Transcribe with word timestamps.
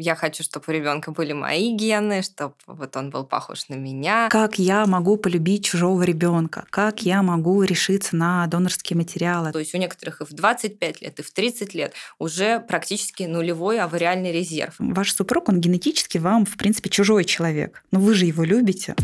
я 0.00 0.14
хочу, 0.14 0.42
чтобы 0.42 0.64
у 0.68 0.70
ребенка 0.72 1.10
были 1.12 1.32
мои 1.32 1.72
гены, 1.72 2.22
чтобы 2.22 2.54
вот 2.66 2.96
он 2.96 3.10
был 3.10 3.24
похож 3.24 3.68
на 3.68 3.74
меня. 3.74 4.28
Как 4.30 4.58
я 4.58 4.86
могу 4.86 5.16
полюбить 5.16 5.64
чужого 5.64 6.02
ребенка? 6.02 6.64
Как 6.70 7.02
я 7.02 7.22
могу 7.22 7.62
решиться 7.62 8.16
на 8.16 8.46
донорские 8.46 8.96
материалы? 8.96 9.52
То 9.52 9.58
есть 9.58 9.74
у 9.74 9.78
некоторых 9.78 10.20
и 10.20 10.24
в 10.24 10.32
25 10.32 11.02
лет, 11.02 11.18
и 11.18 11.22
в 11.22 11.30
30 11.30 11.74
лет 11.74 11.94
уже 12.18 12.60
практически 12.60 13.24
нулевой 13.24 13.80
авариальный 13.80 14.32
резерв. 14.32 14.74
Ваш 14.78 15.12
супруг, 15.12 15.48
он 15.48 15.60
генетически 15.60 16.18
вам, 16.18 16.46
в 16.46 16.56
принципе, 16.56 16.90
чужой 16.90 17.24
человек. 17.24 17.82
Но 17.90 18.00
вы 18.00 18.14
же 18.14 18.26
его 18.26 18.44
любите. 18.44 18.94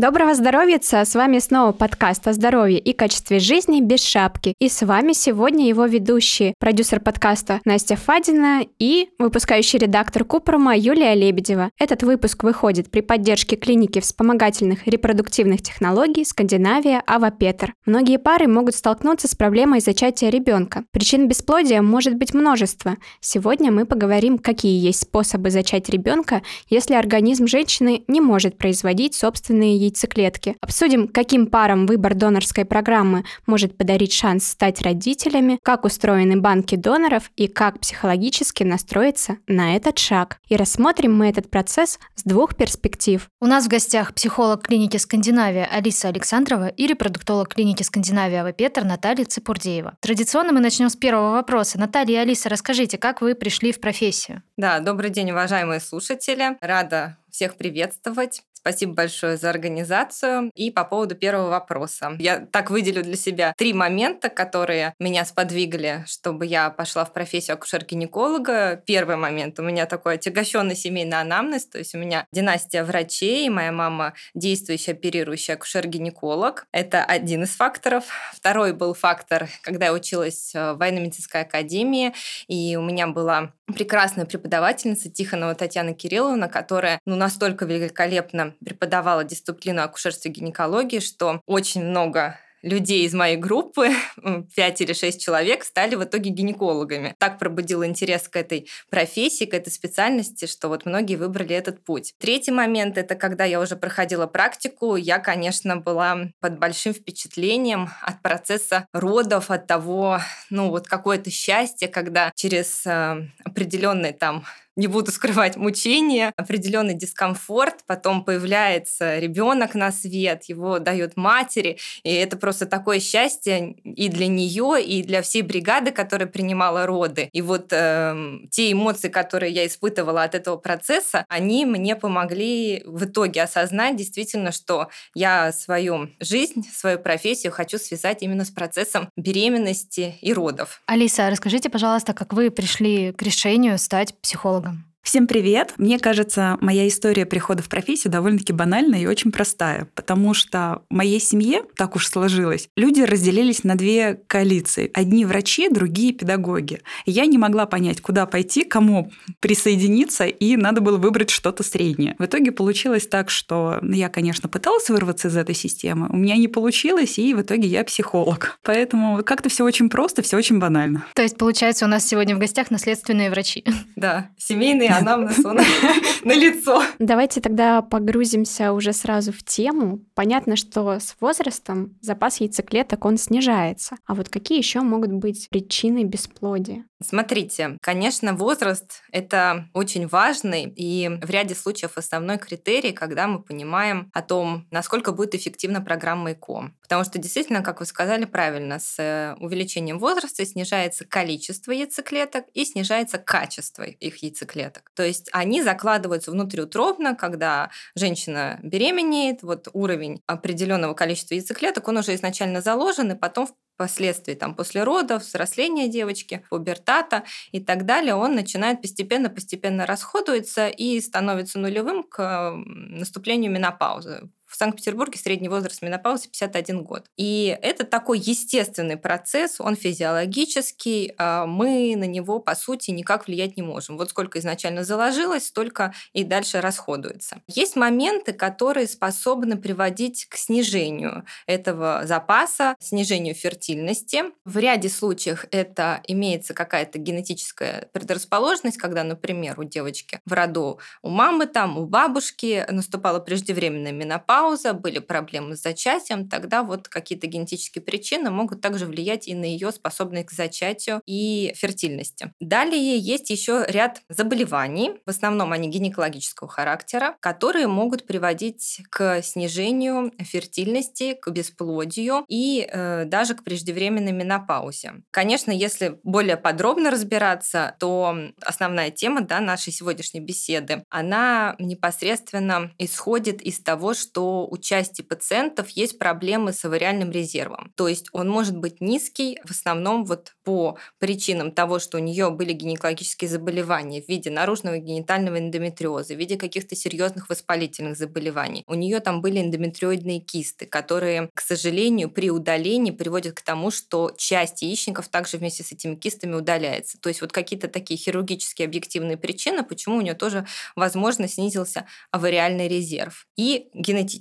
Доброго 0.00 0.34
здоровья! 0.34 0.80
С 0.80 1.14
вами 1.14 1.40
снова 1.40 1.72
подкаст 1.72 2.26
о 2.26 2.32
здоровье 2.32 2.78
и 2.78 2.94
качестве 2.94 3.38
жизни 3.38 3.82
без 3.82 4.02
шапки. 4.02 4.54
И 4.58 4.70
с 4.70 4.80
вами 4.80 5.12
сегодня 5.12 5.68
его 5.68 5.84
ведущие, 5.84 6.54
продюсер 6.58 7.00
подкаста 7.00 7.60
Настя 7.66 7.96
Фадина 7.96 8.64
и 8.78 9.10
выпускающий 9.18 9.78
редактор 9.78 10.24
Купрома 10.24 10.74
Юлия 10.74 11.12
Лебедева. 11.12 11.68
Этот 11.78 12.02
выпуск 12.02 12.44
выходит 12.44 12.90
при 12.90 13.02
поддержке 13.02 13.56
клиники 13.56 14.00
вспомогательных 14.00 14.86
репродуктивных 14.86 15.60
технологий 15.60 16.24
Скандинавия 16.24 17.02
Ава 17.06 17.30
Петр. 17.30 17.74
Многие 17.84 18.18
пары 18.18 18.46
могут 18.46 18.76
столкнуться 18.76 19.28
с 19.28 19.34
проблемой 19.34 19.80
зачатия 19.80 20.30
ребенка. 20.30 20.84
Причин 20.92 21.28
бесплодия 21.28 21.82
может 21.82 22.14
быть 22.14 22.32
множество. 22.32 22.96
Сегодня 23.20 23.70
мы 23.70 23.84
поговорим, 23.84 24.38
какие 24.38 24.82
есть 24.82 25.02
способы 25.02 25.50
зачать 25.50 25.90
ребенка, 25.90 26.40
если 26.70 26.94
организм 26.94 27.46
женщины 27.46 28.02
не 28.08 28.22
может 28.22 28.56
производить 28.56 29.14
собственные 29.14 29.76
яйца 29.76 29.89
яйцеклетки. 29.90 30.56
Обсудим, 30.60 31.08
каким 31.08 31.46
парам 31.46 31.86
выбор 31.86 32.14
донорской 32.14 32.64
программы 32.64 33.24
может 33.46 33.76
подарить 33.76 34.12
шанс 34.12 34.46
стать 34.46 34.80
родителями, 34.80 35.58
как 35.62 35.84
устроены 35.84 36.40
банки 36.40 36.76
доноров 36.76 37.30
и 37.36 37.48
как 37.48 37.80
психологически 37.80 38.62
настроиться 38.62 39.36
на 39.46 39.76
этот 39.76 39.98
шаг. 39.98 40.38
И 40.48 40.56
рассмотрим 40.56 41.16
мы 41.16 41.28
этот 41.28 41.50
процесс 41.50 41.98
с 42.14 42.22
двух 42.22 42.56
перспектив. 42.56 43.28
У 43.40 43.46
нас 43.46 43.66
в 43.66 43.68
гостях 43.68 44.14
психолог 44.14 44.62
клиники 44.66 44.96
Скандинавия 44.96 45.66
Алиса 45.66 46.08
Александрова 46.08 46.68
и 46.68 46.86
репродуктолог 46.86 47.54
клиники 47.54 47.82
Скандинавия 47.82 48.40
Ава 48.40 48.52
Петр 48.52 48.84
Наталья 48.84 49.24
Цепурдеева. 49.24 49.96
Традиционно 50.00 50.52
мы 50.52 50.60
начнем 50.60 50.88
с 50.88 50.96
первого 50.96 51.32
вопроса. 51.32 51.78
Наталья 51.78 52.14
и 52.14 52.22
Алиса, 52.22 52.48
расскажите, 52.48 52.98
как 52.98 53.20
вы 53.20 53.34
пришли 53.34 53.72
в 53.72 53.80
профессию? 53.80 54.42
Да, 54.56 54.80
добрый 54.80 55.10
день, 55.10 55.30
уважаемые 55.30 55.80
слушатели. 55.80 56.56
Рада 56.60 57.16
всех 57.30 57.56
приветствовать. 57.56 58.42
Спасибо 58.60 58.92
большое 58.92 59.38
за 59.38 59.48
организацию. 59.48 60.50
И 60.54 60.70
по 60.70 60.84
поводу 60.84 61.14
первого 61.14 61.48
вопроса. 61.48 62.16
Я 62.18 62.40
так 62.40 62.70
выделю 62.70 63.02
для 63.02 63.16
себя 63.16 63.54
три 63.56 63.72
момента, 63.72 64.28
которые 64.28 64.94
меня 64.98 65.24
сподвигли, 65.24 66.04
чтобы 66.06 66.44
я 66.44 66.68
пошла 66.68 67.06
в 67.06 67.12
профессию 67.14 67.56
акушер-гинеколога. 67.56 68.82
Первый 68.84 69.16
момент. 69.16 69.58
У 69.58 69.62
меня 69.62 69.86
такой 69.86 70.14
отягощенный 70.14 70.76
семейный 70.76 71.20
анамнез, 71.20 71.66
то 71.66 71.78
есть 71.78 71.94
у 71.94 71.98
меня 71.98 72.26
династия 72.32 72.84
врачей, 72.84 73.48
моя 73.48 73.72
мама 73.72 74.12
действующая 74.34 74.92
оперирующая 74.92 75.56
акушер-гинеколог. 75.56 76.66
Это 76.70 77.02
один 77.02 77.44
из 77.44 77.50
факторов. 77.50 78.04
Второй 78.34 78.74
был 78.74 78.92
фактор, 78.92 79.48
когда 79.62 79.86
я 79.86 79.92
училась 79.94 80.52
в 80.52 80.74
военно-медицинской 80.74 81.42
академии, 81.42 82.12
и 82.46 82.76
у 82.76 82.82
меня 82.82 83.06
была 83.06 83.52
прекрасная 83.66 84.26
преподавательница 84.26 85.10
Тихонова 85.10 85.54
Татьяна 85.54 85.94
Кирилловна, 85.94 86.48
которая 86.48 87.00
ну, 87.06 87.16
настолько 87.16 87.64
великолепно 87.64 88.49
преподавала 88.64 89.24
дисциплину 89.24 89.82
акушерства 89.82 90.28
и 90.28 90.32
гинекологии, 90.32 91.00
что 91.00 91.40
очень 91.46 91.84
много 91.84 92.38
людей 92.62 93.06
из 93.06 93.14
моей 93.14 93.36
группы, 93.36 93.90
пять 94.54 94.80
или 94.80 94.92
шесть 94.92 95.22
человек, 95.22 95.64
стали 95.64 95.94
в 95.94 96.04
итоге 96.04 96.30
гинекологами. 96.30 97.14
Так 97.18 97.38
пробудил 97.38 97.84
интерес 97.84 98.28
к 98.28 98.36
этой 98.36 98.68
профессии, 98.90 99.44
к 99.44 99.54
этой 99.54 99.70
специальности, 99.70 100.46
что 100.46 100.68
вот 100.68 100.86
многие 100.86 101.16
выбрали 101.16 101.54
этот 101.54 101.84
путь. 101.84 102.14
Третий 102.18 102.52
момент— 102.52 102.98
это 102.98 103.14
когда 103.14 103.44
я 103.44 103.60
уже 103.60 103.76
проходила 103.76 104.26
практику, 104.26 104.96
я, 104.96 105.18
конечно, 105.18 105.76
была 105.76 106.30
под 106.40 106.58
большим 106.58 106.92
впечатлением 106.92 107.90
от 108.02 108.20
процесса 108.22 108.86
родов, 108.92 109.50
от 109.50 109.66
того, 109.66 110.20
ну 110.50 110.70
вот 110.70 110.86
какое-то 110.86 111.30
счастье, 111.30 111.88
когда 111.88 112.32
через 112.34 112.86
э, 112.86 113.28
определенные 113.44 114.12
там 114.12 114.44
не 114.80 114.86
буду 114.86 115.12
скрывать, 115.12 115.56
мучения, 115.56 116.32
определенный 116.36 116.94
дискомфорт, 116.94 117.84
потом 117.86 118.24
появляется 118.24 119.18
ребенок 119.18 119.74
на 119.74 119.92
свет, 119.92 120.44
его 120.44 120.78
дает 120.78 121.16
матери, 121.16 121.78
и 122.02 122.12
это 122.12 122.36
просто 122.36 122.66
такое 122.66 122.98
счастье 122.98 123.72
и 123.84 124.08
для 124.08 124.26
нее, 124.26 124.82
и 124.82 125.02
для 125.02 125.22
всей 125.22 125.42
бригады, 125.42 125.92
которая 125.92 126.26
принимала 126.26 126.86
роды. 126.86 127.28
И 127.32 127.42
вот 127.42 127.72
э, 127.72 128.38
те 128.50 128.72
эмоции, 128.72 129.08
которые 129.08 129.52
я 129.52 129.66
испытывала 129.66 130.22
от 130.22 130.34
этого 130.34 130.56
процесса, 130.56 131.24
они 131.28 131.66
мне 131.66 131.94
помогли 131.94 132.82
в 132.86 133.04
итоге 133.04 133.42
осознать 133.42 133.96
действительно, 133.96 134.52
что 134.52 134.88
я 135.14 135.52
свою 135.52 136.08
жизнь, 136.20 136.66
свою 136.72 136.98
профессию 136.98 137.52
хочу 137.52 137.78
связать 137.78 138.22
именно 138.22 138.44
с 138.44 138.50
процессом 138.50 139.10
беременности 139.16 140.16
и 140.20 140.32
родов. 140.32 140.80
Алиса, 140.86 141.28
расскажите, 141.28 141.68
пожалуйста, 141.68 142.14
как 142.14 142.32
вы 142.32 142.50
пришли 142.50 143.12
к 143.12 143.22
решению 143.22 143.78
стать 143.78 144.14
психологом? 144.20 144.69
Всем 145.02 145.26
привет! 145.26 145.72
Мне 145.78 145.98
кажется, 145.98 146.58
моя 146.60 146.86
история 146.86 147.24
прихода 147.24 147.62
в 147.62 147.68
профессию 147.70 148.12
довольно-таки 148.12 148.52
банальная 148.52 149.00
и 149.00 149.06
очень 149.06 149.32
простая, 149.32 149.88
потому 149.94 150.34
что 150.34 150.82
в 150.90 150.94
моей 150.94 151.18
семье, 151.18 151.62
так 151.74 151.96
уж 151.96 152.06
сложилось, 152.06 152.68
люди 152.76 153.00
разделились 153.00 153.64
на 153.64 153.76
две 153.76 154.20
коалиции. 154.26 154.90
Одни 154.92 155.24
врачи, 155.24 155.70
другие 155.70 156.12
педагоги. 156.12 156.82
я 157.06 157.24
не 157.24 157.38
могла 157.38 157.64
понять, 157.64 158.02
куда 158.02 158.26
пойти, 158.26 158.62
кому 158.62 159.10
присоединиться, 159.40 160.26
и 160.26 160.56
надо 160.56 160.82
было 160.82 160.98
выбрать 160.98 161.30
что-то 161.30 161.62
среднее. 161.62 162.14
В 162.18 162.26
итоге 162.26 162.52
получилось 162.52 163.06
так, 163.06 163.30
что 163.30 163.80
я, 163.82 164.10
конечно, 164.10 164.50
пыталась 164.50 164.90
вырваться 164.90 165.28
из 165.28 165.36
этой 165.36 165.54
системы, 165.54 166.08
у 166.10 166.16
меня 166.16 166.36
не 166.36 166.46
получилось, 166.46 167.18
и 167.18 167.32
в 167.32 167.40
итоге 167.40 167.68
я 167.68 167.84
психолог. 167.84 168.58
Поэтому 168.62 169.24
как-то 169.24 169.48
все 169.48 169.64
очень 169.64 169.88
просто, 169.88 170.20
все 170.20 170.36
очень 170.36 170.58
банально. 170.58 171.06
То 171.14 171.22
есть, 171.22 171.38
получается, 171.38 171.86
у 171.86 171.88
нас 171.88 172.06
сегодня 172.06 172.36
в 172.36 172.38
гостях 172.38 172.70
наследственные 172.70 173.30
врачи. 173.30 173.64
Да, 173.96 174.30
семейные 174.36 174.89
анамнез 174.98 175.44
он 175.44 175.58
на 176.24 176.32
лицо. 176.32 176.82
Давайте 176.98 177.40
тогда 177.40 177.82
погрузимся 177.82 178.72
уже 178.72 178.92
сразу 178.92 179.32
в 179.32 179.42
тему. 179.42 180.00
Понятно, 180.14 180.56
что 180.56 180.98
с 180.98 181.16
возрастом 181.20 181.96
запас 182.00 182.40
яйцеклеток 182.40 183.04
он 183.04 183.16
снижается. 183.16 183.96
А 184.06 184.14
вот 184.14 184.28
какие 184.28 184.58
еще 184.58 184.80
могут 184.80 185.12
быть 185.12 185.48
причины 185.50 186.04
бесплодия? 186.04 186.84
Смотрите, 187.02 187.78
конечно, 187.80 188.34
возраст— 188.34 189.02
это 189.12 189.68
очень 189.72 190.06
важный 190.06 190.64
и 190.64 191.08
в 191.08 191.30
ряде 191.30 191.54
случаев 191.54 191.96
основной 191.96 192.36
критерий, 192.36 192.92
когда 192.92 193.26
мы 193.26 193.42
понимаем 193.42 194.10
о 194.12 194.20
том, 194.20 194.66
насколько 194.70 195.12
будет 195.12 195.34
эффективна 195.34 195.80
программа 195.80 196.32
ЭКО. 196.32 196.72
Потому 196.82 197.04
что 197.04 197.18
действительно, 197.18 197.62
как 197.62 197.80
вы 197.80 197.86
сказали 197.86 198.26
правильно, 198.26 198.78
с 198.78 198.98
э, 198.98 199.34
увеличением 199.40 199.98
возраста 199.98 200.44
снижается 200.44 201.06
количество 201.06 201.72
яйцеклеток 201.72 202.44
и 202.52 202.66
снижается 202.66 203.16
качество 203.16 203.84
их 203.84 204.22
яйцеклеток. 204.22 204.79
То 204.94 205.02
есть 205.04 205.28
они 205.32 205.62
закладываются 205.62 206.30
внутриутробно, 206.30 207.14
когда 207.14 207.70
женщина 207.94 208.58
беременеет, 208.62 209.42
вот 209.42 209.68
уровень 209.72 210.22
определенного 210.26 210.94
количества 210.94 211.34
яйцеклеток, 211.34 211.88
он 211.88 211.98
уже 211.98 212.14
изначально 212.14 212.60
заложен, 212.60 213.12
и 213.12 213.14
потом 213.14 213.48
впоследствии, 213.74 214.34
там, 214.34 214.54
после 214.54 214.82
родов, 214.84 215.22
взросления 215.22 215.88
девочки, 215.88 216.44
пубертата 216.50 217.24
и 217.50 217.60
так 217.60 217.86
далее, 217.86 218.14
он 218.14 218.34
начинает 218.34 218.82
постепенно-постепенно 218.82 219.86
расходуется 219.86 220.68
и 220.68 221.00
становится 221.00 221.58
нулевым 221.58 222.02
к 222.02 222.52
наступлению 222.56 223.50
менопаузы. 223.50 224.28
в 224.39 224.39
Санкт-Петербурге 224.60 225.18
средний 225.18 225.48
возраст 225.48 225.80
менопаузы 225.80 226.28
51 226.28 226.84
год. 226.84 227.06
И 227.16 227.58
это 227.62 227.84
такой 227.84 228.18
естественный 228.18 228.98
процесс, 228.98 229.58
он 229.58 229.74
физиологический, 229.74 231.14
а 231.16 231.46
мы 231.46 231.94
на 231.96 232.04
него, 232.04 232.40
по 232.40 232.54
сути, 232.54 232.90
никак 232.90 233.26
влиять 233.26 233.56
не 233.56 233.62
можем. 233.62 233.96
Вот 233.96 234.10
сколько 234.10 234.38
изначально 234.38 234.84
заложилось, 234.84 235.46
столько 235.46 235.94
и 236.12 236.24
дальше 236.24 236.60
расходуется. 236.60 237.40
Есть 237.48 237.74
моменты, 237.74 238.34
которые 238.34 238.86
способны 238.86 239.56
приводить 239.56 240.26
к 240.26 240.36
снижению 240.36 241.24
этого 241.46 242.02
запаса, 242.04 242.76
снижению 242.80 243.34
фертильности. 243.34 244.24
В 244.44 244.58
ряде 244.58 244.90
случаев 244.90 245.46
это 245.50 246.02
имеется 246.06 246.52
какая-то 246.52 246.98
генетическая 246.98 247.88
предрасположенность, 247.94 248.76
когда, 248.76 249.04
например, 249.04 249.58
у 249.58 249.64
девочки 249.64 250.20
в 250.26 250.34
роду 250.34 250.80
у 251.00 251.08
мамы, 251.08 251.46
там, 251.46 251.78
у 251.78 251.86
бабушки 251.86 252.66
наступала 252.68 253.20
преждевременная 253.20 253.92
менопауза, 253.92 254.49
менопауза, 254.50 254.74
были 254.74 254.98
проблемы 254.98 255.56
с 255.56 255.62
зачатием, 255.62 256.28
тогда 256.28 256.62
вот 256.62 256.88
какие-то 256.88 257.26
генетические 257.26 257.82
причины 257.82 258.30
могут 258.30 258.60
также 258.60 258.86
влиять 258.86 259.28
и 259.28 259.34
на 259.34 259.44
ее 259.44 259.72
способность 259.72 260.28
к 260.28 260.32
зачатию 260.32 261.00
и 261.06 261.52
фертильности. 261.56 262.32
Далее 262.40 262.98
есть 262.98 263.30
еще 263.30 263.64
ряд 263.68 264.02
заболеваний, 264.08 264.92
в 265.06 265.10
основном 265.10 265.52
они 265.52 265.68
гинекологического 265.68 266.48
характера, 266.48 267.16
которые 267.20 267.66
могут 267.66 268.06
приводить 268.06 268.82
к 268.90 269.22
снижению 269.22 270.12
фертильности, 270.18 271.14
к 271.14 271.30
бесплодию 271.30 272.24
и 272.28 272.68
э, 272.70 273.04
даже 273.06 273.34
к 273.34 273.44
преждевременной 273.44 274.12
менопаузе. 274.12 275.02
Конечно, 275.10 275.50
если 275.50 275.98
более 276.02 276.36
подробно 276.36 276.90
разбираться, 276.90 277.76
то 277.78 278.16
основная 278.42 278.90
тема 278.90 279.22
да, 279.22 279.40
нашей 279.40 279.72
сегодняшней 279.72 280.20
беседы, 280.20 280.84
она 280.90 281.54
непосредственно 281.58 282.72
исходит 282.78 283.42
из 283.42 283.60
того, 283.60 283.94
что 283.94 284.39
у 284.46 284.56
части 284.58 285.02
пациентов 285.02 285.70
есть 285.70 285.98
проблемы 285.98 286.52
с 286.52 286.64
авариальным 286.64 287.10
резервом. 287.10 287.72
То 287.76 287.88
есть 287.88 288.08
он 288.12 288.28
может 288.28 288.56
быть 288.56 288.80
низкий 288.80 289.38
в 289.44 289.50
основном 289.50 290.04
вот 290.04 290.34
по 290.44 290.78
причинам 290.98 291.52
того, 291.52 291.78
что 291.78 291.98
у 291.98 292.00
нее 292.00 292.30
были 292.30 292.52
гинекологические 292.52 293.28
заболевания 293.28 294.02
в 294.02 294.08
виде 294.08 294.30
наружного 294.30 294.78
генитального 294.78 295.38
эндометриоза, 295.38 296.14
в 296.14 296.18
виде 296.18 296.36
каких-то 296.36 296.74
серьезных 296.76 297.28
воспалительных 297.28 297.96
заболеваний. 297.96 298.64
У 298.66 298.74
нее 298.74 299.00
там 299.00 299.20
были 299.22 299.40
эндометриоидные 299.40 300.20
кисты, 300.20 300.66
которые, 300.66 301.30
к 301.34 301.40
сожалению, 301.40 302.10
при 302.10 302.30
удалении 302.30 302.90
приводят 302.90 303.34
к 303.34 303.42
тому, 303.42 303.70
что 303.70 304.12
часть 304.16 304.62
яичников 304.62 305.08
также 305.08 305.38
вместе 305.38 305.62
с 305.62 305.72
этими 305.72 305.94
кистами 305.94 306.34
удаляется. 306.34 306.98
То 306.98 307.08
есть 307.08 307.20
вот 307.20 307.32
какие-то 307.32 307.68
такие 307.68 307.98
хирургические 307.98 308.66
объективные 308.66 309.16
причины, 309.16 309.64
почему 309.64 309.96
у 309.96 310.00
нее 310.00 310.14
тоже, 310.14 310.46
возможно, 310.76 311.28
снизился 311.28 311.86
авариальный 312.10 312.68
резерв. 312.68 313.26
И 313.36 313.68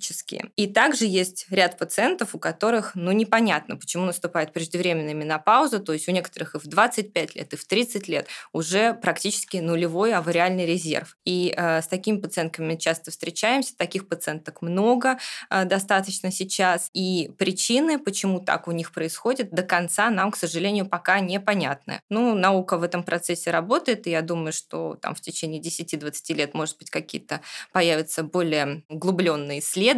генетические. 0.10 0.52
И 0.56 0.68
также 0.68 1.06
есть 1.06 1.46
ряд 1.50 1.78
пациентов, 1.78 2.36
у 2.36 2.40
которых, 2.40 2.92
ну, 2.96 3.12
непонятно, 3.12 3.78
почему 3.78 4.06
наступает 4.06 4.54
преждевременная 4.54 5.14
менопауза, 5.14 5.80
то 5.80 5.94
есть 5.94 6.08
у 6.08 6.12
некоторых 6.12 6.56
и 6.56 6.60
в 6.60 6.68
25 6.68 7.36
лет, 7.36 7.54
и 7.54 7.56
в 7.56 7.66
30 7.66 8.08
лет 8.08 8.28
уже 8.52 8.94
практически 8.94 9.58
нулевой 9.58 10.14
авариальный 10.14 10.66
резерв. 10.66 11.18
И 11.26 11.54
э, 11.56 11.82
с 11.82 11.88
такими 11.88 12.20
пациентками 12.20 12.76
часто 12.76 13.12
встречаемся, 13.12 13.76
таких 13.78 14.08
пациенток 14.08 14.62
много 14.62 15.18
э, 15.50 15.66
достаточно 15.66 16.32
сейчас, 16.32 16.90
и 16.94 17.32
причины, 17.38 18.00
почему 18.00 18.40
так 18.40 18.68
у 18.68 18.72
них 18.72 18.92
происходит, 18.92 19.52
до 19.52 19.64
конца 19.64 20.10
нам, 20.10 20.32
к 20.32 20.38
сожалению, 20.38 20.88
пока 20.88 21.20
непонятны. 21.20 22.02
Ну, 22.10 22.36
наука 22.36 22.78
в 22.78 22.84
этом 22.84 23.04
процессе 23.04 23.52
работает, 23.52 24.08
и 24.08 24.12
я 24.12 24.22
думаю, 24.22 24.54
что 24.54 24.96
там 24.96 25.16
в 25.16 25.22
течение 25.22 25.62
10-20 25.62 26.34
лет, 26.34 26.54
может 26.54 26.78
быть, 26.78 26.90
какие-то 26.90 27.42
появятся 27.72 28.24
более 28.24 28.84
углубленные 28.90 29.60
исследования 29.60 29.89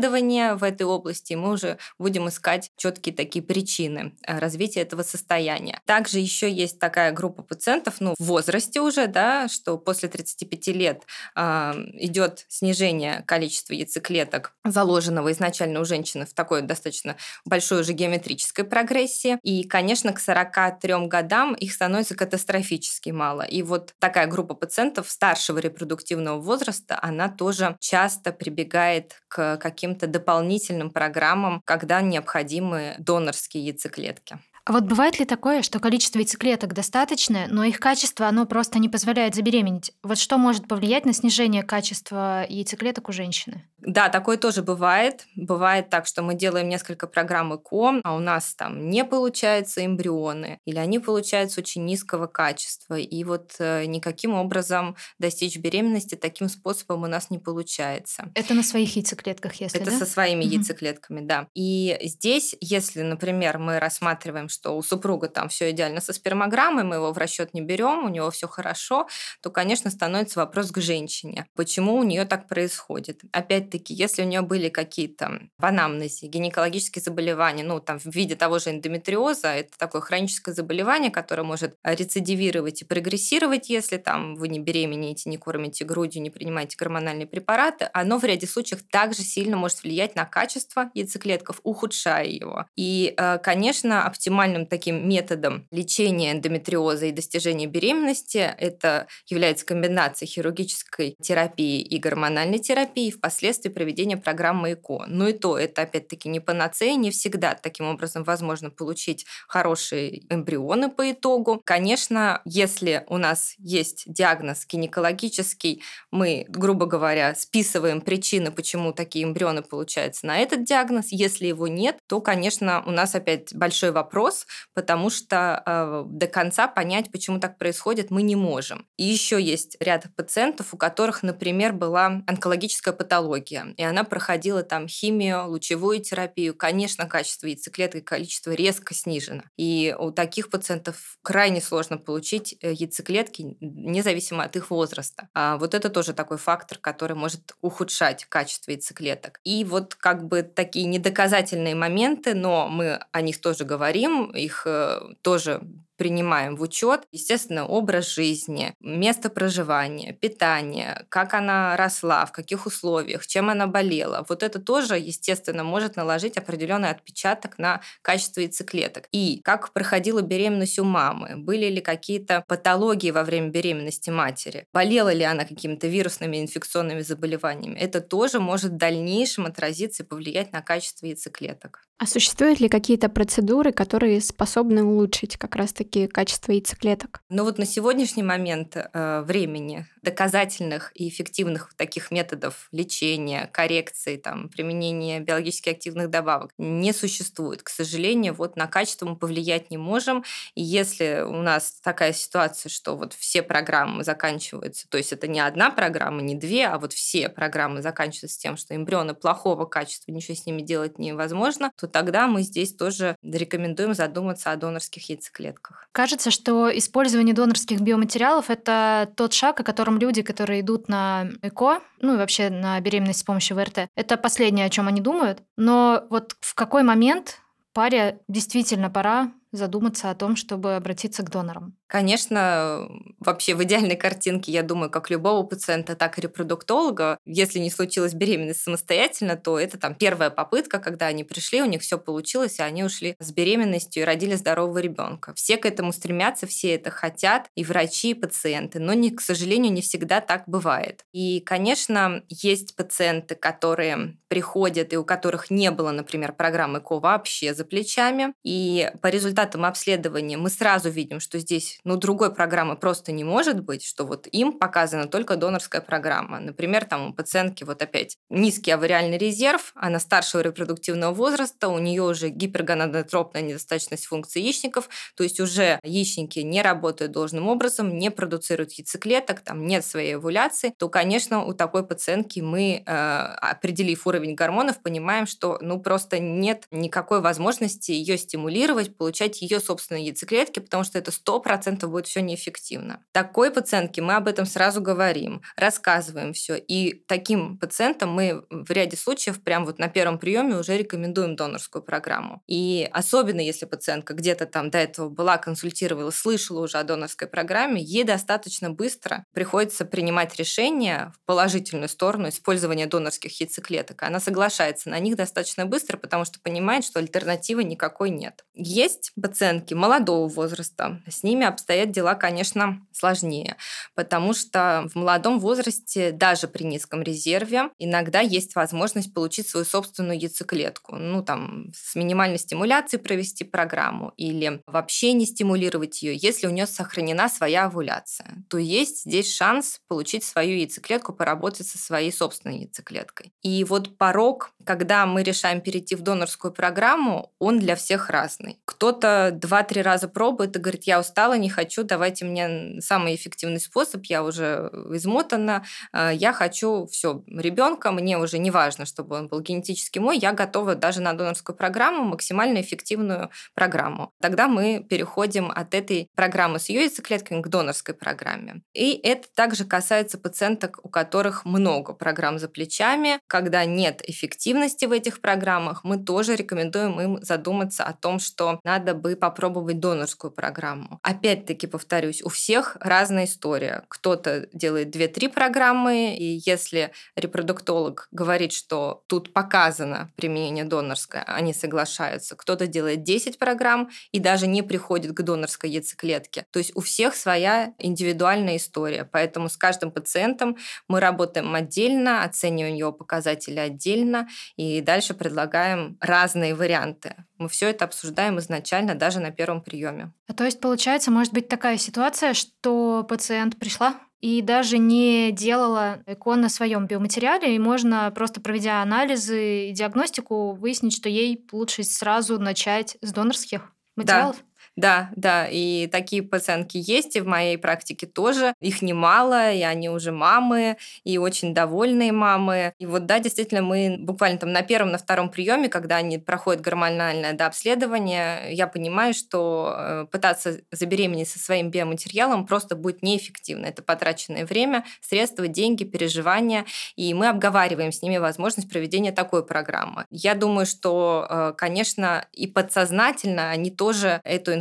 в 0.55 0.63
этой 0.63 0.83
области, 0.83 1.33
мы 1.33 1.51
уже 1.51 1.77
будем 1.97 2.27
искать 2.27 2.71
четкие 2.77 3.15
такие 3.15 3.43
причины 3.43 4.13
э, 4.25 4.39
развития 4.39 4.81
этого 4.81 5.03
состояния. 5.03 5.79
Также 5.85 6.19
еще 6.19 6.51
есть 6.51 6.79
такая 6.79 7.11
группа 7.11 7.43
пациентов, 7.43 7.95
ну, 7.99 8.15
в 8.17 8.23
возрасте 8.23 8.81
уже, 8.81 9.07
да, 9.07 9.47
что 9.47 9.77
после 9.77 10.09
35 10.09 10.67
лет 10.67 11.03
э, 11.35 11.73
идет 11.93 12.45
снижение 12.47 13.23
количества 13.25 13.73
яйцеклеток, 13.73 14.53
заложенного 14.63 15.31
изначально 15.31 15.79
у 15.79 15.85
женщины 15.85 16.25
в 16.25 16.33
такой 16.33 16.61
достаточно 16.61 17.15
большой 17.45 17.81
уже 17.81 17.93
геометрической 17.93 18.65
прогрессии. 18.65 19.37
И, 19.43 19.63
конечно, 19.63 20.13
к 20.13 20.19
43 20.19 21.07
годам 21.07 21.53
их 21.53 21.73
становится 21.73 22.15
катастрофически 22.15 23.09
мало. 23.09 23.41
И 23.41 23.63
вот 23.63 23.93
такая 23.99 24.27
группа 24.27 24.53
пациентов 24.53 25.09
старшего 25.09 25.59
репродуктивного 25.59 26.39
возраста, 26.39 26.99
она 27.01 27.29
тоже 27.29 27.75
часто 27.79 28.31
прибегает 28.31 29.21
к 29.27 29.57
каким-то 29.81 30.05
дополнительным 30.05 30.91
программам, 30.91 31.61
когда 31.65 32.01
необходимы 32.01 32.93
донорские 32.99 33.65
яйцеклетки. 33.65 34.37
А 34.71 34.73
вот 34.73 34.85
бывает 34.85 35.19
ли 35.19 35.25
такое, 35.25 35.63
что 35.63 35.81
количество 35.81 36.19
яйцеклеток 36.19 36.73
достаточное, 36.73 37.49
но 37.49 37.65
их 37.65 37.81
качество 37.81 38.29
оно 38.29 38.45
просто 38.45 38.79
не 38.79 38.87
позволяет 38.87 39.35
забеременеть? 39.35 39.91
Вот 40.01 40.17
что 40.17 40.37
может 40.37 40.69
повлиять 40.69 41.05
на 41.05 41.11
снижение 41.11 41.61
качества 41.61 42.45
яйцеклеток 42.47 43.09
у 43.09 43.11
женщины? 43.11 43.65
Да, 43.79 44.07
такое 44.07 44.37
тоже 44.37 44.61
бывает. 44.61 45.25
Бывает 45.35 45.89
так, 45.89 46.05
что 46.05 46.21
мы 46.21 46.35
делаем 46.35 46.69
несколько 46.69 47.07
программ 47.07 47.53
ЭКО, 47.53 47.99
а 48.03 48.15
у 48.15 48.19
нас 48.19 48.53
там 48.55 48.89
не 48.89 49.03
получаются 49.03 49.85
эмбрионы, 49.85 50.59
или 50.65 50.77
они 50.77 50.99
получаются 50.99 51.59
очень 51.59 51.83
низкого 51.83 52.27
качества. 52.27 52.95
И 52.95 53.23
вот 53.25 53.55
э, 53.59 53.85
никаким 53.85 54.35
образом 54.35 54.95
достичь 55.19 55.57
беременности 55.57 56.15
таким 56.15 56.47
способом 56.47 57.03
у 57.03 57.07
нас 57.07 57.29
не 57.29 57.39
получается. 57.39 58.31
Это 58.35 58.53
на 58.53 58.63
своих 58.63 58.95
яйцеклетках, 58.95 59.55
если 59.55 59.81
Это 59.81 59.91
да? 59.91 59.97
со 59.97 60.05
своими 60.05 60.45
Мгм. 60.45 60.53
яйцеклетками, 60.53 61.21
да. 61.21 61.47
И 61.55 61.97
здесь, 62.03 62.55
если, 62.61 63.01
например, 63.01 63.57
мы 63.57 63.79
рассматриваем, 63.79 64.47
что 64.47 64.60
у 64.65 64.81
супруга 64.81 65.27
там 65.27 65.49
все 65.49 65.71
идеально 65.71 66.01
со 66.01 66.13
спермограммой, 66.13 66.83
мы 66.83 66.95
его 66.95 67.11
в 67.11 67.17
расчет 67.17 67.53
не 67.53 67.61
берем, 67.61 68.05
у 68.05 68.09
него 68.09 68.29
все 68.31 68.47
хорошо, 68.47 69.07
то, 69.41 69.49
конечно, 69.49 69.89
становится 69.91 70.39
вопрос 70.39 70.71
к 70.71 70.79
женщине. 70.79 71.47
Почему 71.55 71.95
у 71.95 72.03
нее 72.03 72.25
так 72.25 72.47
происходит? 72.47 73.21
Опять-таки, 73.31 73.93
если 73.93 74.23
у 74.23 74.25
нее 74.25 74.41
были 74.41 74.69
какие-то 74.69 75.41
в 75.57 75.65
анамнезе 75.65 76.27
гинекологические 76.27 77.01
заболевания, 77.01 77.63
ну, 77.63 77.79
там, 77.79 77.99
в 77.99 78.05
виде 78.05 78.35
того 78.35 78.59
же 78.59 78.71
эндометриоза, 78.71 79.47
это 79.47 79.77
такое 79.77 80.01
хроническое 80.01 80.53
заболевание, 80.53 81.11
которое 81.11 81.43
может 81.43 81.75
рецидивировать 81.83 82.81
и 82.81 82.85
прогрессировать, 82.85 83.69
если 83.69 83.97
там 83.97 84.35
вы 84.35 84.47
не 84.47 84.59
беременеете, 84.59 85.29
не 85.29 85.37
кормите 85.37 85.85
грудью, 85.85 86.21
не 86.21 86.29
принимаете 86.29 86.75
гормональные 86.77 87.27
препараты, 87.27 87.89
оно 87.93 88.17
в 88.17 88.23
ряде 88.23 88.47
случаев 88.47 88.83
также 88.89 89.21
сильно 89.21 89.57
может 89.57 89.83
влиять 89.83 90.15
на 90.15 90.25
качество 90.25 90.91
яйцеклетков, 90.93 91.59
ухудшая 91.63 92.25
его. 92.25 92.65
И, 92.75 93.13
э, 93.17 93.37
конечно, 93.39 94.05
оптимальным 94.41 94.65
таким 94.65 95.07
методом 95.07 95.67
лечения 95.71 96.31
эндометриоза 96.31 97.05
и 97.05 97.11
достижения 97.11 97.67
беременности 97.67 98.37
это 98.57 99.07
является 99.27 99.65
комбинация 99.65 100.25
хирургической 100.25 101.15
терапии 101.21 101.81
и 101.81 101.99
гормональной 101.99 102.57
терапии, 102.59 103.11
впоследствии 103.11 103.69
проведения 103.69 104.17
программы 104.17 104.73
ЭКО. 104.73 105.05
Но 105.07 105.27
и 105.27 105.33
то, 105.33 105.57
это 105.57 105.83
опять-таки 105.83 106.29
не 106.29 106.39
панацея, 106.39 106.95
не 106.95 107.11
всегда 107.11 107.53
таким 107.53 107.87
образом 107.87 108.23
возможно 108.23 108.69
получить 108.71 109.25
хорошие 109.47 110.23
эмбрионы 110.33 110.89
по 110.89 111.11
итогу. 111.11 111.61
Конечно, 111.63 112.41
если 112.45 113.03
у 113.07 113.17
нас 113.17 113.55
есть 113.59 114.03
диагноз 114.07 114.65
гинекологический, 114.65 115.83
мы, 116.09 116.45
грубо 116.47 116.85
говоря, 116.85 117.35
списываем 117.35 118.01
причины, 118.01 118.51
почему 118.51 118.91
такие 118.93 119.25
эмбрионы 119.25 119.61
получаются 119.61 120.25
на 120.25 120.39
этот 120.39 120.63
диагноз. 120.63 121.07
Если 121.11 121.45
его 121.45 121.67
нет, 121.67 121.97
то, 122.07 122.21
конечно, 122.21 122.83
у 122.85 122.91
нас 122.91 123.13
опять 123.13 123.53
большой 123.53 123.91
вопрос, 123.91 124.30
потому 124.73 125.09
что 125.09 125.63
э, 125.65 126.03
до 126.07 126.27
конца 126.27 126.67
понять, 126.67 127.11
почему 127.11 127.39
так 127.39 127.57
происходит, 127.57 128.11
мы 128.11 128.21
не 128.21 128.35
можем. 128.35 128.87
И 128.97 129.03
еще 129.03 129.41
есть 129.41 129.77
ряд 129.79 130.05
пациентов, 130.15 130.73
у 130.73 130.77
которых, 130.77 131.23
например, 131.23 131.73
была 131.73 132.23
онкологическая 132.27 132.93
патология, 132.93 133.73
и 133.77 133.83
она 133.83 134.03
проходила 134.03 134.63
там 134.63 134.87
химию, 134.87 135.47
лучевую 135.47 135.99
терапию. 136.01 136.55
Конечно, 136.55 137.07
качество 137.07 137.47
яйцеклеток 137.47 138.01
и 138.01 138.05
количество 138.05 138.51
резко 138.51 138.93
снижено. 138.93 139.43
И 139.57 139.95
у 139.97 140.11
таких 140.11 140.49
пациентов 140.49 141.17
крайне 141.21 141.61
сложно 141.61 141.97
получить 141.97 142.55
э, 142.61 142.73
яйцеклетки, 142.73 143.57
независимо 143.59 144.43
от 144.43 144.55
их 144.55 144.71
возраста. 144.71 145.29
А 145.33 145.57
вот 145.57 145.73
это 145.73 145.89
тоже 145.89 146.13
такой 146.13 146.37
фактор, 146.37 146.77
который 146.77 147.15
может 147.15 147.53
ухудшать 147.61 148.25
качество 148.25 148.71
яйцеклеток. 148.71 149.39
И 149.43 149.63
вот 149.63 149.95
как 149.95 150.27
бы 150.27 150.43
такие 150.43 150.85
недоказательные 150.85 151.75
моменты, 151.75 152.33
но 152.33 152.67
мы 152.67 152.99
о 153.11 153.21
них 153.21 153.39
тоже 153.41 153.65
говорим, 153.65 154.20
их 154.25 154.63
э, 154.65 154.99
тоже 155.21 155.61
принимаем 156.01 156.55
в 156.55 156.63
учет, 156.63 157.03
естественно, 157.11 157.67
образ 157.67 158.15
жизни, 158.15 158.73
место 158.79 159.29
проживания, 159.29 160.13
питание, 160.13 161.05
как 161.09 161.35
она 161.35 161.77
росла, 161.77 162.25
в 162.25 162.31
каких 162.31 162.65
условиях, 162.65 163.27
чем 163.27 163.51
она 163.51 163.67
болела. 163.67 164.25
Вот 164.27 164.41
это 164.41 164.57
тоже, 164.59 164.97
естественно, 164.97 165.63
может 165.63 165.97
наложить 165.97 166.37
определенный 166.37 166.89
отпечаток 166.89 167.59
на 167.59 167.81
качество 168.01 168.41
яйцеклеток. 168.41 169.09
И 169.11 169.41
как 169.43 169.73
проходила 169.73 170.21
беременность 170.21 170.79
у 170.79 170.85
мамы, 170.85 171.35
были 171.37 171.67
ли 171.67 171.81
какие-то 171.81 172.43
патологии 172.47 173.11
во 173.11 173.23
время 173.23 173.49
беременности 173.49 174.09
матери, 174.09 174.65
болела 174.73 175.13
ли 175.13 175.23
она 175.23 175.45
какими-то 175.45 175.85
вирусными 175.85 176.41
инфекционными 176.41 177.01
заболеваниями. 177.01 177.77
Это 177.77 178.01
тоже 178.01 178.39
может 178.39 178.71
в 178.71 178.77
дальнейшем 178.77 179.45
отразиться 179.45 180.01
и 180.01 180.05
повлиять 180.07 180.51
на 180.51 180.63
качество 180.63 181.05
яйцеклеток. 181.05 181.83
А 182.01 182.07
существуют 182.07 182.59
ли 182.59 182.67
какие-то 182.67 183.09
процедуры, 183.09 183.71
которые 183.71 184.21
способны 184.21 184.83
улучшить 184.83 185.37
как 185.37 185.55
раз-таки 185.55 185.90
все-таки 185.91 186.07
качество 186.07 186.51
яйцеклеток? 186.51 187.21
Ну 187.29 187.43
вот 187.43 187.57
на 187.57 187.65
сегодняшний 187.65 188.23
момент 188.23 188.75
э, 188.75 189.21
времени 189.21 189.85
доказательных 190.01 190.91
и 190.95 191.09
эффективных 191.09 191.73
таких 191.75 192.11
методов 192.11 192.67
лечения, 192.71 193.49
коррекции, 193.51 194.17
там, 194.17 194.49
применения 194.49 195.19
биологически 195.19 195.69
активных 195.69 196.09
добавок 196.09 196.51
не 196.57 196.93
существует. 196.93 197.61
К 197.61 197.69
сожалению, 197.69 198.33
вот 198.33 198.55
на 198.55 198.67
качество 198.67 199.05
мы 199.05 199.15
повлиять 199.15 199.69
не 199.69 199.77
можем. 199.77 200.23
И 200.55 200.61
если 200.63 201.21
у 201.21 201.41
нас 201.41 201.79
такая 201.83 202.13
ситуация, 202.13 202.69
что 202.69 202.95
вот 202.95 203.13
все 203.13 203.43
программы 203.43 204.03
заканчиваются, 204.03 204.87
то 204.89 204.97
есть 204.97 205.13
это 205.13 205.27
не 205.27 205.39
одна 205.39 205.69
программа, 205.69 206.21
не 206.21 206.35
две, 206.35 206.67
а 206.67 206.79
вот 206.79 206.93
все 206.93 207.29
программы 207.29 207.81
заканчиваются 207.81 208.39
тем, 208.39 208.57
что 208.57 208.75
эмбрионы 208.75 209.13
плохого 209.13 209.65
качества, 209.65 210.11
ничего 210.11 210.35
с 210.35 210.45
ними 210.45 210.61
делать 210.61 210.97
невозможно, 210.97 211.71
то 211.77 211.87
тогда 211.87 212.27
мы 212.27 212.41
здесь 212.41 212.73
тоже 212.73 213.15
рекомендуем 213.21 213.93
задуматься 213.93 214.51
о 214.51 214.55
донорских 214.55 215.09
яйцеклетках. 215.09 215.80
Кажется, 215.91 216.31
что 216.31 216.75
использование 216.77 217.35
донорских 217.35 217.81
биоматериалов– 217.81 218.45
это 218.49 219.11
тот 219.15 219.33
шаг, 219.33 219.59
о 219.59 219.63
котором 219.63 219.97
люди, 219.97 220.21
которые 220.21 220.61
идут 220.61 220.87
на 220.87 221.27
ЭКО, 221.41 221.81
ну 221.99 222.13
и 222.13 222.17
вообще 222.17 222.49
на 222.49 222.79
беременность 222.79 223.19
с 223.19 223.23
помощью 223.23 223.57
ВРТ, 223.57 223.89
это 223.95 224.17
последнее, 224.17 224.65
о 224.65 224.69
чем 224.69 224.87
они 224.87 225.01
думают. 225.01 225.43
Но 225.57 226.05
вот 226.09 226.37
в 226.39 226.55
какой 226.55 226.83
момент 226.83 227.41
паре 227.73 228.19
действительно 228.27 228.89
пора 228.89 229.31
задуматься 229.51 230.09
о 230.09 230.15
том, 230.15 230.35
чтобы 230.35 230.75
обратиться 230.75 231.23
к 231.23 231.29
донорам? 231.29 231.77
Конечно, 231.87 232.87
вообще 233.19 233.53
в 233.53 233.61
идеальной 233.63 233.97
картинке, 233.97 234.49
я 234.53 234.63
думаю, 234.63 234.89
как 234.89 235.09
любого 235.09 235.43
пациента, 235.45 235.97
так 235.97 236.17
и 236.17 236.21
репродуктолога, 236.21 237.17
если 237.25 237.59
не 237.59 237.69
случилась 237.69 238.13
беременность 238.13 238.61
самостоятельно, 238.63 239.35
то 239.35 239.59
это 239.59 239.77
там 239.77 239.95
первая 239.95 240.29
попытка, 240.29 240.79
когда 240.79 241.07
они 241.07 241.25
пришли, 241.25 241.61
у 241.61 241.65
них 241.65 241.81
все 241.81 241.97
получилось, 241.97 242.59
и 242.59 242.61
они 242.61 242.85
ушли 242.85 243.15
с 243.19 243.33
беременностью 243.33 244.03
и 244.03 244.05
родили 244.05 244.35
здорового 244.35 244.77
ребенка. 244.77 245.33
Все 245.35 245.57
к 245.57 245.65
этому 245.65 245.91
стремятся, 245.91 246.47
все 246.47 246.75
это 246.75 246.91
хотят, 246.91 247.49
и 247.55 247.65
врачи, 247.65 248.11
и 248.11 248.13
пациенты, 248.13 248.79
но, 248.79 248.93
не, 248.93 249.11
к 249.11 249.19
сожалению, 249.19 249.73
не 249.73 249.81
всегда 249.81 250.21
так 250.21 250.43
бывает. 250.47 251.03
И, 251.11 251.41
конечно, 251.41 252.23
есть 252.29 252.77
пациенты, 252.77 253.35
которые 253.35 254.17
приходят 254.29 254.93
и 254.93 254.97
у 254.97 255.03
которых 255.03 255.51
не 255.51 255.71
было, 255.71 255.91
например, 255.91 256.31
программы 256.31 256.79
КО 256.79 257.01
вообще 257.01 257.53
за 257.53 257.65
плечами, 257.65 258.33
и 258.45 258.89
по 259.01 259.07
результатам 259.07 259.40
обследования 259.45 260.37
мы 260.37 260.49
сразу 260.49 260.89
видим, 260.89 261.19
что 261.19 261.39
здесь 261.39 261.79
ну, 261.83 261.97
другой 261.97 262.33
программы 262.33 262.75
просто 262.75 263.11
не 263.11 263.23
может 263.23 263.61
быть, 263.61 263.83
что 263.83 264.05
вот 264.05 264.27
им 264.31 264.57
показана 264.57 265.07
только 265.07 265.35
донорская 265.35 265.81
программа. 265.81 266.39
Например, 266.39 266.85
там 266.85 267.09
у 267.09 267.13
пациентки 267.13 267.63
вот 267.63 267.81
опять 267.81 268.17
низкий 268.29 268.71
авариальный 268.71 269.17
резерв, 269.17 269.71
она 269.75 269.99
старшего 269.99 270.41
репродуктивного 270.41 271.13
возраста, 271.13 271.67
у 271.69 271.79
нее 271.79 272.03
уже 272.03 272.29
гипергонадотропная 272.29 273.41
недостаточность 273.41 274.05
функций 274.05 274.41
яичников, 274.41 274.89
то 275.15 275.23
есть 275.23 275.39
уже 275.39 275.79
яичники 275.83 276.39
не 276.39 276.61
работают 276.61 277.11
должным 277.11 277.47
образом, 277.47 277.97
не 277.97 278.11
продуцируют 278.11 278.73
яйцеклеток, 278.73 279.41
там 279.41 279.65
нет 279.65 279.85
своей 279.85 280.15
овуляции, 280.15 280.73
то, 280.77 280.89
конечно, 280.89 281.45
у 281.45 281.53
такой 281.53 281.85
пациентки 281.85 282.39
мы, 282.39 282.83
э, 282.85 282.91
определив 282.91 284.05
уровень 284.07 284.35
гормонов, 284.35 284.81
понимаем, 284.81 285.25
что 285.25 285.57
ну 285.61 285.79
просто 285.79 286.19
нет 286.19 286.65
никакой 286.71 287.21
возможности 287.21 287.91
ее 287.91 288.17
стимулировать, 288.17 288.95
получать 288.97 289.30
ее 289.39 289.59
собственные 289.59 290.07
яйцеклетки, 290.07 290.59
потому 290.59 290.83
что 290.83 290.97
это 290.97 291.11
100% 291.11 291.41
100% 291.51 291.87
будет 291.87 292.07
все 292.07 292.21
неэффективно. 292.21 293.03
Такой 293.11 293.51
пациентке 293.51 294.01
мы 294.01 294.15
об 294.15 294.27
этом 294.27 294.45
сразу 294.45 294.81
говорим, 294.81 295.41
рассказываем 295.55 296.33
все. 296.33 296.55
И 296.55 297.03
таким 297.07 297.57
пациентам 297.57 298.11
мы 298.11 298.45
в 298.49 298.69
ряде 298.71 298.97
случаев 298.97 299.43
прям 299.43 299.65
вот 299.65 299.79
на 299.79 299.87
первом 299.87 300.19
приеме 300.19 300.57
уже 300.57 300.77
рекомендуем 300.77 301.35
донорскую 301.35 301.83
программу. 301.83 302.41
И 302.47 302.89
особенно 302.91 303.41
если 303.41 303.65
пациентка 303.65 304.13
где-то 304.13 304.45
там 304.45 304.69
до 304.69 304.77
этого 304.77 305.09
была, 305.09 305.37
консультировала, 305.37 306.11
слышала 306.11 306.61
уже 306.61 306.77
о 306.77 306.83
донорской 306.83 307.27
программе, 307.27 307.81
ей 307.81 308.03
достаточно 308.03 308.69
быстро 308.69 309.25
приходится 309.33 309.85
принимать 309.85 310.35
решение 310.35 311.11
в 311.15 311.25
положительную 311.25 311.89
сторону 311.89 312.29
использования 312.29 312.87
донорских 312.87 313.39
яйцеклеток. 313.39 314.03
Она 314.03 314.19
соглашается 314.19 314.89
на 314.89 314.99
них 314.99 315.15
достаточно 315.15 315.65
быстро, 315.65 315.97
потому 315.97 316.25
что 316.25 316.39
понимает, 316.39 316.83
что 316.83 316.99
альтернативы 316.99 317.63
никакой 317.63 318.09
нет. 318.09 318.45
Есть 318.53 319.11
пациентки 319.21 319.73
молодого 319.73 320.27
возраста, 320.27 321.01
с 321.07 321.23
ними 321.23 321.45
обстоят 321.45 321.91
дела, 321.91 322.15
конечно, 322.15 322.81
сложнее, 322.91 323.55
потому 323.95 324.33
что 324.33 324.87
в 324.93 324.95
молодом 324.95 325.39
возрасте, 325.39 326.11
даже 326.11 326.47
при 326.47 326.63
низком 326.63 327.01
резерве, 327.01 327.69
иногда 327.79 328.19
есть 328.19 328.55
возможность 328.55 329.13
получить 329.13 329.47
свою 329.47 329.65
собственную 329.65 330.19
яйцеклетку. 330.19 330.95
Ну, 330.95 331.23
там, 331.23 331.71
с 331.73 331.95
минимальной 331.95 332.37
стимуляцией 332.37 333.01
провести 333.01 333.43
программу 333.43 334.13
или 334.17 334.61
вообще 334.65 335.13
не 335.13 335.25
стимулировать 335.25 336.01
ее, 336.01 336.15
если 336.15 336.47
у 336.47 336.51
нее 336.51 336.67
сохранена 336.67 337.29
своя 337.29 337.65
овуляция. 337.65 338.43
То 338.49 338.57
есть 338.57 339.03
здесь 339.05 339.33
шанс 339.33 339.79
получить 339.87 340.23
свою 340.23 340.57
яйцеклетку, 340.57 341.13
поработать 341.13 341.67
со 341.67 341.77
своей 341.77 342.11
собственной 342.11 342.59
яйцеклеткой. 342.59 343.33
И 343.41 343.63
вот 343.63 343.97
порог, 343.97 344.51
когда 344.65 345.05
мы 345.05 345.23
решаем 345.23 345.61
перейти 345.61 345.95
в 345.95 346.01
донорскую 346.01 346.53
программу, 346.53 347.31
он 347.39 347.59
для 347.59 347.75
всех 347.75 348.09
разный. 348.09 348.59
Кто-то 348.65 349.10
2-3 349.31 349.81
раза 349.81 350.07
пробует 350.07 350.55
и 350.55 350.59
говорит, 350.59 350.83
я 350.83 350.99
устала, 350.99 351.37
не 351.37 351.49
хочу, 351.49 351.83
давайте 351.83 352.25
мне 352.25 352.81
самый 352.81 353.15
эффективный 353.15 353.59
способ, 353.59 354.05
я 354.05 354.23
уже 354.23 354.71
измотана, 354.93 355.63
э, 355.93 356.11
я 356.13 356.33
хочу 356.33 356.87
все, 356.87 357.23
ребенка, 357.27 357.91
мне 357.91 358.17
уже 358.17 358.37
не 358.37 358.51
важно, 358.51 358.85
чтобы 358.85 359.15
он 359.15 359.27
был 359.27 359.41
генетически 359.41 359.99
мой, 359.99 360.17
я 360.17 360.33
готова 360.33 360.75
даже 360.75 361.01
на 361.01 361.13
донорскую 361.13 361.55
программу, 361.55 362.03
максимально 362.03 362.61
эффективную 362.61 363.29
программу. 363.53 364.11
Тогда 364.21 364.47
мы 364.47 364.85
переходим 364.87 365.51
от 365.51 365.73
этой 365.73 366.09
программы 366.15 366.59
с 366.59 366.69
ее 366.69 366.81
яйцеклетками 366.81 367.41
к 367.41 367.47
донорской 367.47 367.95
программе. 367.95 368.61
И 368.73 368.99
это 369.03 369.27
также 369.33 369.65
касается 369.65 370.17
пациенток, 370.17 370.79
у 370.83 370.89
которых 370.89 371.45
много 371.45 371.93
программ 371.93 372.39
за 372.39 372.47
плечами, 372.47 373.19
когда 373.27 373.65
нет 373.65 374.01
эффективности 374.07 374.85
в 374.85 374.91
этих 374.91 375.21
программах, 375.21 375.83
мы 375.83 375.97
тоже 375.97 376.35
рекомендуем 376.35 376.99
им 376.99 377.23
задуматься 377.23 377.83
о 377.83 377.93
том, 377.93 378.19
что 378.19 378.59
надо 378.63 378.93
бы 379.01 379.15
попробовать 379.15 379.79
донорскую 379.79 380.31
программу. 380.31 380.99
Опять 381.03 381.31
опять-таки 381.41 381.67
повторюсь, 381.67 382.21
у 382.23 382.29
всех 382.29 382.77
разная 382.79 383.25
история. 383.25 383.83
Кто-то 383.89 384.47
делает 384.53 384.95
2-3 384.95 385.29
программы, 385.29 386.15
и 386.15 386.41
если 386.45 386.91
репродуктолог 387.15 388.07
говорит, 388.11 388.53
что 388.53 389.03
тут 389.07 389.33
показано 389.33 390.11
применение 390.15 390.63
донорское, 390.63 391.23
они 391.23 391.53
соглашаются. 391.53 392.35
Кто-то 392.35 392.67
делает 392.67 393.03
10 393.03 393.39
программ 393.39 393.89
и 394.11 394.19
даже 394.19 394.47
не 394.47 394.61
приходит 394.61 395.13
к 395.13 395.21
донорской 395.21 395.69
яйцеклетке. 395.69 396.45
То 396.51 396.59
есть 396.59 396.71
у 396.75 396.81
всех 396.81 397.15
своя 397.15 397.73
индивидуальная 397.79 398.57
история. 398.57 399.05
Поэтому 399.11 399.49
с 399.49 399.57
каждым 399.57 399.91
пациентом 399.91 400.57
мы 400.87 400.99
работаем 400.99 401.53
отдельно, 401.55 402.23
оцениваем 402.23 402.75
его 402.75 402.91
показатели 402.91 403.59
отдельно 403.59 404.27
и 404.55 404.81
дальше 404.81 405.13
предлагаем 405.13 405.97
разные 406.01 406.55
варианты. 406.55 407.15
Мы 407.41 407.49
все 407.49 407.69
это 407.71 407.85
обсуждаем 407.85 408.37
изначально 408.37 408.93
даже 408.93 409.19
на 409.19 409.31
первом 409.31 409.61
приеме. 409.63 410.13
А 410.27 410.33
то 410.33 410.43
есть, 410.45 410.59
получается, 410.61 411.09
может 411.09 411.33
быть 411.33 411.47
такая 411.47 411.77
ситуация, 411.77 412.35
что 412.35 413.03
пациент 413.09 413.57
пришла 413.57 413.95
и 414.19 414.43
даже 414.43 414.77
не 414.77 415.31
делала 415.31 416.03
ЭКО 416.05 416.35
на 416.35 416.49
своем 416.49 416.85
биоматериале, 416.85 417.55
и 417.55 417.59
можно, 417.59 418.11
просто 418.11 418.41
проведя 418.41 418.83
анализы 418.83 419.69
и 419.69 419.71
диагностику, 419.71 420.53
выяснить, 420.53 420.95
что 420.95 421.09
ей 421.09 421.43
лучше 421.51 421.83
сразу 421.83 422.37
начать 422.37 422.97
с 423.01 423.11
донорских 423.11 423.73
материалов? 423.95 424.35
Да. 424.37 424.43
Да, 424.77 425.09
да, 425.17 425.47
и 425.49 425.87
такие 425.87 426.23
пациентки 426.23 426.77
есть, 426.77 427.15
и 427.17 427.21
в 427.21 427.27
моей 427.27 427.57
практике 427.57 428.07
тоже. 428.07 428.53
Их 428.61 428.81
немало, 428.81 429.51
и 429.51 429.61
они 429.63 429.89
уже 429.89 430.13
мамы, 430.13 430.77
и 431.03 431.17
очень 431.17 431.53
довольные 431.53 432.13
мамы. 432.13 432.73
И 432.79 432.85
вот 432.85 433.05
да, 433.05 433.19
действительно, 433.19 433.61
мы 433.61 433.97
буквально 433.99 434.37
там 434.39 434.53
на 434.53 434.61
первом, 434.61 434.91
на 434.91 434.97
втором 434.97 435.29
приеме, 435.29 435.67
когда 435.67 435.97
они 435.97 436.17
проходят 436.17 436.61
гормональное 436.61 437.33
да, 437.33 437.47
обследование, 437.47 438.53
я 438.53 438.65
понимаю, 438.65 439.13
что 439.13 439.75
э, 439.77 440.05
пытаться 440.09 440.61
забеременеть 440.71 441.27
со 441.29 441.39
своим 441.39 441.69
биоматериалом 441.69 442.47
просто 442.47 442.75
будет 442.75 443.03
неэффективно. 443.03 443.65
Это 443.65 443.83
потраченное 443.83 444.45
время, 444.45 444.85
средства, 445.01 445.47
деньги, 445.47 445.83
переживания, 445.83 446.65
и 446.95 447.13
мы 447.13 447.27
обговариваем 447.27 447.91
с 447.91 448.01
ними 448.01 448.17
возможность 448.17 448.69
проведения 448.69 449.11
такой 449.11 449.45
программы. 449.45 450.05
Я 450.09 450.33
думаю, 450.33 450.65
что, 450.65 451.27
э, 451.29 451.53
конечно, 451.57 452.25
и 452.31 452.47
подсознательно 452.47 453.49
они 453.51 453.69
тоже 453.69 454.21
эту 454.23 454.53
информацию 454.53 454.60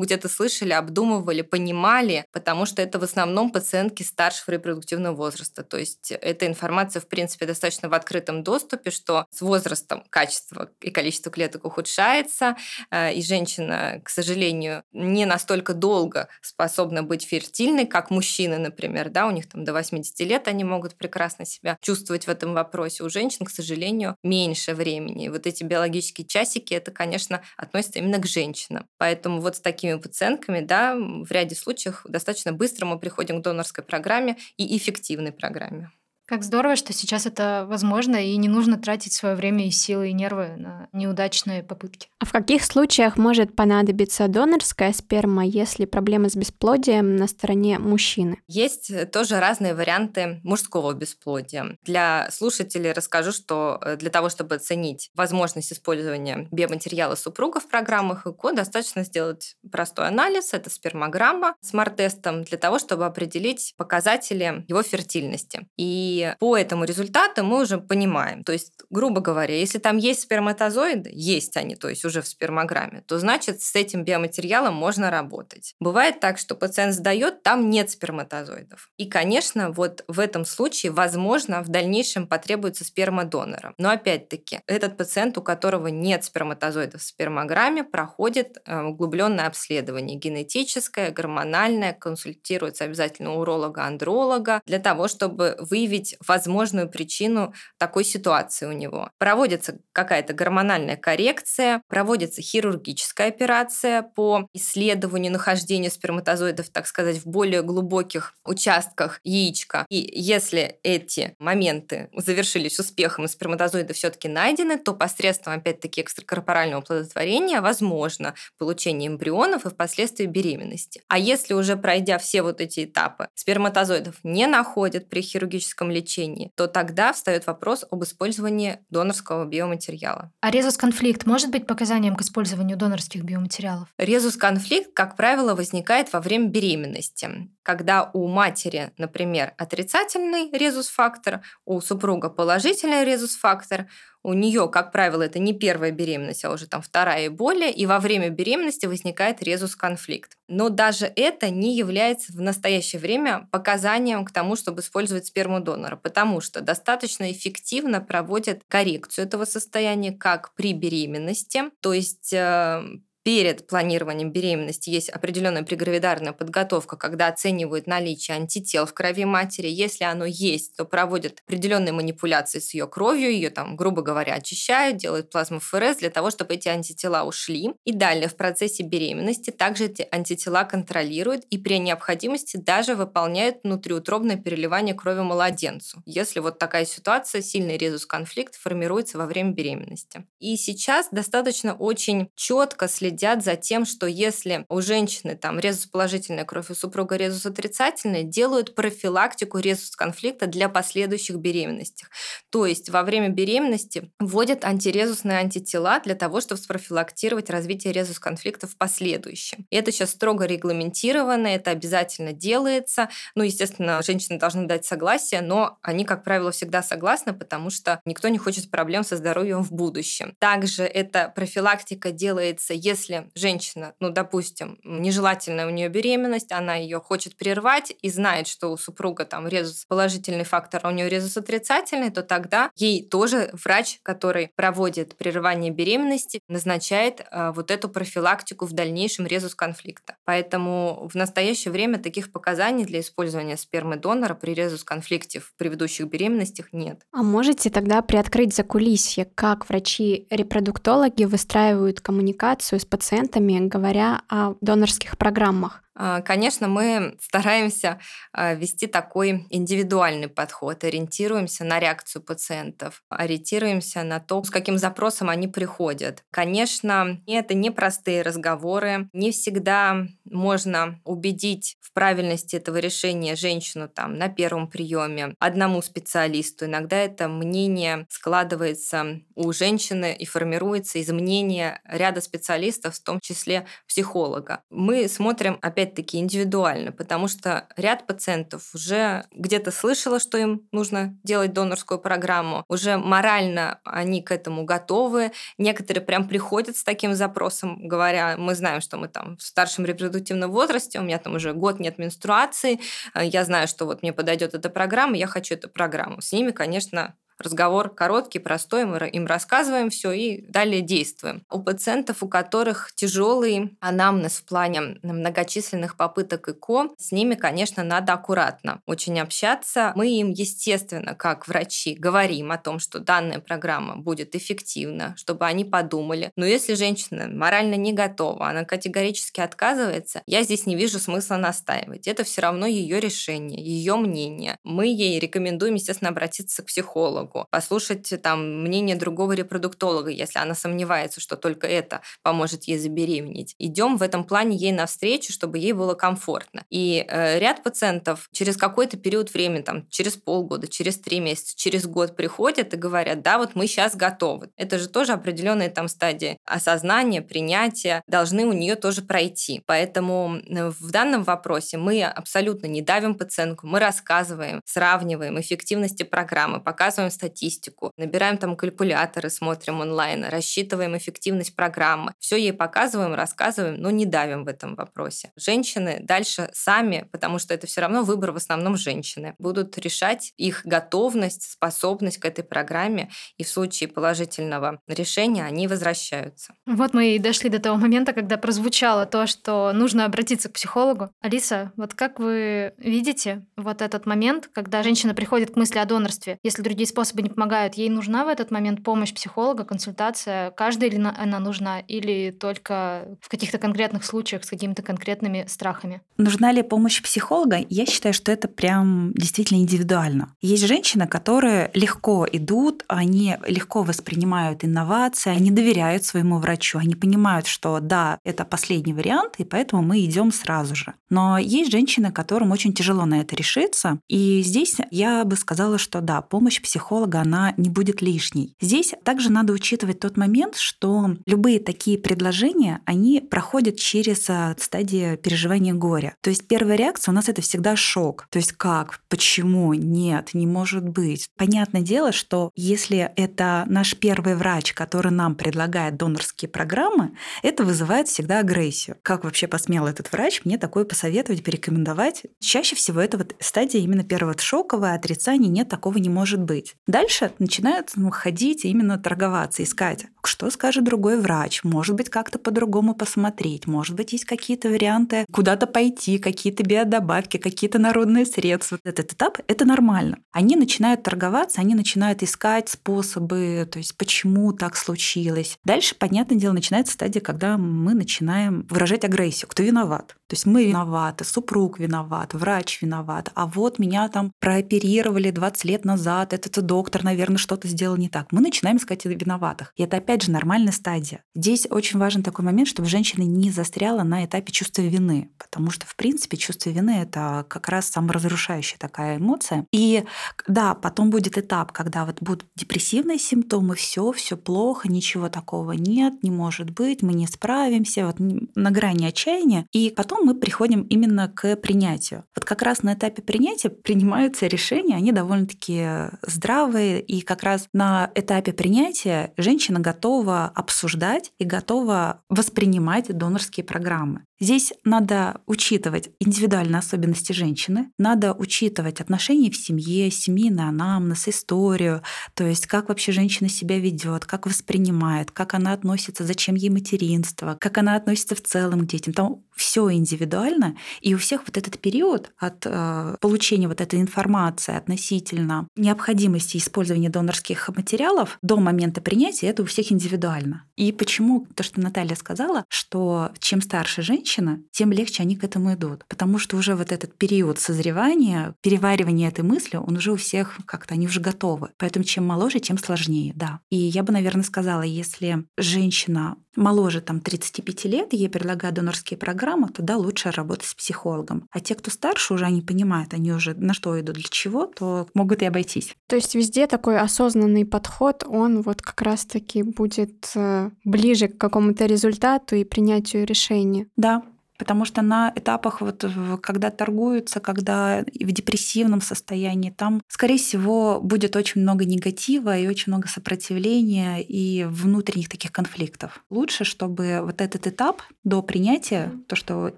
где-то 0.00 0.28
слышали, 0.28 0.72
обдумывали, 0.72 1.42
понимали, 1.42 2.24
потому 2.32 2.66
что 2.66 2.82
это 2.82 2.98
в 2.98 3.04
основном 3.04 3.50
пациентки 3.50 4.02
старшего 4.02 4.54
репродуктивного 4.54 5.14
возраста. 5.14 5.62
То 5.62 5.78
есть 5.78 6.10
эта 6.10 6.46
информация, 6.46 7.00
в 7.00 7.08
принципе, 7.08 7.46
достаточно 7.46 7.88
в 7.88 7.94
открытом 7.94 8.42
доступе, 8.42 8.90
что 8.90 9.26
с 9.30 9.40
возрастом 9.40 10.04
качество 10.10 10.70
и 10.80 10.90
количество 10.90 11.30
клеток 11.30 11.64
ухудшается, 11.64 12.56
э, 12.90 13.14
и 13.14 13.22
женщина, 13.22 14.00
к 14.04 14.08
сожалению, 14.08 14.82
не 14.92 15.26
настолько 15.26 15.74
долго 15.74 16.28
способна 16.42 17.02
быть 17.02 17.26
фертильной, 17.26 17.86
как 17.86 18.10
мужчины, 18.10 18.58
например, 18.58 19.10
да, 19.10 19.26
у 19.26 19.30
них 19.30 19.48
там 19.48 19.64
до 19.64 19.72
80 19.72 20.18
лет 20.20 20.48
они 20.48 20.64
могут 20.64 20.94
прекрасно 20.96 21.44
себя 21.44 21.78
чувствовать 21.80 22.26
в 22.26 22.30
этом 22.30 22.54
вопросе. 22.54 23.04
У 23.04 23.10
женщин, 23.10 23.46
к 23.46 23.50
сожалению, 23.50 24.16
меньше 24.22 24.74
времени. 24.74 25.26
И 25.26 25.28
вот 25.28 25.46
эти 25.46 25.64
биологические 25.64 26.26
часики, 26.26 26.74
это, 26.74 26.90
конечно, 26.90 27.42
относится 27.56 27.98
именно 27.98 28.18
к 28.18 28.26
женщинам. 28.26 28.86
Поэтому 29.00 29.40
вот 29.40 29.56
с 29.56 29.60
такими 29.60 29.98
пациентками, 29.98 30.60
да, 30.60 30.94
в 30.94 31.30
ряде 31.30 31.54
случаев 31.54 32.02
достаточно 32.06 32.52
быстро 32.52 32.84
мы 32.84 32.98
приходим 32.98 33.40
к 33.40 33.42
донорской 33.42 33.82
программе 33.82 34.36
и 34.58 34.76
эффективной 34.76 35.32
программе. 35.32 35.90
Как 36.30 36.44
здорово, 36.44 36.76
что 36.76 36.92
сейчас 36.92 37.26
это 37.26 37.66
возможно, 37.68 38.14
и 38.14 38.36
не 38.36 38.46
нужно 38.46 38.78
тратить 38.78 39.12
свое 39.12 39.34
время 39.34 39.66
и 39.66 39.72
силы 39.72 40.10
и 40.10 40.12
нервы 40.12 40.54
на 40.56 40.88
неудачные 40.92 41.64
попытки. 41.64 42.06
А 42.20 42.24
в 42.24 42.30
каких 42.30 42.64
случаях 42.64 43.16
может 43.16 43.56
понадобиться 43.56 44.28
донорская 44.28 44.92
сперма, 44.92 45.44
если 45.44 45.86
проблемы 45.86 46.30
с 46.30 46.36
бесплодием 46.36 47.16
на 47.16 47.26
стороне 47.26 47.80
мужчины? 47.80 48.38
Есть 48.46 49.10
тоже 49.10 49.40
разные 49.40 49.74
варианты 49.74 50.40
мужского 50.44 50.92
бесплодия. 50.92 51.76
Для 51.82 52.28
слушателей 52.30 52.92
расскажу, 52.92 53.32
что 53.32 53.80
э, 53.84 53.96
для 53.96 54.10
того, 54.10 54.28
чтобы 54.28 54.54
оценить 54.54 55.10
возможность 55.16 55.72
использования 55.72 56.46
биоматериала 56.52 57.16
супруга 57.16 57.58
в 57.58 57.68
программах 57.68 58.28
ЭКО, 58.28 58.52
достаточно 58.52 59.02
сделать 59.02 59.56
простой 59.72 60.06
анализ, 60.06 60.54
это 60.54 60.70
спермограмма 60.70 61.56
с 61.60 61.72
мартестом, 61.72 62.44
для 62.44 62.56
того, 62.56 62.78
чтобы 62.78 63.04
определить 63.04 63.74
показатели 63.76 64.64
его 64.68 64.84
фертильности. 64.84 65.66
И 65.76 66.19
по 66.38 66.56
этому 66.56 66.84
результату 66.84 67.44
мы 67.44 67.62
уже 67.62 67.78
понимаем, 67.78 68.44
то 68.44 68.52
есть, 68.52 68.72
грубо 68.90 69.20
говоря, 69.20 69.54
если 69.54 69.78
там 69.78 69.96
есть 69.96 70.22
сперматозоиды, 70.22 71.10
есть 71.12 71.56
они, 71.56 71.76
то 71.76 71.88
есть 71.88 72.04
уже 72.04 72.22
в 72.22 72.28
спермограмме, 72.28 73.02
то 73.06 73.18
значит 73.18 73.62
с 73.62 73.74
этим 73.74 74.04
биоматериалом 74.04 74.74
можно 74.74 75.10
работать. 75.10 75.74
Бывает 75.80 76.20
так, 76.20 76.38
что 76.38 76.54
пациент 76.54 76.94
сдает, 76.94 77.42
там 77.42 77.70
нет 77.70 77.90
сперматозоидов. 77.90 78.90
И, 78.96 79.08
конечно, 79.08 79.70
вот 79.70 80.04
в 80.08 80.20
этом 80.20 80.44
случае, 80.44 80.92
возможно, 80.92 81.62
в 81.62 81.68
дальнейшем 81.68 82.26
потребуется 82.26 82.84
спермодонора. 82.84 83.74
Но 83.78 83.90
опять-таки, 83.90 84.60
этот 84.66 84.96
пациент, 84.96 85.38
у 85.38 85.42
которого 85.42 85.88
нет 85.88 86.24
сперматозоидов 86.24 87.00
в 87.00 87.04
спермограмме, 87.04 87.84
проходит 87.84 88.58
э, 88.64 88.80
углубленное 88.82 89.46
обследование 89.46 90.16
генетическое, 90.16 91.10
гормональное, 91.10 91.92
консультируется 91.92 92.84
обязательно 92.84 93.34
уролога-андролога 93.34 94.62
для 94.66 94.78
того, 94.78 95.08
чтобы 95.08 95.56
выявить 95.58 96.09
выявить 96.10 96.16
возможную 96.26 96.88
причину 96.88 97.54
такой 97.78 98.04
ситуации 98.04 98.66
у 98.66 98.72
него. 98.72 99.10
Проводится 99.18 99.78
какая-то 99.92 100.32
гормональная 100.32 100.96
коррекция, 100.96 101.82
проводится 101.88 102.42
хирургическая 102.42 103.28
операция 103.28 104.02
по 104.02 104.48
исследованию 104.52 105.32
нахождения 105.32 105.90
сперматозоидов, 105.90 106.70
так 106.70 106.86
сказать, 106.86 107.18
в 107.18 107.26
более 107.26 107.62
глубоких 107.62 108.34
участках 108.44 109.20
яичка. 109.24 109.86
И 109.88 110.10
если 110.12 110.78
эти 110.82 111.34
моменты 111.38 112.08
завершились 112.16 112.78
успехом 112.78 113.24
и 113.24 113.28
сперматозоиды 113.28 113.92
все-таки 113.94 114.28
найдены, 114.28 114.78
то 114.78 114.94
посредством, 114.94 115.54
опять-таки, 115.54 116.00
экстракорпорального 116.00 116.82
оплодотворения 116.82 117.60
возможно 117.60 118.34
получение 118.58 119.08
эмбрионов 119.08 119.66
и 119.66 119.70
впоследствии 119.70 120.26
беременности. 120.26 121.02
А 121.08 121.18
если 121.18 121.54
уже 121.54 121.76
пройдя 121.76 122.18
все 122.18 122.42
вот 122.42 122.60
эти 122.60 122.84
этапы, 122.84 123.28
сперматозоидов 123.34 124.16
не 124.22 124.46
находят 124.46 125.08
при 125.08 125.22
хирургическом 125.22 125.89
лечении, 125.90 126.20
лечении, 126.20 126.52
то 126.56 126.66
тогда 126.66 127.12
встает 127.12 127.46
вопрос 127.46 127.84
об 127.90 128.02
использовании 128.02 128.78
донорского 128.90 129.44
биоматериала. 129.44 130.32
А 130.40 130.50
резус-конфликт 130.50 131.26
может 131.26 131.50
быть 131.50 131.66
показанием 131.66 132.16
к 132.16 132.22
использованию 132.22 132.76
донорских 132.76 133.22
биоматериалов? 133.22 133.88
Резус-конфликт, 133.98 134.92
как 134.94 135.16
правило, 135.16 135.54
возникает 135.54 136.12
во 136.12 136.20
время 136.20 136.48
беременности, 136.48 137.50
когда 137.62 138.10
у 138.12 138.26
матери, 138.26 138.92
например, 138.98 139.52
отрицательный 139.58 140.50
резус-фактор, 140.50 141.42
у 141.64 141.80
супруга 141.80 142.30
положительный 142.30 143.04
резус-фактор, 143.04 143.86
у 144.22 144.34
нее, 144.34 144.68
как 144.68 144.92
правило, 144.92 145.22
это 145.22 145.38
не 145.38 145.54
первая 145.54 145.92
беременность, 145.92 146.44
а 146.44 146.50
уже 146.50 146.66
там 146.66 146.82
вторая 146.82 147.26
и 147.26 147.28
более, 147.28 147.72
и 147.72 147.86
во 147.86 147.98
время 147.98 148.28
беременности 148.28 148.86
возникает 148.86 149.42
резус-конфликт. 149.42 150.36
Но 150.48 150.68
даже 150.68 151.10
это 151.16 151.48
не 151.48 151.76
является 151.76 152.32
в 152.32 152.40
настоящее 152.40 153.00
время 153.00 153.48
показанием 153.50 154.24
к 154.24 154.32
тому, 154.32 154.56
чтобы 154.56 154.80
использовать 154.80 155.26
сперму 155.26 155.60
донора, 155.60 155.96
потому 155.96 156.40
что 156.40 156.60
достаточно 156.60 157.30
эффективно 157.30 158.00
проводят 158.00 158.62
коррекцию 158.68 159.26
этого 159.26 159.44
состояния 159.44 160.12
как 160.12 160.54
при 160.54 160.74
беременности, 160.74 161.64
то 161.80 161.92
есть 161.92 162.32
э, 162.32 162.82
перед 163.22 163.66
планированием 163.66 164.32
беременности 164.32 164.90
есть 164.90 165.10
определенная 165.10 165.62
прегравидарная 165.62 166.32
подготовка, 166.32 166.96
когда 166.96 167.28
оценивают 167.28 167.86
наличие 167.86 168.36
антител 168.36 168.86
в 168.86 168.94
крови 168.94 169.24
матери. 169.24 169.68
Если 169.68 170.04
оно 170.04 170.24
есть, 170.24 170.76
то 170.76 170.84
проводят 170.84 171.40
определенные 171.46 171.92
манипуляции 171.92 172.58
с 172.58 172.72
ее 172.74 172.86
кровью, 172.86 173.30
ее 173.30 173.50
там, 173.50 173.76
грубо 173.76 174.02
говоря, 174.02 174.34
очищают, 174.34 174.96
делают 174.96 175.30
плазмофорез 175.30 175.98
для 175.98 176.10
того, 176.10 176.30
чтобы 176.30 176.54
эти 176.54 176.68
антитела 176.68 177.24
ушли. 177.24 177.74
И 177.84 177.92
далее 177.92 178.28
в 178.28 178.36
процессе 178.36 178.82
беременности 178.82 179.50
также 179.50 179.86
эти 179.86 180.08
антитела 180.10 180.64
контролируют 180.64 181.44
и 181.50 181.58
при 181.58 181.78
необходимости 181.78 182.56
даже 182.56 182.94
выполняют 182.94 183.58
внутриутробное 183.64 184.36
переливание 184.36 184.94
крови 184.94 185.20
младенцу, 185.20 186.02
если 186.06 186.40
вот 186.40 186.58
такая 186.58 186.84
ситуация, 186.84 187.42
сильный 187.42 187.76
резус-конфликт 187.76 188.54
формируется 188.54 189.18
во 189.18 189.26
время 189.26 189.52
беременности. 189.52 190.24
И 190.38 190.56
сейчас 190.56 191.08
достаточно 191.10 191.74
очень 191.74 192.30
четко 192.34 192.88
следить 192.88 193.09
следят 193.10 193.42
за 193.42 193.56
тем, 193.56 193.84
что 193.84 194.06
если 194.06 194.64
у 194.68 194.80
женщины 194.80 195.36
там 195.36 195.58
резус 195.58 195.86
положительная 195.86 196.44
кровь, 196.44 196.70
у 196.70 196.74
супруга 196.74 197.16
резус 197.16 197.44
отрицательный, 197.44 198.22
делают 198.22 198.74
профилактику 198.74 199.58
резус 199.58 199.96
конфликта 199.96 200.46
для 200.46 200.68
последующих 200.68 201.36
беременностей. 201.36 202.06
То 202.50 202.66
есть 202.66 202.88
во 202.88 203.02
время 203.02 203.28
беременности 203.28 204.12
вводят 204.20 204.64
антирезусные 204.64 205.38
антитела 205.38 206.00
для 206.04 206.14
того, 206.14 206.40
чтобы 206.40 206.60
спрофилактировать 206.60 207.50
развитие 207.50 207.92
резус 207.92 208.20
конфликта 208.20 208.68
в 208.68 208.76
последующем. 208.76 209.66
И 209.70 209.76
это 209.76 209.90
сейчас 209.90 210.10
строго 210.10 210.44
регламентировано, 210.46 211.48
это 211.48 211.72
обязательно 211.72 212.32
делается. 212.32 213.08
Ну, 213.34 213.42
естественно, 213.42 214.02
женщины 214.02 214.38
должны 214.38 214.66
дать 214.66 214.84
согласие, 214.84 215.40
но 215.40 215.78
они, 215.82 216.04
как 216.04 216.22
правило, 216.22 216.52
всегда 216.52 216.82
согласны, 216.82 217.32
потому 217.32 217.70
что 217.70 218.00
никто 218.04 218.28
не 218.28 218.38
хочет 218.38 218.70
проблем 218.70 219.02
со 219.02 219.16
здоровьем 219.16 219.62
в 219.62 219.72
будущем. 219.72 220.34
Также 220.38 220.84
эта 220.84 221.32
профилактика 221.34 222.12
делается, 222.12 222.72
если 222.74 222.99
если 223.00 223.30
женщина, 223.34 223.94
ну, 224.00 224.10
допустим, 224.10 224.78
нежелательная 224.84 225.66
у 225.66 225.70
нее 225.70 225.88
беременность, 225.88 226.52
она 226.52 226.74
ее 226.74 227.00
хочет 227.00 227.36
прервать 227.36 227.92
и 228.02 228.10
знает, 228.10 228.46
что 228.46 228.68
у 228.68 228.76
супруга 228.76 229.24
там 229.24 229.48
резус 229.48 229.84
положительный 229.86 230.44
фактор, 230.44 230.80
а 230.84 230.88
у 230.88 230.92
нее 230.92 231.08
резус 231.08 231.36
отрицательный, 231.36 232.10
то 232.10 232.22
тогда 232.22 232.70
ей 232.76 233.02
тоже 233.02 233.50
врач, 233.52 234.00
который 234.02 234.50
проводит 234.54 235.16
прерывание 235.16 235.70
беременности, 235.70 236.40
назначает 236.48 237.20
э, 237.20 237.52
вот 237.54 237.70
эту 237.70 237.88
профилактику 237.88 238.66
в 238.66 238.72
дальнейшем 238.72 239.26
резус 239.26 239.54
конфликта. 239.54 240.16
Поэтому 240.24 241.08
в 241.10 241.14
настоящее 241.14 241.72
время 241.72 241.98
таких 241.98 242.32
показаний 242.32 242.84
для 242.84 243.00
использования 243.00 243.56
спермы 243.56 243.96
донора 243.96 244.34
при 244.34 244.52
резус 244.52 244.84
конфликте 244.84 245.40
в 245.40 245.54
предыдущих 245.56 246.06
беременностях 246.06 246.72
нет. 246.72 247.00
А 247.12 247.22
можете 247.22 247.70
тогда 247.70 248.02
приоткрыть 248.02 248.54
за 248.54 248.62
кулисье, 248.62 249.26
как 249.34 249.68
врачи-репродуктологи 249.68 251.24
выстраивают 251.24 252.00
коммуникацию 252.00 252.80
с 252.80 252.84
пациентами, 252.90 253.66
говоря 253.66 254.22
о 254.28 254.54
донорских 254.60 255.16
программах? 255.16 255.82
А, 255.94 256.20
конечно, 256.20 256.68
мы 256.68 257.16
стараемся 257.20 258.00
а, 258.32 258.54
вести 258.54 258.86
такой 258.86 259.46
индивидуальный 259.50 260.28
подход, 260.28 260.84
ориентируемся 260.84 261.64
на 261.64 261.78
реакцию 261.80 262.22
пациентов, 262.22 263.02
ориентируемся 263.08 264.02
на 264.02 264.20
то, 264.20 264.42
с 264.42 264.50
каким 264.50 264.78
запросом 264.78 265.28
они 265.28 265.48
приходят. 265.48 266.24
Конечно, 266.30 267.20
это 267.26 267.54
непростые 267.54 268.22
разговоры, 268.22 269.08
не 269.12 269.32
всегда 269.32 270.06
можно 270.24 271.00
убедить 271.04 271.76
в 271.80 271.92
правильности 271.92 272.56
этого 272.56 272.76
решения 272.76 273.34
женщину 273.34 273.88
там 273.88 274.16
на 274.16 274.28
первом 274.28 274.68
приеме 274.68 275.34
одному 275.40 275.82
специалисту. 275.82 276.66
Иногда 276.66 276.96
это 276.96 277.26
мнение 277.28 278.06
складывается 278.08 279.20
у 279.34 279.52
женщины 279.52 280.14
и 280.16 280.24
формируется 280.24 280.98
из 280.98 281.10
мнения 281.10 281.80
ряда 281.84 282.20
специалистов, 282.20 282.94
в 282.94 283.02
том 283.02 283.18
числе 283.20 283.66
психолога. 283.88 284.62
Мы 284.70 285.08
смотрим 285.08 285.58
опять 285.62 285.89
опять-таки 285.90 286.18
индивидуально, 286.18 286.92
потому 286.92 287.28
что 287.28 287.66
ряд 287.76 288.06
пациентов 288.06 288.70
уже 288.74 289.24
где-то 289.32 289.70
слышало, 289.70 290.20
что 290.20 290.38
им 290.38 290.62
нужно 290.72 291.18
делать 291.24 291.52
донорскую 291.52 291.98
программу, 291.98 292.64
уже 292.68 292.96
морально 292.96 293.80
они 293.84 294.22
к 294.22 294.30
этому 294.30 294.64
готовы. 294.64 295.32
Некоторые 295.58 296.04
прям 296.04 296.28
приходят 296.28 296.76
с 296.76 296.84
таким 296.84 297.14
запросом, 297.14 297.88
говоря, 297.88 298.36
мы 298.38 298.54
знаем, 298.54 298.80
что 298.80 298.96
мы 298.96 299.08
там 299.08 299.36
в 299.36 299.42
старшем 299.42 299.84
репродуктивном 299.84 300.50
возрасте, 300.50 301.00
у 301.00 301.02
меня 301.02 301.18
там 301.18 301.34
уже 301.34 301.52
год 301.52 301.80
нет 301.80 301.98
менструации, 301.98 302.80
я 303.14 303.44
знаю, 303.44 303.66
что 303.66 303.84
вот 303.86 304.02
мне 304.02 304.12
подойдет 304.12 304.54
эта 304.54 304.70
программа, 304.70 305.16
я 305.16 305.26
хочу 305.26 305.54
эту 305.54 305.68
программу. 305.68 306.20
С 306.20 306.32
ними, 306.32 306.52
конечно, 306.52 307.14
разговор 307.40 307.90
короткий, 307.94 308.38
простой, 308.38 308.84
мы 308.84 308.98
им 309.08 309.26
рассказываем 309.26 309.90
все 309.90 310.12
и 310.12 310.42
далее 310.42 310.80
действуем. 310.80 311.44
У 311.50 311.62
пациентов, 311.62 312.22
у 312.22 312.28
которых 312.28 312.92
тяжелый 312.94 313.76
анамнез 313.80 314.38
в 314.38 314.44
плане 314.44 314.98
многочисленных 315.02 315.96
попыток 315.96 316.48
ЭКО, 316.48 316.90
с 316.98 317.12
ними, 317.12 317.34
конечно, 317.34 317.82
надо 317.82 318.12
аккуратно 318.12 318.82
очень 318.86 319.18
общаться. 319.20 319.92
Мы 319.94 320.08
им, 320.10 320.30
естественно, 320.30 321.14
как 321.14 321.48
врачи, 321.48 321.94
говорим 321.94 322.52
о 322.52 322.58
том, 322.58 322.78
что 322.78 322.98
данная 322.98 323.40
программа 323.40 323.96
будет 323.96 324.34
эффективна, 324.34 325.14
чтобы 325.16 325.46
они 325.46 325.64
подумали. 325.64 326.32
Но 326.36 326.44
если 326.44 326.74
женщина 326.74 327.28
морально 327.28 327.74
не 327.74 327.92
готова, 327.92 328.48
она 328.48 328.64
категорически 328.64 329.40
отказывается, 329.40 330.22
я 330.26 330.42
здесь 330.42 330.66
не 330.66 330.76
вижу 330.76 330.98
смысла 330.98 331.36
настаивать. 331.36 332.06
Это 332.06 332.24
все 332.24 332.42
равно 332.42 332.66
ее 332.66 333.00
решение, 333.00 333.62
ее 333.62 333.96
мнение. 333.96 334.56
Мы 334.64 334.86
ей 334.86 335.18
рекомендуем, 335.18 335.74
естественно, 335.74 336.10
обратиться 336.10 336.62
к 336.62 336.66
психологу, 336.66 337.29
послушать 337.50 338.12
там 338.22 338.62
мнение 338.62 338.96
другого 338.96 339.32
репродуктолога, 339.32 340.10
если 340.10 340.38
она 340.38 340.54
сомневается, 340.54 341.20
что 341.20 341.36
только 341.36 341.66
это 341.66 342.02
поможет 342.22 342.64
ей 342.64 342.78
забеременеть. 342.78 343.54
Идем 343.58 343.96
в 343.96 344.02
этом 344.02 344.24
плане 344.24 344.56
ей 344.56 344.72
навстречу, 344.72 345.32
чтобы 345.32 345.58
ей 345.58 345.72
было 345.72 345.94
комфортно. 345.94 346.64
И 346.70 347.04
э, 347.08 347.38
ряд 347.38 347.62
пациентов 347.62 348.28
через 348.32 348.56
какой-то 348.56 348.96
период 348.96 349.32
времени, 349.32 349.62
там, 349.62 349.86
через 349.88 350.16
полгода, 350.16 350.68
через 350.68 350.98
три 350.98 351.20
месяца, 351.20 351.56
через 351.56 351.86
год 351.86 352.16
приходят 352.16 352.74
и 352.74 352.76
говорят, 352.76 353.22
да, 353.22 353.38
вот 353.38 353.54
мы 353.54 353.66
сейчас 353.66 353.96
готовы. 353.96 354.50
Это 354.56 354.78
же 354.78 354.88
тоже 354.88 355.12
определенные 355.12 355.70
там 355.70 355.88
стадии 355.88 356.38
осознания, 356.44 357.22
принятия 357.22 358.02
должны 358.06 358.44
у 358.44 358.52
нее 358.52 358.76
тоже 358.76 359.02
пройти. 359.02 359.62
Поэтому 359.66 360.36
э, 360.46 360.70
в 360.70 360.90
данном 360.90 361.22
вопросе 361.24 361.76
мы 361.76 362.02
абсолютно 362.02 362.66
не 362.66 362.82
давим 362.82 363.14
пациентку, 363.14 363.66
мы 363.66 363.78
рассказываем, 363.78 364.60
сравниваем 364.64 365.40
эффективности 365.40 366.02
программы, 366.02 366.60
показываем 366.60 367.10
статистику, 367.20 367.92
набираем 367.98 368.38
там 368.38 368.56
калькуляторы, 368.56 369.28
смотрим 369.28 369.80
онлайн, 369.80 370.24
рассчитываем 370.24 370.96
эффективность 370.96 371.54
программы. 371.54 372.12
Все 372.18 372.36
ей 372.36 372.52
показываем, 372.52 373.14
рассказываем, 373.14 373.74
но 373.74 373.90
не 373.90 374.06
давим 374.06 374.44
в 374.44 374.48
этом 374.48 374.74
вопросе. 374.74 375.32
Женщины 375.36 375.98
дальше 376.00 376.48
сами, 376.52 377.08
потому 377.12 377.38
что 377.38 377.52
это 377.52 377.66
все 377.66 377.82
равно 377.82 378.02
выбор 378.02 378.32
в 378.32 378.36
основном 378.36 378.76
женщины, 378.76 379.34
будут 379.38 379.76
решать 379.78 380.32
их 380.38 380.62
готовность, 380.64 381.42
способность 381.42 382.18
к 382.18 382.24
этой 382.24 382.42
программе, 382.42 383.10
и 383.36 383.44
в 383.44 383.48
случае 383.48 383.88
положительного 383.88 384.80
решения 384.88 385.44
они 385.44 385.68
возвращаются. 385.68 386.54
Вот 386.66 386.94
мы 386.94 387.16
и 387.16 387.18
дошли 387.18 387.50
до 387.50 387.58
того 387.58 387.76
момента, 387.76 388.12
когда 388.12 388.38
прозвучало 388.38 389.04
то, 389.04 389.26
что 389.26 389.72
нужно 389.74 390.06
обратиться 390.06 390.48
к 390.48 390.54
психологу. 390.54 391.10
Алиса, 391.20 391.72
вот 391.76 391.94
как 391.94 392.18
вы 392.18 392.72
видите 392.78 393.44
вот 393.56 393.82
этот 393.82 394.06
момент, 394.06 394.48
когда 394.52 394.82
женщина 394.82 395.14
приходит 395.14 395.52
к 395.52 395.56
мысли 395.56 395.78
о 395.78 395.84
донорстве? 395.84 396.38
Если 396.42 396.62
другие 396.62 396.86
способы 396.86 397.09
не 397.18 397.28
помогают, 397.28 397.74
ей 397.74 397.88
нужна 397.88 398.24
в 398.24 398.28
этот 398.28 398.50
момент 398.50 398.82
помощь 398.82 399.12
психолога, 399.12 399.64
консультация? 399.64 400.50
Каждой 400.52 400.90
ли 400.90 400.96
она 400.96 401.38
нужна 401.38 401.80
или 401.80 402.30
только 402.30 403.16
в 403.20 403.28
каких-то 403.28 403.58
конкретных 403.58 404.04
случаях 404.04 404.44
с 404.44 404.50
какими-то 404.50 404.82
конкретными 404.82 405.44
страхами? 405.48 406.02
Нужна 406.16 406.52
ли 406.52 406.62
помощь 406.62 407.02
психолога? 407.02 407.58
Я 407.68 407.86
считаю, 407.86 408.14
что 408.14 408.32
это 408.32 408.48
прям 408.48 409.12
действительно 409.14 409.58
индивидуально. 409.58 410.34
Есть 410.40 410.66
женщины, 410.66 411.06
которые 411.06 411.70
легко 411.74 412.26
идут, 412.30 412.84
они 412.88 413.36
легко 413.46 413.82
воспринимают 413.82 414.64
инновации, 414.64 415.30
они 415.30 415.50
доверяют 415.50 416.04
своему 416.04 416.38
врачу, 416.38 416.78
они 416.78 416.94
понимают, 416.94 417.46
что 417.46 417.80
да, 417.80 418.18
это 418.24 418.44
последний 418.44 418.92
вариант, 418.92 419.34
и 419.38 419.44
поэтому 419.44 419.82
мы 419.82 420.04
идем 420.04 420.32
сразу 420.32 420.74
же. 420.74 420.94
Но 421.08 421.38
есть 421.38 421.70
женщины, 421.70 422.12
которым 422.12 422.52
очень 422.52 422.72
тяжело 422.72 423.04
на 423.04 423.20
это 423.20 423.34
решиться, 423.36 423.98
и 424.08 424.42
здесь 424.42 424.76
я 424.90 425.24
бы 425.24 425.36
сказала, 425.36 425.78
что 425.78 426.00
да, 426.00 426.20
помощь 426.20 426.60
психолога, 426.60 426.89
она 427.20 427.54
не 427.56 427.68
будет 427.68 428.02
лишней. 428.02 428.54
Здесь 428.60 428.94
также 429.04 429.30
надо 429.30 429.52
учитывать 429.52 430.00
тот 430.00 430.16
момент, 430.16 430.56
что 430.56 431.16
любые 431.26 431.60
такие 431.60 431.98
предложения, 431.98 432.80
они 432.84 433.20
проходят 433.20 433.76
через 433.76 434.28
а, 434.28 434.54
стадии 434.58 435.16
переживания 435.16 435.72
горя. 435.74 436.16
То 436.20 436.30
есть 436.30 436.48
первая 436.48 436.76
реакция 436.76 437.12
у 437.12 437.14
нас 437.14 437.28
это 437.28 437.42
всегда 437.42 437.76
шок. 437.76 438.26
То 438.30 438.38
есть 438.38 438.52
как, 438.52 439.00
почему, 439.08 439.72
нет, 439.74 440.30
не 440.34 440.46
может 440.46 440.88
быть. 440.88 441.30
Понятное 441.36 441.82
дело, 441.82 442.12
что 442.12 442.50
если 442.56 443.12
это 443.16 443.64
наш 443.68 443.96
первый 443.96 444.34
врач, 444.34 444.72
который 444.72 445.12
нам 445.12 445.34
предлагает 445.34 445.96
донорские 445.96 446.48
программы, 446.48 447.12
это 447.42 447.64
вызывает 447.64 448.08
всегда 448.08 448.40
агрессию. 448.40 448.96
Как 449.02 449.24
вообще 449.24 449.46
посмел 449.46 449.86
этот 449.86 450.10
врач 450.12 450.42
мне 450.44 450.58
такое 450.58 450.84
посоветовать, 450.84 451.44
порекомендовать? 451.44 452.24
Чаще 452.40 452.74
всего 452.76 453.00
это 453.00 453.18
вот 453.18 453.36
стадия 453.38 453.80
именно 453.80 454.02
первого 454.02 454.34
шоковое 454.38 454.94
отрицание, 454.94 455.48
нет, 455.48 455.68
такого 455.68 455.98
не 455.98 456.08
может 456.08 456.40
быть. 456.40 456.74
Дальше 456.86 457.32
начинают 457.38 457.90
ну, 457.96 458.10
ходить 458.10 458.64
именно 458.64 458.98
торговаться, 458.98 459.62
искать, 459.62 460.06
что 460.24 460.50
скажет 460.50 460.84
другой 460.84 461.20
врач, 461.20 461.62
может 461.64 461.94
быть, 461.94 462.10
как-то 462.10 462.38
по-другому 462.38 462.94
посмотреть, 462.94 463.66
может 463.66 463.94
быть, 463.94 464.12
есть 464.12 464.24
какие-то 464.24 464.68
варианты 464.68 465.24
куда-то 465.32 465.66
пойти, 465.66 466.18
какие-то 466.18 466.62
биодобавки, 466.62 467.36
какие-то 467.36 467.78
народные 467.78 468.26
средства. 468.26 468.78
Этот 468.84 469.12
этап— 469.12 469.38
это 469.46 469.64
нормально. 469.64 470.18
Они 470.32 470.56
начинают 470.56 471.02
торговаться, 471.02 471.60
они 471.60 471.74
начинают 471.74 472.22
искать 472.22 472.68
способы, 472.68 473.68
то 473.70 473.78
есть 473.78 473.96
почему 473.96 474.52
так 474.52 474.76
случилось. 474.76 475.58
Дальше, 475.64 475.94
понятное 475.94 476.38
дело, 476.38 476.52
начинается 476.52 476.94
стадия, 476.94 477.20
когда 477.20 477.56
мы 477.56 477.94
начинаем 477.94 478.66
выражать 478.68 479.04
агрессию. 479.04 479.48
Кто 479.48 479.62
виноват? 479.62 480.16
То 480.26 480.34
есть 480.34 480.46
мы 480.46 480.66
виноваты, 480.66 481.24
супруг 481.24 481.80
виноват, 481.80 482.34
врач 482.34 482.80
виноват, 482.82 483.30
а 483.34 483.46
вот 483.46 483.78
меня 483.80 484.08
там 484.08 484.32
прооперировали 484.38 485.30
20 485.30 485.64
лет 485.64 485.84
назад, 485.84 486.32
этот 486.32 486.56
доктор, 486.70 487.02
наверное, 487.02 487.36
что-то 487.36 487.66
сделал 487.66 487.96
не 487.96 488.08
так. 488.08 488.30
Мы 488.30 488.40
начинаем 488.40 488.76
искать 488.76 489.04
виноватых. 489.04 489.72
И 489.74 489.82
это, 489.82 489.96
опять 489.96 490.22
же, 490.22 490.30
нормальная 490.30 490.70
стадия. 490.70 491.24
Здесь 491.34 491.66
очень 491.68 491.98
важен 491.98 492.22
такой 492.22 492.44
момент, 492.44 492.68
чтобы 492.68 492.88
женщина 492.88 493.24
не 493.24 493.50
застряла 493.50 494.04
на 494.04 494.24
этапе 494.24 494.52
чувства 494.52 494.82
вины, 494.82 495.32
потому 495.36 495.72
что, 495.72 495.84
в 495.84 495.96
принципе, 495.96 496.36
чувство 496.36 496.70
вины— 496.70 497.00
это 497.02 497.44
как 497.48 497.68
раз 497.68 497.88
саморазрушающая 497.88 498.78
такая 498.78 499.18
эмоция. 499.18 499.66
И 499.72 500.04
да, 500.46 500.74
потом 500.76 501.10
будет 501.10 501.36
этап, 501.36 501.72
когда 501.72 502.04
вот 502.04 502.22
будут 502.22 502.46
депрессивные 502.54 503.18
симптомы, 503.18 503.74
все, 503.74 504.12
все 504.12 504.36
плохо, 504.36 504.88
ничего 504.88 505.28
такого 505.28 505.72
нет, 505.72 506.22
не 506.22 506.30
может 506.30 506.70
быть, 506.70 507.02
мы 507.02 507.14
не 507.14 507.26
справимся, 507.26 508.06
вот 508.06 508.16
на 508.20 508.70
грани 508.70 509.06
отчаяния. 509.06 509.66
И 509.72 509.92
потом 509.96 510.24
мы 510.24 510.36
приходим 510.36 510.82
именно 510.82 511.26
к 511.28 511.56
принятию. 511.56 512.22
Вот 512.36 512.44
как 512.44 512.62
раз 512.62 512.84
на 512.84 512.94
этапе 512.94 513.22
принятия 513.22 513.70
принимаются 513.70 514.46
решения, 514.46 514.94
они 514.94 515.10
довольно-таки 515.10 516.10
здравые, 516.22 516.59
и 516.68 517.20
как 517.22 517.42
раз 517.42 517.68
на 517.72 518.10
этапе 518.14 518.52
принятия 518.52 519.32
женщина 519.36 519.80
готова 519.80 520.46
обсуждать 520.46 521.32
и 521.38 521.44
готова 521.44 522.22
воспринимать 522.28 523.16
донорские 523.16 523.64
программы. 523.64 524.24
Здесь 524.42 524.72
надо 524.84 525.42
учитывать 525.46 526.08
индивидуальные 526.18 526.78
особенности 526.78 527.32
женщины, 527.32 527.90
надо 527.98 528.32
учитывать 528.32 529.00
отношения 529.02 529.50
в 529.50 529.56
семье, 529.56 530.10
семейный 530.10 530.64
анамнез, 530.64 531.28
историю, 531.28 532.02
то 532.34 532.44
есть 532.44 532.66
как 532.66 532.88
вообще 532.88 533.12
женщина 533.12 533.50
себя 533.50 533.78
ведет, 533.78 534.24
как 534.24 534.46
воспринимает, 534.46 535.30
как 535.30 535.52
она 535.52 535.74
относится, 535.74 536.24
зачем 536.24 536.54
ей 536.54 536.70
материнство, 536.70 537.58
как 537.60 537.76
она 537.76 537.96
относится 537.96 538.34
в 538.34 538.40
целом 538.40 538.80
к 538.80 538.86
детям. 538.86 539.12
Там 539.12 539.44
все 539.60 539.92
индивидуально, 539.92 540.74
и 541.02 541.14
у 541.14 541.18
всех 541.18 541.42
вот 541.46 541.58
этот 541.58 541.78
период 541.78 542.32
от 542.38 542.64
э, 542.64 543.16
получения 543.20 543.68
вот 543.68 543.82
этой 543.82 544.00
информации 544.00 544.74
относительно 544.74 545.68
необходимости 545.76 546.56
использования 546.56 547.10
донорских 547.10 547.68
материалов 547.76 548.38
до 548.40 548.56
момента 548.56 549.02
принятия, 549.02 549.48
это 549.48 549.62
у 549.62 549.66
всех 549.66 549.92
индивидуально. 549.92 550.64
И 550.76 550.92
почему 550.92 551.46
то, 551.54 551.62
что 551.62 551.78
Наталья 551.78 552.16
сказала, 552.16 552.64
что 552.68 553.32
чем 553.38 553.60
старше 553.60 554.00
женщина, 554.00 554.62
тем 554.70 554.92
легче 554.92 555.22
они 555.22 555.36
к 555.36 555.44
этому 555.44 555.74
идут. 555.74 556.06
Потому 556.08 556.38
что 556.38 556.56
уже 556.56 556.74
вот 556.74 556.90
этот 556.90 557.18
период 557.18 557.58
созревания, 557.58 558.54
переваривания 558.62 559.28
этой 559.28 559.44
мысли, 559.44 559.76
он 559.76 559.98
уже 559.98 560.12
у 560.12 560.16
всех 560.16 560.58
как-то, 560.64 560.94
они 560.94 561.06
уже 561.06 561.20
готовы. 561.20 561.68
Поэтому 561.76 562.04
чем 562.04 562.26
моложе, 562.26 562.60
тем 562.60 562.78
сложнее, 562.78 563.34
да. 563.36 563.60
И 563.68 563.76
я 563.76 564.02
бы, 564.02 564.12
наверное, 564.14 564.42
сказала, 564.42 564.82
если 564.82 565.44
женщина 565.58 566.36
моложе 566.56 567.00
там 567.00 567.20
35 567.20 567.84
лет, 567.84 568.12
ей 568.12 568.28
предлагают 568.28 568.76
донорские 568.76 569.18
программы, 569.18 569.68
то 569.68 569.82
да, 569.82 569.96
лучше 569.96 570.30
работать 570.30 570.66
с 570.66 570.74
психологом. 570.74 571.46
А 571.50 571.60
те, 571.60 571.74
кто 571.74 571.90
старше, 571.90 572.34
уже 572.34 572.44
они 572.44 572.62
понимают, 572.62 573.14
они 573.14 573.32
уже 573.32 573.54
на 573.54 573.74
что 573.74 573.98
идут, 574.00 574.16
для 574.16 574.28
чего, 574.28 574.66
то 574.66 575.08
могут 575.14 575.42
и 575.42 575.46
обойтись. 575.46 575.94
То 576.08 576.16
есть 576.16 576.34
везде 576.34 576.66
такой 576.66 576.98
осознанный 576.98 577.64
подход, 577.64 578.24
он 578.26 578.62
вот 578.62 578.82
как 578.82 579.00
раз-таки 579.02 579.62
будет 579.62 580.32
э, 580.34 580.70
ближе 580.84 581.28
к 581.28 581.38
какому-то 581.38 581.86
результату 581.86 582.56
и 582.56 582.64
принятию 582.64 583.26
решения. 583.26 583.86
Да, 583.96 584.22
Потому 584.60 584.84
что 584.84 585.00
на 585.00 585.32
этапах, 585.34 585.80
вот, 585.80 586.04
когда 586.42 586.70
торгуются, 586.70 587.40
когда 587.40 588.04
в 588.04 588.30
депрессивном 588.30 589.00
состоянии, 589.00 589.70
там, 589.70 590.02
скорее 590.06 590.36
всего, 590.36 591.00
будет 591.00 591.34
очень 591.34 591.62
много 591.62 591.86
негатива 591.86 592.58
и 592.58 592.68
очень 592.68 592.92
много 592.92 593.08
сопротивления 593.08 594.18
и 594.22 594.64
внутренних 594.64 595.30
таких 595.30 595.50
конфликтов. 595.50 596.22
Лучше, 596.28 596.64
чтобы 596.64 597.20
вот 597.22 597.40
этот 597.40 597.66
этап 597.66 598.02
до 598.22 598.42
принятия, 598.42 599.10
то, 599.28 599.34
что 599.34 599.72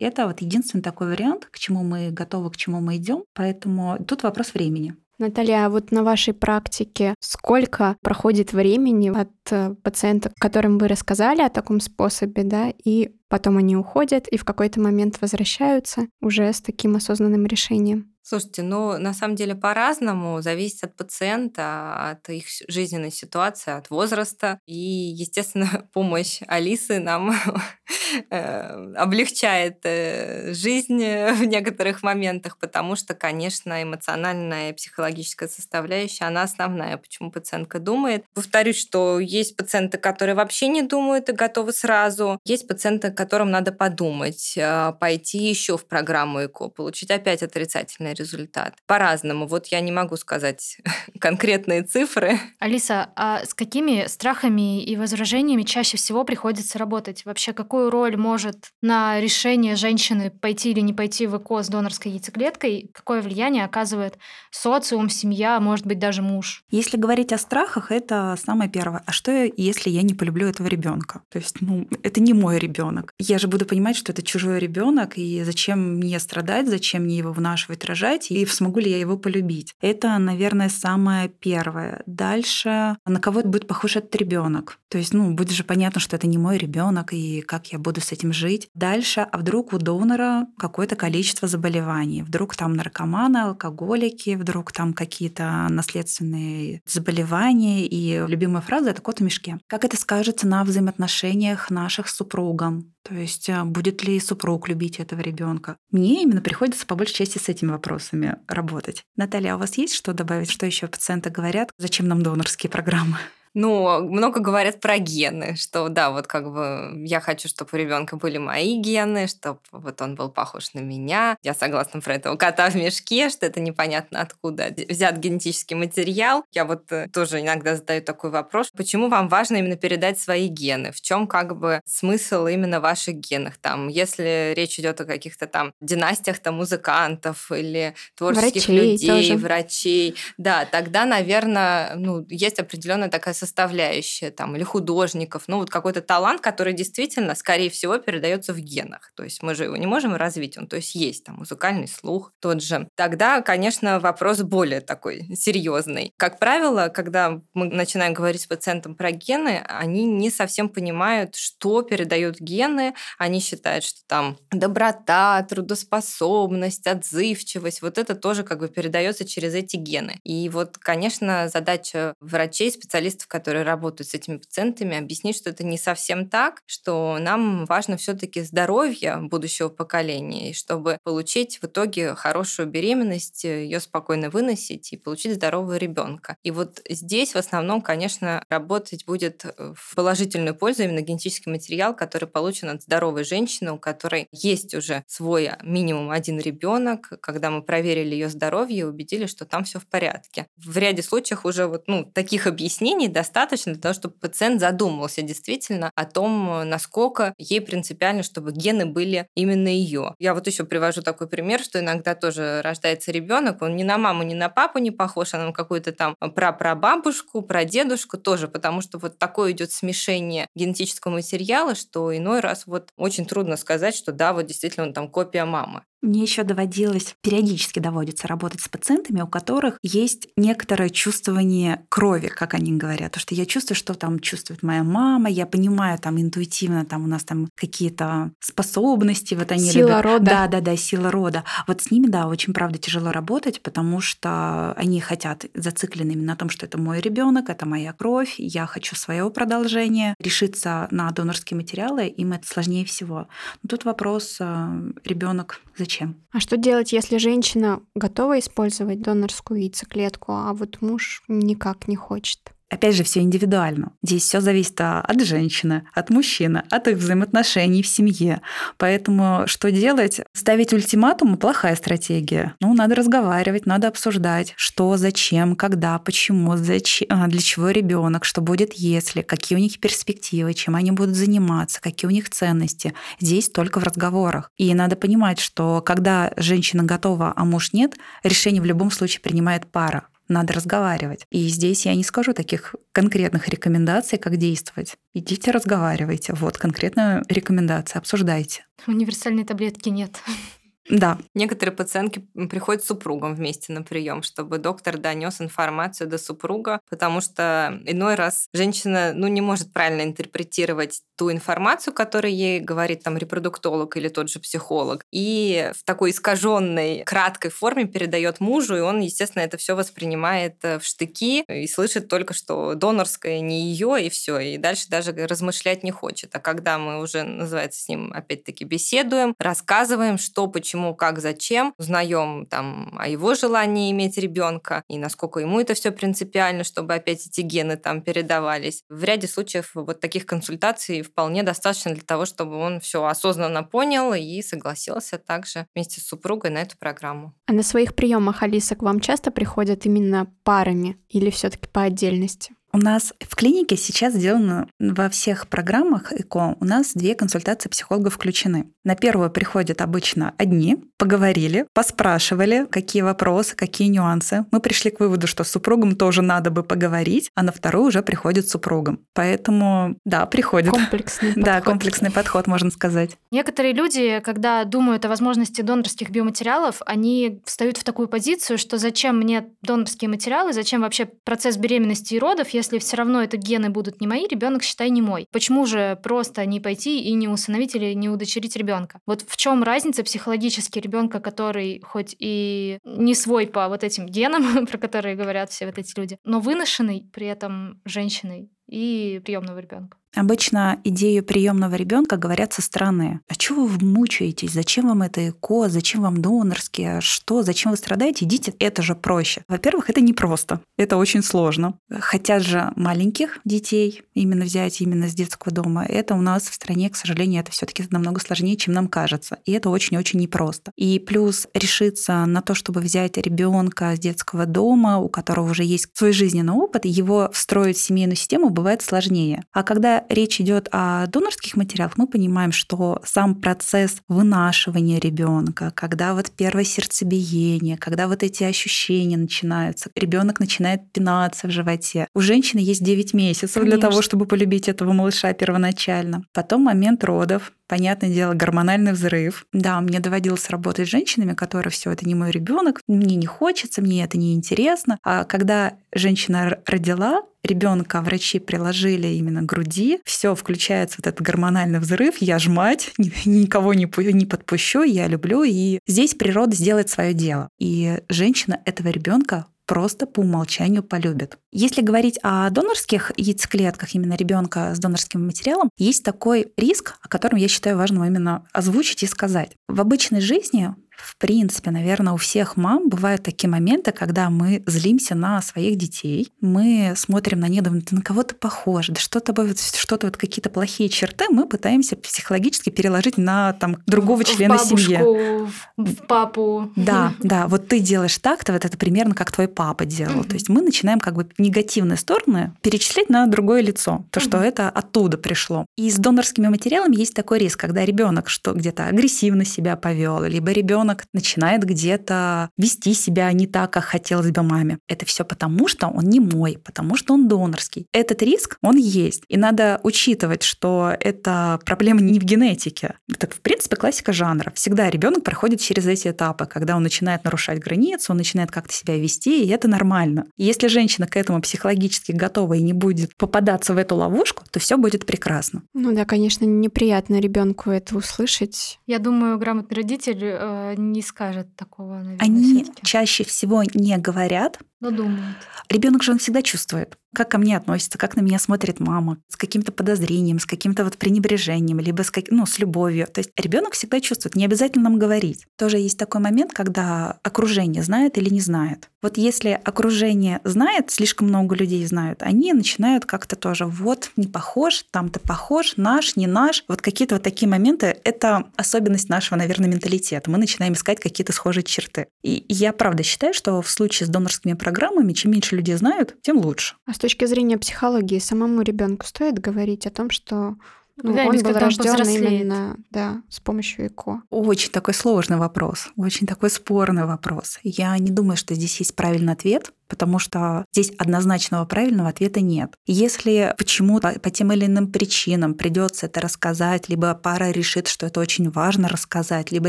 это 0.00 0.26
вот 0.26 0.42
единственный 0.42 0.82
такой 0.82 1.06
вариант, 1.06 1.46
к 1.52 1.60
чему 1.60 1.84
мы 1.84 2.10
готовы, 2.10 2.50
к 2.50 2.56
чему 2.56 2.80
мы 2.80 2.96
идем. 2.96 3.22
Поэтому 3.34 4.04
тут 4.04 4.24
вопрос 4.24 4.52
времени. 4.52 4.96
Наталья, 5.18 5.66
а 5.66 5.68
вот 5.70 5.92
на 5.92 6.02
вашей 6.02 6.34
практике 6.34 7.14
сколько 7.20 7.96
проходит 8.02 8.52
времени 8.52 9.10
от 9.10 9.30
э, 9.50 9.74
пациентов, 9.82 10.32
которым 10.38 10.78
вы 10.78 10.88
рассказали 10.88 11.42
о 11.42 11.50
таком 11.50 11.80
способе, 11.80 12.44
да, 12.44 12.72
и 12.84 13.14
потом 13.28 13.58
они 13.58 13.76
уходят 13.76 14.28
и 14.28 14.36
в 14.36 14.44
какой-то 14.44 14.80
момент 14.80 15.20
возвращаются 15.20 16.08
уже 16.20 16.52
с 16.52 16.60
таким 16.60 16.96
осознанным 16.96 17.46
решением? 17.46 18.11
Слушайте, 18.24 18.62
ну, 18.62 18.98
на 18.98 19.14
самом 19.14 19.34
деле 19.34 19.56
по-разному, 19.56 20.40
зависит 20.42 20.84
от 20.84 20.96
пациента, 20.96 22.10
от 22.10 22.28
их 22.28 22.44
жизненной 22.68 23.10
ситуации, 23.10 23.72
от 23.72 23.90
возраста. 23.90 24.60
И, 24.64 24.74
естественно, 24.76 25.88
помощь 25.92 26.40
Алисы 26.46 27.00
нам 27.00 27.34
э, 28.30 28.94
облегчает 28.94 29.80
э, 29.82 30.54
жизнь 30.54 30.98
в 30.98 31.44
некоторых 31.44 32.04
моментах, 32.04 32.58
потому 32.58 32.94
что, 32.94 33.14
конечно, 33.14 33.82
эмоциональная 33.82 34.70
и 34.70 34.72
психологическая 34.72 35.48
составляющая, 35.48 36.26
она 36.26 36.42
основная, 36.42 36.98
почему 36.98 37.32
пациентка 37.32 37.80
думает. 37.80 38.24
Повторюсь, 38.34 38.78
что 38.78 39.18
есть 39.18 39.56
пациенты, 39.56 39.98
которые 39.98 40.36
вообще 40.36 40.68
не 40.68 40.82
думают 40.82 41.28
и 41.28 41.32
готовы 41.32 41.72
сразу. 41.72 42.38
Есть 42.44 42.68
пациенты, 42.68 43.10
которым 43.10 43.50
надо 43.50 43.72
подумать, 43.72 44.54
э, 44.56 44.92
пойти 45.00 45.38
еще 45.38 45.76
в 45.76 45.86
программу 45.86 46.44
ЭКО, 46.44 46.68
получить 46.68 47.10
опять 47.10 47.42
отрицательный 47.42 48.11
конечный 48.12 48.14
результат. 48.14 48.74
По-разному. 48.86 49.46
Вот 49.46 49.66
я 49.68 49.80
не 49.80 49.92
могу 49.92 50.16
сказать 50.16 50.78
конкретные 51.20 51.82
цифры. 51.82 52.38
Алиса, 52.58 53.10
а 53.16 53.44
с 53.44 53.54
какими 53.54 54.06
страхами 54.06 54.82
и 54.82 54.96
возражениями 54.96 55.62
чаще 55.62 55.96
всего 55.96 56.24
приходится 56.24 56.78
работать? 56.78 57.24
Вообще, 57.24 57.52
какую 57.52 57.90
роль 57.90 58.16
может 58.16 58.70
на 58.82 59.20
решение 59.20 59.76
женщины 59.76 60.30
пойти 60.30 60.70
или 60.70 60.80
не 60.80 60.92
пойти 60.92 61.26
в 61.26 61.36
ЭКО 61.36 61.62
с 61.62 61.68
донорской 61.68 62.12
яйцеклеткой, 62.12 62.90
какое 62.92 63.22
влияние 63.22 63.64
оказывает 63.64 64.18
социум, 64.50 65.08
семья, 65.08 65.60
может 65.60 65.86
быть, 65.86 65.98
даже 65.98 66.22
муж? 66.22 66.64
Если 66.70 66.96
говорить 66.96 67.32
о 67.32 67.38
страхах, 67.38 67.90
это 67.90 68.36
самое 68.44 68.70
первое. 68.70 69.02
А 69.06 69.12
что, 69.12 69.32
если 69.56 69.90
я 69.90 70.02
не 70.02 70.14
полюблю 70.14 70.48
этого 70.48 70.68
ребенка? 70.68 71.22
То 71.30 71.38
есть, 71.38 71.60
ну, 71.60 71.88
это 72.02 72.20
не 72.20 72.32
мой 72.32 72.58
ребенок. 72.58 73.14
Я 73.18 73.38
же 73.38 73.48
буду 73.48 73.64
понимать, 73.64 73.96
что 73.96 74.12
это 74.12 74.22
чужой 74.22 74.58
ребенок, 74.58 75.18
и 75.18 75.42
зачем 75.44 75.96
мне 75.96 76.18
страдать, 76.20 76.68
зачем 76.68 77.04
мне 77.04 77.18
его 77.18 77.32
вынашивать, 77.32 77.84
рожать, 77.84 78.01
рожать, 78.02 78.30
и 78.30 78.44
смогу 78.46 78.80
ли 78.80 78.90
я 78.90 78.98
его 78.98 79.16
полюбить. 79.16 79.74
Это, 79.80 80.18
наверное, 80.18 80.68
самое 80.68 81.28
первое. 81.28 82.02
Дальше, 82.06 82.96
на 83.06 83.20
кого 83.20 83.42
будет 83.42 83.66
похож 83.66 83.96
этот 83.96 84.14
ребенок. 84.16 84.78
То 84.88 84.98
есть, 84.98 85.14
ну, 85.14 85.32
будет 85.32 85.52
же 85.52 85.64
понятно, 85.64 86.00
что 86.00 86.16
это 86.16 86.26
не 86.26 86.38
мой 86.38 86.58
ребенок, 86.58 87.12
и 87.12 87.40
как 87.40 87.72
я 87.72 87.78
буду 87.78 88.00
с 88.00 88.12
этим 88.12 88.32
жить. 88.32 88.68
Дальше, 88.74 89.20
а 89.20 89.38
вдруг 89.38 89.72
у 89.72 89.78
донора 89.78 90.46
какое-то 90.58 90.96
количество 90.96 91.48
заболеваний? 91.48 92.22
Вдруг 92.22 92.56
там 92.56 92.74
наркоманы, 92.74 93.38
алкоголики, 93.38 94.34
вдруг 94.34 94.72
там 94.72 94.92
какие-то 94.92 95.66
наследственные 95.70 96.82
заболевания. 96.86 97.86
И 97.86 98.22
любимая 98.26 98.62
фраза— 98.62 98.90
это 98.90 99.00
кот 99.00 99.20
в 99.20 99.22
мешке. 99.22 99.58
Как 99.66 99.84
это 99.84 99.96
скажется 99.96 100.46
на 100.46 100.64
взаимоотношениях 100.64 101.70
наших 101.70 102.08
с 102.08 102.16
супругом? 102.16 102.91
То 103.02 103.14
есть 103.14 103.50
а, 103.50 103.64
будет 103.64 104.04
ли 104.04 104.20
супруг 104.20 104.68
любить 104.68 105.00
этого 105.00 105.20
ребенка? 105.20 105.76
Мне 105.90 106.22
именно 106.22 106.40
приходится 106.40 106.86
по 106.86 106.94
большей 106.94 107.14
части 107.14 107.38
с 107.38 107.48
этими 107.48 107.70
вопросами 107.70 108.36
работать. 108.46 109.04
Наталья, 109.16 109.54
а 109.54 109.56
у 109.56 109.58
вас 109.58 109.76
есть 109.76 109.94
что 109.94 110.12
добавить? 110.12 110.50
Что 110.50 110.66
еще 110.66 110.86
пациенты 110.86 111.30
говорят? 111.30 111.70
Зачем 111.78 112.06
нам 112.08 112.22
донорские 112.22 112.70
программы? 112.70 113.18
Ну, 113.54 114.00
много 114.08 114.40
говорят 114.40 114.80
про 114.80 114.98
гены, 114.98 115.56
что 115.56 115.88
да, 115.88 116.10
вот 116.10 116.26
как 116.26 116.50
бы 116.52 116.92
я 117.04 117.20
хочу, 117.20 117.48
чтобы 117.48 117.70
у 117.72 117.76
ребенка 117.76 118.16
были 118.16 118.38
мои 118.38 118.78
гены, 118.78 119.26
чтобы 119.26 119.58
вот 119.70 120.00
он 120.00 120.14
был 120.14 120.30
похож 120.30 120.72
на 120.74 120.80
меня. 120.80 121.36
Я 121.42 121.54
согласна 121.54 122.00
про 122.00 122.14
этого 122.14 122.36
кота 122.36 122.70
в 122.70 122.74
мешке, 122.76 123.28
что 123.28 123.46
это 123.46 123.60
непонятно 123.60 124.20
откуда 124.20 124.74
взят 124.88 125.18
генетический 125.18 125.76
материал. 125.76 126.44
Я 126.52 126.64
вот 126.64 126.90
э, 126.92 127.08
тоже 127.12 127.40
иногда 127.40 127.76
задаю 127.76 128.02
такой 128.02 128.30
вопрос, 128.30 128.70
почему 128.74 129.08
вам 129.08 129.28
важно 129.28 129.56
именно 129.56 129.76
передать 129.76 130.18
свои 130.18 130.48
гены? 130.48 130.92
В 130.92 131.00
чем 131.00 131.26
как 131.26 131.58
бы 131.58 131.80
смысл 131.84 132.46
именно 132.46 132.80
ваших 132.80 133.16
генов? 133.16 133.58
Там, 133.58 133.88
если 133.88 134.54
речь 134.56 134.78
идет 134.78 135.00
о 135.00 135.04
каких-то 135.04 135.46
там 135.46 135.72
династиях 135.80 136.38
там 136.38 136.56
музыкантов 136.56 137.50
или 137.52 137.94
творческих 138.16 138.66
врачей 138.68 138.92
людей, 138.92 139.08
тоже. 139.08 139.36
врачей, 139.36 140.16
да, 140.38 140.64
тогда, 140.64 141.04
наверное, 141.04 141.94
ну, 141.96 142.24
есть 142.28 142.58
определенная 142.58 143.08
такая 143.08 143.34
составляющая, 143.42 144.30
там, 144.30 144.54
или 144.54 144.62
художников, 144.62 145.44
ну, 145.48 145.58
вот 145.58 145.68
какой-то 145.68 146.00
талант, 146.00 146.40
который 146.40 146.74
действительно, 146.74 147.34
скорее 147.34 147.70
всего, 147.70 147.98
передается 147.98 148.52
в 148.52 148.58
генах. 148.58 149.10
То 149.16 149.24
есть 149.24 149.42
мы 149.42 149.56
же 149.56 149.64
его 149.64 149.76
не 149.76 149.86
можем 149.86 150.14
развить, 150.14 150.56
он, 150.56 150.68
то 150.68 150.76
есть 150.76 150.94
есть 150.94 151.24
там 151.24 151.36
музыкальный 151.36 151.88
слух 151.88 152.32
тот 152.40 152.62
же. 152.62 152.88
Тогда, 152.94 153.42
конечно, 153.42 153.98
вопрос 153.98 154.42
более 154.42 154.80
такой 154.80 155.26
серьезный. 155.34 156.12
Как 156.16 156.38
правило, 156.38 156.88
когда 156.88 157.40
мы 157.52 157.66
начинаем 157.66 158.12
говорить 158.14 158.42
с 158.42 158.46
пациентом 158.46 158.94
про 158.94 159.10
гены, 159.10 159.64
они 159.66 160.04
не 160.04 160.30
совсем 160.30 160.68
понимают, 160.68 161.34
что 161.34 161.82
передают 161.82 162.38
гены. 162.38 162.94
Они 163.18 163.40
считают, 163.40 163.82
что 163.84 164.00
там 164.06 164.38
доброта, 164.52 165.42
трудоспособность, 165.42 166.86
отзывчивость, 166.86 167.82
вот 167.82 167.98
это 167.98 168.14
тоже 168.14 168.44
как 168.44 168.60
бы 168.60 168.68
передается 168.68 169.24
через 169.24 169.54
эти 169.54 169.76
гены. 169.76 170.20
И 170.22 170.48
вот, 170.48 170.78
конечно, 170.78 171.48
задача 171.48 172.14
врачей, 172.20 172.70
специалистов, 172.70 173.26
которые 173.32 173.64
работают 173.64 174.10
с 174.10 174.14
этими 174.14 174.36
пациентами, 174.36 174.98
объяснить, 174.98 175.36
что 175.36 175.48
это 175.48 175.64
не 175.64 175.78
совсем 175.78 176.28
так, 176.28 176.60
что 176.66 177.16
нам 177.18 177.64
важно 177.64 177.96
все-таки 177.96 178.42
здоровье 178.42 179.16
будущего 179.22 179.70
поколения, 179.70 180.50
и 180.50 180.52
чтобы 180.52 180.98
получить 181.02 181.56
в 181.62 181.64
итоге 181.64 182.14
хорошую 182.14 182.68
беременность, 182.68 183.44
ее 183.44 183.80
спокойно 183.80 184.28
выносить 184.28 184.92
и 184.92 184.98
получить 184.98 185.36
здорового 185.36 185.78
ребенка. 185.78 186.36
И 186.42 186.50
вот 186.50 186.82
здесь 186.86 187.32
в 187.32 187.36
основном, 187.36 187.80
конечно, 187.80 188.44
работать 188.50 189.06
будет 189.06 189.46
э, 189.46 189.72
в 189.74 189.94
положительную 189.94 190.54
пользу 190.54 190.82
именно 190.82 191.00
генетический 191.00 191.50
материал, 191.50 191.96
который 191.96 192.28
получен 192.28 192.68
от 192.68 192.82
здоровой 192.82 193.24
женщины, 193.24 193.72
у 193.72 193.78
которой 193.78 194.28
есть 194.30 194.74
уже 194.74 195.04
свой 195.06 195.52
минимум 195.62 196.10
один 196.10 196.38
ребенок, 196.38 197.10
когда 197.22 197.50
мы 197.50 197.62
проверили 197.62 198.12
ее 198.12 198.28
здоровье 198.28 198.86
убедились, 198.86 199.30
что 199.30 199.46
там 199.46 199.64
все 199.64 199.78
в 199.80 199.86
порядке. 199.86 200.48
В 200.58 200.76
ряде 200.76 201.02
случаев 201.02 201.46
уже 201.46 201.66
вот 201.66 201.84
ну, 201.86 202.04
таких 202.04 202.46
объяснений 202.46 203.08
достаточно 203.22 203.72
для 203.72 203.80
того, 203.80 203.94
чтобы 203.94 204.14
пациент 204.16 204.60
задумался 204.60 205.22
действительно 205.22 205.92
о 205.94 206.04
том, 206.06 206.68
насколько 206.68 207.34
ей 207.38 207.60
принципиально, 207.60 208.24
чтобы 208.24 208.50
гены 208.50 208.84
были 208.84 209.28
именно 209.36 209.68
ее. 209.68 210.16
Я 210.18 210.34
вот 210.34 210.48
еще 210.48 210.64
привожу 210.64 211.02
такой 211.02 211.28
пример, 211.28 211.60
что 211.60 211.78
иногда 211.78 212.16
тоже 212.16 212.60
рождается 212.62 213.12
ребенок, 213.12 213.62
он 213.62 213.76
ни 213.76 213.84
на 213.84 213.96
маму, 213.96 214.24
ни 214.24 214.34
на 214.34 214.48
папу 214.48 214.78
не 214.78 214.90
похож, 214.90 215.34
а 215.34 215.38
на 215.38 215.52
какую-то 215.52 215.92
там 215.92 216.16
прапрабабушку, 216.34 217.42
прадедушку 217.42 218.18
тоже, 218.18 218.48
потому 218.48 218.80
что 218.80 218.98
вот 218.98 219.18
такое 219.18 219.52
идет 219.52 219.70
смешение 219.70 220.48
генетического 220.56 221.12
материала, 221.12 221.76
что 221.76 222.16
иной 222.16 222.40
раз 222.40 222.64
вот 222.66 222.88
очень 222.96 223.24
трудно 223.24 223.56
сказать, 223.56 223.94
что 223.94 224.10
да, 224.10 224.32
вот 224.32 224.46
действительно 224.46 224.86
он 224.86 224.92
там 224.92 225.08
копия 225.08 225.44
мамы. 225.44 225.82
Мне 226.02 226.22
еще 226.22 226.42
доводилось, 226.42 227.14
периодически 227.22 227.78
доводится 227.78 228.26
работать 228.26 228.60
с 228.60 228.68
пациентами, 228.68 229.20
у 229.20 229.28
которых 229.28 229.78
есть 229.82 230.28
некоторое 230.36 230.90
чувствование 230.90 231.86
крови, 231.88 232.26
как 232.26 232.54
они 232.54 232.72
говорят. 232.72 233.12
То, 233.12 233.20
что 233.20 233.36
я 233.36 233.46
чувствую, 233.46 233.76
что 233.76 233.94
там 233.94 234.18
чувствует 234.18 234.64
моя 234.64 234.82
мама, 234.82 235.30
я 235.30 235.46
понимаю 235.46 235.98
там 236.00 236.20
интуитивно, 236.20 236.84
там 236.84 237.04
у 237.04 237.06
нас 237.06 237.22
там 237.22 237.48
какие-то 237.54 238.32
способности, 238.40 239.34
вот 239.34 239.52
они 239.52 239.70
сила 239.70 239.88
любят. 239.88 240.02
рода. 240.04 240.24
Да, 240.24 240.48
да, 240.48 240.60
да, 240.60 240.76
сила 240.76 241.12
рода. 241.12 241.44
Вот 241.68 241.82
с 241.82 241.92
ними, 241.92 242.08
да, 242.08 242.26
очень, 242.26 242.52
правда, 242.52 242.78
тяжело 242.78 243.12
работать, 243.12 243.62
потому 243.62 244.00
что 244.00 244.72
они 244.72 245.00
хотят 245.00 245.46
зациклены 245.54 246.12
именно 246.12 246.32
на 246.32 246.36
том, 246.36 246.48
что 246.48 246.66
это 246.66 246.78
мой 246.78 247.00
ребенок, 247.00 247.48
это 247.48 247.64
моя 247.64 247.92
кровь, 247.92 248.34
я 248.38 248.66
хочу 248.66 248.96
своего 248.96 249.30
продолжения. 249.30 250.16
Решиться 250.18 250.88
на 250.90 251.08
донорские 251.12 251.56
материалы 251.56 252.08
им 252.08 252.32
это 252.32 252.44
сложнее 252.48 252.84
всего. 252.84 253.28
Но 253.62 253.68
тут 253.68 253.84
вопрос, 253.84 254.38
э, 254.40 254.92
ребенок 255.04 255.60
зачем 255.76 255.91
зачем. 255.92 256.16
А 256.32 256.40
что 256.40 256.56
делать, 256.56 256.92
если 256.92 257.18
женщина 257.18 257.80
готова 257.94 258.38
использовать 258.38 259.02
донорскую 259.02 259.60
яйцеклетку, 259.60 260.32
а 260.32 260.52
вот 260.52 260.80
муж 260.80 261.22
никак 261.28 261.88
не 261.88 261.96
хочет? 261.96 262.38
Опять 262.72 262.96
же, 262.96 263.04
все 263.04 263.20
индивидуально. 263.20 263.92
Здесь 264.02 264.22
все 264.22 264.40
зависит 264.40 264.80
от 264.80 265.20
женщины, 265.20 265.86
от 265.92 266.08
мужчины, 266.08 266.62
от 266.70 266.88
их 266.88 266.96
взаимоотношений 266.96 267.82
в 267.82 267.86
семье. 267.86 268.40
Поэтому 268.78 269.42
что 269.44 269.70
делать? 269.70 270.22
Ставить 270.32 270.72
ультиматум– 270.72 271.36
плохая 271.38 271.76
стратегия. 271.76 272.54
Ну, 272.60 272.72
надо 272.72 272.94
разговаривать, 272.94 273.66
надо 273.66 273.88
обсуждать, 273.88 274.54
что, 274.56 274.96
зачем, 274.96 275.54
когда, 275.54 275.98
почему, 275.98 276.56
зачем, 276.56 277.08
а, 277.10 277.26
для 277.26 277.40
чего 277.42 277.68
ребенок, 277.68 278.24
что 278.24 278.40
будет 278.40 278.72
если, 278.72 279.20
какие 279.20 279.58
у 279.58 279.60
них 279.60 279.78
перспективы, 279.78 280.54
чем 280.54 280.74
они 280.74 280.92
будут 280.92 281.14
заниматься, 281.14 281.78
какие 281.78 282.08
у 282.08 282.12
них 282.12 282.30
ценности. 282.30 282.94
Здесь 283.20 283.50
только 283.50 283.80
в 283.80 283.84
разговорах. 283.84 284.50
И 284.56 284.72
надо 284.72 284.96
понимать, 284.96 285.40
что 285.40 285.82
когда 285.82 286.32
женщина 286.38 286.84
готова, 286.84 287.34
а 287.36 287.44
муж 287.44 287.74
нет, 287.74 287.98
решение 288.22 288.62
в 288.62 288.64
любом 288.64 288.90
случае 288.90 289.20
принимает 289.20 289.70
пара 289.70 290.06
надо 290.32 290.52
разговаривать. 290.54 291.26
И 291.30 291.46
здесь 291.48 291.86
я 291.86 291.94
не 291.94 292.04
скажу 292.04 292.32
таких 292.32 292.74
конкретных 292.92 293.48
рекомендаций, 293.48 294.18
как 294.18 294.36
действовать. 294.36 294.96
Идите 295.14 295.50
разговаривайте. 295.50 296.32
Вот 296.34 296.58
конкретная 296.58 297.24
рекомендация, 297.28 298.00
обсуждайте. 298.00 298.66
Универсальной 298.86 299.44
таблетки 299.44 299.88
нет. 299.88 300.20
Да. 300.92 301.16
Некоторые 301.34 301.74
пациентки 301.74 302.26
приходят 302.50 302.84
с 302.84 302.86
супругом 302.86 303.34
вместе 303.34 303.72
на 303.72 303.82
прием, 303.82 304.22
чтобы 304.22 304.58
доктор 304.58 304.98
донес 304.98 305.40
информацию 305.40 306.06
до 306.06 306.18
супруга, 306.18 306.80
потому 306.90 307.22
что 307.22 307.80
иной 307.86 308.14
раз 308.14 308.46
женщина 308.52 309.12
ну, 309.14 309.26
не 309.26 309.40
может 309.40 309.72
правильно 309.72 310.02
интерпретировать 310.02 311.00
ту 311.16 311.32
информацию, 311.32 311.94
которую 311.94 312.34
ей 312.34 312.60
говорит 312.60 313.02
там 313.04 313.16
репродуктолог 313.16 313.96
или 313.96 314.08
тот 314.08 314.28
же 314.28 314.38
психолог, 314.38 315.06
и 315.10 315.70
в 315.74 315.82
такой 315.84 316.10
искаженной, 316.10 317.04
краткой 317.04 317.50
форме 317.50 317.86
передает 317.86 318.40
мужу, 318.40 318.76
и 318.76 318.80
он, 318.80 319.00
естественно, 319.00 319.42
это 319.42 319.56
все 319.56 319.74
воспринимает 319.74 320.56
э, 320.62 320.78
в 320.78 320.84
штыки 320.84 321.44
и 321.48 321.66
слышит 321.68 322.08
только, 322.08 322.34
что 322.34 322.74
донорское 322.74 323.40
не 323.40 323.70
ее, 323.70 324.04
и 324.04 324.10
все, 324.10 324.38
и 324.40 324.58
дальше 324.58 324.88
даже 324.90 325.12
размышлять 325.12 325.84
не 325.84 325.90
хочет. 325.90 326.34
А 326.34 326.40
когда 326.40 326.76
мы 326.76 327.00
уже, 327.00 327.22
называется, 327.22 327.80
с 327.80 327.88
ним 327.88 328.12
опять-таки 328.12 328.64
беседуем, 328.64 329.34
рассказываем, 329.38 330.18
что, 330.18 330.48
почему, 330.48 330.81
как, 330.94 331.20
зачем, 331.20 331.74
узнаем 331.78 332.46
там 332.46 332.94
о 332.98 333.08
его 333.08 333.34
желании 333.34 333.90
иметь 333.92 334.18
ребенка 334.18 334.82
и 334.88 334.98
насколько 334.98 335.40
ему 335.40 335.60
это 335.60 335.74
все 335.74 335.90
принципиально, 335.90 336.64
чтобы 336.64 336.94
опять 336.94 337.26
эти 337.26 337.40
гены 337.40 337.76
там 337.76 338.02
передавались. 338.02 338.82
В 338.88 339.02
ряде 339.04 339.26
случаев 339.26 339.70
вот 339.74 340.00
таких 340.00 340.26
консультаций 340.26 341.02
вполне 341.02 341.42
достаточно 341.42 341.92
для 341.94 342.02
того, 342.02 342.26
чтобы 342.26 342.56
он 342.56 342.80
все 342.80 343.04
осознанно 343.04 343.62
понял 343.62 344.12
и 344.12 344.42
согласился 344.42 345.18
также 345.18 345.66
вместе 345.74 346.00
с 346.00 346.06
супругой 346.06 346.50
на 346.50 346.58
эту 346.58 346.76
программу. 346.76 347.34
А 347.46 347.52
на 347.52 347.62
своих 347.62 347.94
приемах, 347.94 348.42
Алиса, 348.42 348.74
к 348.74 348.82
вам 348.82 349.00
часто 349.00 349.30
приходят 349.30 349.86
именно 349.86 350.32
парами 350.44 350.96
или 351.08 351.30
все-таки 351.30 351.68
по 351.68 351.82
отдельности? 351.82 352.54
У 352.74 352.78
нас 352.78 353.12
в 353.20 353.36
клинике 353.36 353.76
сейчас 353.76 354.14
сделано 354.14 354.66
во 354.80 355.10
всех 355.10 355.48
программах 355.48 356.10
ЭКО, 356.10 356.56
у 356.58 356.64
нас 356.64 356.92
две 356.94 357.14
консультации 357.14 357.68
психологов 357.68 358.14
включены. 358.14 358.66
На 358.82 358.96
первую 358.96 359.30
приходят 359.30 359.82
обычно 359.82 360.34
одни, 360.38 360.82
поговорили, 360.96 361.66
поспрашивали, 361.74 362.66
какие 362.70 363.02
вопросы, 363.02 363.54
какие 363.56 363.88
нюансы. 363.88 364.46
Мы 364.50 364.60
пришли 364.60 364.90
к 364.90 365.00
выводу, 365.00 365.26
что 365.26 365.44
с 365.44 365.50
супругом 365.50 365.96
тоже 365.96 366.22
надо 366.22 366.50
бы 366.50 366.62
поговорить, 366.62 367.30
а 367.34 367.42
на 367.42 367.52
вторую 367.52 367.88
уже 367.88 368.02
приходит 368.02 368.48
супругом. 368.48 369.00
Поэтому, 369.12 369.98
да, 370.06 370.24
приходит. 370.24 370.70
Комплексный 370.70 371.28
подход. 371.34 371.44
Да, 371.44 371.60
комплексный 371.60 372.10
подход, 372.10 372.46
можно 372.46 372.70
сказать. 372.70 373.18
Некоторые 373.30 373.74
люди, 373.74 374.20
когда 374.24 374.64
думают 374.64 375.04
о 375.04 375.08
возможности 375.08 375.60
донорских 375.60 376.08
биоматериалов, 376.08 376.80
они 376.86 377.42
встают 377.44 377.76
в 377.76 377.84
такую 377.84 378.08
позицию, 378.08 378.56
что 378.56 378.78
зачем 378.78 379.18
мне 379.18 379.48
донорские 379.60 380.08
материалы, 380.08 380.54
зачем 380.54 380.80
вообще 380.80 381.04
процесс 381.24 381.58
беременности 381.58 382.14
и 382.14 382.18
родов, 382.18 382.48
если 382.48 382.61
все 382.78 382.96
равно 382.96 383.22
это 383.22 383.36
гены 383.36 383.70
будут 383.70 384.00
не 384.00 384.06
мои, 384.06 384.26
ребенок, 384.26 384.62
считай, 384.62 384.90
не 384.90 385.02
мой. 385.02 385.26
Почему 385.32 385.66
же 385.66 385.98
просто 386.02 386.44
не 386.46 386.60
пойти 386.60 387.02
и 387.02 387.12
не 387.12 387.28
усыновить 387.28 387.74
или 387.74 387.92
не 387.94 388.08
удочерить 388.08 388.56
ребенка? 388.56 389.00
Вот 389.06 389.22
в 389.26 389.36
чем 389.36 389.62
разница 389.62 390.02
психологически 390.04 390.78
ребенка, 390.78 391.20
который 391.20 391.80
хоть 391.84 392.14
и 392.18 392.78
не 392.84 393.14
свой 393.14 393.46
по 393.46 393.68
вот 393.68 393.84
этим 393.84 394.06
генам, 394.06 394.66
про 394.66 394.78
которые 394.78 395.16
говорят 395.16 395.50
все 395.50 395.66
вот 395.66 395.78
эти 395.78 395.98
люди, 395.98 396.18
но 396.24 396.40
выношенный 396.40 397.08
при 397.12 397.26
этом 397.26 397.80
женщиной 397.84 398.50
и 398.68 399.20
приемного 399.24 399.58
ребенка? 399.58 399.98
Обычно 400.14 400.78
идею 400.84 401.24
приемного 401.24 401.74
ребенка 401.74 402.16
говорят 402.16 402.52
со 402.52 402.60
стороны. 402.60 403.20
А 403.28 403.34
чего 403.34 403.64
вы 403.64 403.84
мучаетесь? 403.84 404.52
Зачем 404.52 404.88
вам 404.88 405.02
это 405.02 405.30
ЭКО? 405.30 405.68
Зачем 405.68 406.02
вам 406.02 406.20
донорские? 406.20 407.00
Что? 407.00 407.42
Зачем 407.42 407.70
вы 407.70 407.78
страдаете? 407.78 408.26
Идите, 408.26 408.54
это 408.58 408.82
же 408.82 408.94
проще. 408.94 409.42
Во-первых, 409.48 409.88
это 409.88 410.00
непросто. 410.02 410.60
Это 410.76 410.98
очень 410.98 411.22
сложно. 411.22 411.78
Хотят 411.90 412.42
же 412.42 412.72
маленьких 412.76 413.38
детей 413.44 414.02
именно 414.12 414.44
взять 414.44 414.80
именно 414.82 415.08
с 415.08 415.14
детского 415.14 415.52
дома. 415.52 415.84
Это 415.84 416.14
у 416.14 416.20
нас 416.20 416.42
в 416.42 416.54
стране, 416.54 416.90
к 416.90 416.96
сожалению, 416.96 417.40
это 417.40 417.50
все 417.50 417.64
таки 417.64 417.84
намного 417.90 418.20
сложнее, 418.20 418.56
чем 418.56 418.74
нам 418.74 418.88
кажется. 418.88 419.38
И 419.46 419.52
это 419.52 419.70
очень-очень 419.70 420.20
непросто. 420.20 420.72
И 420.76 420.98
плюс 420.98 421.46
решиться 421.54 422.26
на 422.26 422.42
то, 422.42 422.54
чтобы 422.54 422.80
взять 422.80 423.16
ребенка 423.16 423.96
с 423.96 423.98
детского 423.98 424.44
дома, 424.44 424.98
у 424.98 425.08
которого 425.08 425.50
уже 425.50 425.64
есть 425.64 425.88
свой 425.94 426.12
жизненный 426.12 426.52
опыт, 426.52 426.84
его 426.84 427.30
встроить 427.32 427.78
в 427.78 427.82
семейную 427.82 428.16
систему 428.16 428.50
бывает 428.50 428.82
сложнее. 428.82 429.44
А 429.52 429.62
когда 429.62 430.01
речь 430.08 430.40
идет 430.40 430.68
о 430.72 431.06
донорских 431.06 431.56
материалах, 431.56 431.96
мы 431.96 432.06
понимаем, 432.06 432.52
что 432.52 433.00
сам 433.04 433.34
процесс 433.34 433.96
вынашивания 434.08 434.98
ребенка, 434.98 435.72
когда 435.74 436.14
вот 436.14 436.30
первое 436.30 436.64
сердцебиение, 436.64 437.76
когда 437.76 438.08
вот 438.08 438.22
эти 438.22 438.44
ощущения 438.44 439.16
начинаются, 439.16 439.90
ребенок 439.94 440.40
начинает 440.40 440.90
пинаться 440.92 441.48
в 441.48 441.50
животе. 441.50 442.08
У 442.14 442.20
женщины 442.20 442.60
есть 442.60 442.82
9 442.82 443.14
месяцев 443.14 443.54
Конечно. 443.54 443.78
для 443.78 443.88
того, 443.88 444.02
чтобы 444.02 444.26
полюбить 444.26 444.68
этого 444.68 444.92
малыша 444.92 445.32
первоначально. 445.32 446.24
Потом 446.32 446.62
момент 446.62 447.04
родов, 447.04 447.52
понятное 447.72 448.10
дело, 448.10 448.34
гормональный 448.34 448.92
взрыв. 448.92 449.46
Да, 449.54 449.80
мне 449.80 449.98
доводилось 449.98 450.50
работать 450.50 450.86
с 450.86 450.90
женщинами, 450.90 451.32
которые 451.32 451.70
все 451.70 451.90
это 451.90 452.06
не 452.06 452.14
мой 452.14 452.30
ребенок, 452.30 452.82
мне 452.86 453.16
не 453.16 453.24
хочется, 453.24 453.80
мне 453.80 454.04
это 454.04 454.18
не 454.18 454.34
интересно. 454.34 454.98
А 455.02 455.24
когда 455.24 455.72
женщина 455.90 456.58
родила, 456.66 457.22
ребенка 457.42 458.02
врачи 458.02 458.40
приложили 458.40 459.06
именно 459.06 459.40
к 459.40 459.46
груди, 459.46 460.00
все 460.04 460.34
включается 460.34 460.98
вот 460.98 461.06
этот 461.06 461.22
гормональный 461.22 461.78
взрыв, 461.78 462.16
я 462.20 462.38
ж 462.38 462.48
мать, 462.48 462.92
никого 463.24 463.72
не, 463.72 463.90
не 464.12 464.26
подпущу, 464.26 464.82
я 464.82 465.06
люблю, 465.06 465.42
и 465.42 465.78
здесь 465.86 466.14
природа 466.14 466.54
сделает 466.54 466.90
свое 466.90 467.14
дело. 467.14 467.48
И 467.58 468.00
женщина 468.10 468.60
этого 468.66 468.88
ребенка 468.88 469.46
просто 469.72 470.04
по 470.04 470.20
умолчанию 470.20 470.82
полюбит. 470.82 471.38
Если 471.50 471.80
говорить 471.80 472.18
о 472.22 472.50
донорских 472.50 473.10
яйцеклетках 473.16 473.94
именно 473.94 474.12
ребенка 474.16 474.74
с 474.74 474.78
донорским 474.78 475.24
материалом, 475.24 475.70
есть 475.78 476.04
такой 476.04 476.52
риск, 476.58 476.96
о 477.00 477.08
котором 477.08 477.38
я 477.38 477.48
считаю 477.48 477.78
важным 477.78 478.04
именно 478.04 478.44
озвучить 478.52 479.02
и 479.02 479.06
сказать. 479.06 479.52
В 479.68 479.80
обычной 479.80 480.20
жизни 480.20 480.74
в 481.02 481.16
принципе, 481.16 481.70
наверное, 481.70 482.12
у 482.12 482.16
всех 482.16 482.56
мам 482.56 482.88
бывают 482.88 483.22
такие 483.22 483.50
моменты, 483.50 483.92
когда 483.92 484.30
мы 484.30 484.62
злимся 484.66 485.14
на 485.14 485.42
своих 485.42 485.76
детей, 485.76 486.32
мы 486.40 486.94
смотрим 486.96 487.40
на 487.40 487.48
них, 487.48 487.62
думаем, 487.62 487.82
ты 487.82 487.94
на 487.94 488.02
кого 488.02 488.22
то 488.22 488.34
похож, 488.34 488.88
да 488.88 489.00
что-то 489.00 489.32
что-то 489.74 490.06
вот 490.06 490.16
какие-то 490.16 490.50
плохие 490.50 490.88
черты 490.88 491.26
мы 491.30 491.46
пытаемся 491.46 491.96
психологически 491.96 492.70
переложить 492.70 493.18
на 493.18 493.52
там 493.54 493.78
другого 493.86 494.24
члена 494.24 494.58
в 494.58 494.62
бабушку, 494.62 494.76
семьи. 494.78 495.48
В 495.76 496.06
папу. 496.06 496.70
Да, 496.76 497.14
да, 497.20 497.48
вот 497.48 497.68
ты 497.68 497.80
делаешь 497.80 498.18
так-то, 498.18 498.52
вот 498.52 498.64
это 498.64 498.78
примерно 498.78 499.14
как 499.14 499.32
твой 499.32 499.48
папа 499.48 499.84
делал. 499.84 500.20
Угу. 500.20 500.28
То 500.28 500.34
есть 500.34 500.48
мы 500.48 500.62
начинаем 500.62 501.00
как 501.00 501.14
бы 501.14 501.28
негативные 501.38 501.96
стороны 501.96 502.52
перечислять 502.62 503.08
на 503.08 503.26
другое 503.26 503.62
лицо, 503.62 504.04
то, 504.10 504.20
угу. 504.20 504.28
что 504.28 504.38
это 504.38 504.68
оттуда 504.70 505.18
пришло. 505.18 505.66
И 505.76 505.90
с 505.90 505.96
донорскими 505.96 506.48
материалами 506.48 506.96
есть 506.96 507.14
такой 507.14 507.38
риск, 507.38 507.58
когда 507.58 507.84
ребенок 507.84 508.28
что 508.28 508.52
где-то 508.52 508.86
агрессивно 508.86 509.44
себя 509.44 509.76
повел, 509.76 510.22
либо 510.22 510.52
ребенок 510.52 510.91
ребенок 510.92 511.04
начинает 511.12 511.64
где-то 511.64 512.50
вести 512.58 512.94
себя 512.94 513.32
не 513.32 513.46
так, 513.46 513.72
как 513.72 513.84
хотелось 513.84 514.30
бы 514.30 514.42
маме. 514.42 514.78
Это 514.88 515.06
все 515.06 515.24
потому, 515.24 515.68
что 515.68 515.88
он 515.88 516.04
не 516.04 516.20
мой, 516.20 516.58
потому 516.64 516.96
что 516.96 517.14
он 517.14 517.28
донорский. 517.28 517.86
Этот 517.92 518.22
риск, 518.22 518.58
он 518.62 518.76
есть. 518.76 519.22
И 519.28 519.36
надо 519.36 519.80
учитывать, 519.82 520.42
что 520.42 520.94
это 521.00 521.58
проблема 521.64 522.00
не 522.00 522.18
в 522.18 522.24
генетике. 522.24 522.94
Это, 523.08 523.34
в 523.34 523.40
принципе, 523.40 523.76
классика 523.76 524.12
жанра. 524.12 524.52
Всегда 524.54 524.90
ребенок 524.90 525.24
проходит 525.24 525.60
через 525.60 525.86
эти 525.86 526.08
этапы, 526.08 526.46
когда 526.46 526.76
он 526.76 526.82
начинает 526.82 527.24
нарушать 527.24 527.58
границы, 527.58 528.12
он 528.12 528.18
начинает 528.18 528.50
как-то 528.50 528.72
себя 528.72 528.96
вести, 528.96 529.44
и 529.44 529.48
это 529.48 529.68
нормально. 529.68 530.26
И 530.36 530.44
если 530.44 530.68
женщина 530.68 531.06
к 531.06 531.16
этому 531.16 531.40
психологически 531.40 532.12
готова 532.12 532.54
и 532.54 532.62
не 532.62 532.72
будет 532.72 533.16
попадаться 533.16 533.74
в 533.74 533.78
эту 533.78 533.96
ловушку, 533.96 534.44
то 534.50 534.60
все 534.60 534.76
будет 534.76 535.06
прекрасно. 535.06 535.62
Ну 535.74 535.94
да, 535.94 536.04
конечно, 536.04 536.44
неприятно 536.44 537.20
ребенку 537.20 537.70
это 537.70 537.96
услышать. 537.96 538.78
Я 538.86 538.98
думаю, 538.98 539.38
грамотный 539.38 539.76
родитель 539.76 540.20
э, 540.22 540.71
не 540.76 541.02
скажет 541.02 541.54
такого, 541.56 541.94
наверное. 541.94 542.18
Они 542.18 542.66
чаще 542.82 543.24
всего 543.24 543.62
не 543.74 543.96
говорят, 543.98 544.58
но 544.82 544.90
думают. 544.90 545.36
Ребенок 545.70 546.02
же 546.02 546.10
он 546.10 546.18
всегда 546.18 546.42
чувствует 546.42 546.98
как 547.14 547.30
ко 547.30 547.38
мне 547.38 547.56
относится, 547.56 547.98
как 547.98 548.16
на 548.16 548.20
меня 548.20 548.38
смотрит 548.38 548.80
мама, 548.80 549.18
с 549.28 549.36
каким-то 549.36 549.70
подозрением, 549.72 550.38
с 550.38 550.46
каким-то 550.46 550.84
вот 550.84 550.96
пренебрежением, 550.96 551.80
либо 551.80 552.02
с, 552.02 552.10
как, 552.10 552.30
ну, 552.30 552.46
с 552.46 552.58
любовью. 552.58 553.06
То 553.06 553.20
есть 553.20 553.30
ребенок 553.36 553.74
всегда 553.74 554.00
чувствует, 554.00 554.34
не 554.34 554.44
обязательно 554.44 554.84
нам 554.84 554.98
говорить. 554.98 555.46
Тоже 555.58 555.78
есть 555.78 555.98
такой 555.98 556.20
момент, 556.20 556.52
когда 556.52 557.18
окружение 557.22 557.82
знает 557.82 558.16
или 558.16 558.30
не 558.30 558.40
знает. 558.40 558.88
Вот 559.02 559.18
если 559.18 559.60
окружение 559.62 560.40
знает, 560.44 560.90
слишком 560.90 561.28
много 561.28 561.54
людей 561.54 561.84
знают, 561.86 562.22
они 562.22 562.52
начинают 562.52 563.04
как-то 563.04 563.36
тоже, 563.36 563.66
вот, 563.66 564.10
не 564.16 564.28
похож, 564.28 564.84
там-то 564.90 565.20
похож, 565.20 565.74
наш, 565.76 566.16
не 566.16 566.26
наш. 566.26 566.64
Вот 566.68 566.80
какие-то 566.80 567.16
вот 567.16 567.24
такие 567.24 567.48
моменты— 567.48 567.98
это 568.04 568.46
особенность 568.56 569.08
нашего, 569.08 569.36
наверное, 569.36 569.68
менталитета. 569.68 570.30
Мы 570.30 570.38
начинаем 570.38 570.74
искать 570.74 571.00
какие-то 571.00 571.32
схожие 571.32 571.64
черты. 571.64 572.06
И 572.22 572.44
я 572.48 572.72
правда 572.72 573.02
считаю, 573.02 573.34
что 573.34 573.60
в 573.60 573.68
случае 573.68 574.06
с 574.06 574.10
донорскими 574.10 574.52
программами, 574.52 574.71
чем 575.14 575.32
меньше 575.32 575.56
людей 575.56 575.74
знают, 575.76 576.16
тем 576.22 576.38
лучше. 576.38 576.76
А 576.86 576.92
точки 576.98 577.24
зрения 577.24 577.58
психологии 577.58 578.18
самому 578.18 578.62
ребенку 578.62 579.06
стоит 579.06 579.38
говорить 579.38 579.86
о 579.86 579.90
том, 579.90 580.10
что 580.10 580.56
ну, 581.02 581.12
он 581.12 581.38
был 581.38 581.52
рожден 581.54 582.08
именно 582.08 582.76
да, 582.90 583.22
с 583.28 583.40
помощью 583.40 583.86
ЭКО. 583.86 584.22
Очень 584.30 584.70
такой 584.70 584.94
сложный 584.94 585.36
вопрос, 585.36 585.88
очень 585.96 586.26
такой 586.26 586.50
спорный 586.50 587.06
вопрос. 587.06 587.58
Я 587.62 587.96
не 587.98 588.10
думаю, 588.10 588.36
что 588.36 588.54
здесь 588.54 588.78
есть 588.78 588.94
правильный 588.94 589.32
ответ, 589.32 589.72
потому 589.92 590.18
что 590.18 590.64
здесь 590.72 590.90
однозначного 590.96 591.66
правильного 591.66 592.08
ответа 592.08 592.40
нет. 592.40 592.72
Если 592.86 593.54
почему-то 593.58 594.18
по 594.20 594.30
тем 594.30 594.50
или 594.50 594.64
иным 594.64 594.90
причинам 594.90 595.52
придется 595.52 596.06
это 596.06 596.22
рассказать, 596.22 596.88
либо 596.88 597.12
пара 597.14 597.50
решит, 597.50 597.88
что 597.88 598.06
это 598.06 598.18
очень 598.20 598.48
важно 598.48 598.88
рассказать, 598.88 599.52
либо 599.52 599.68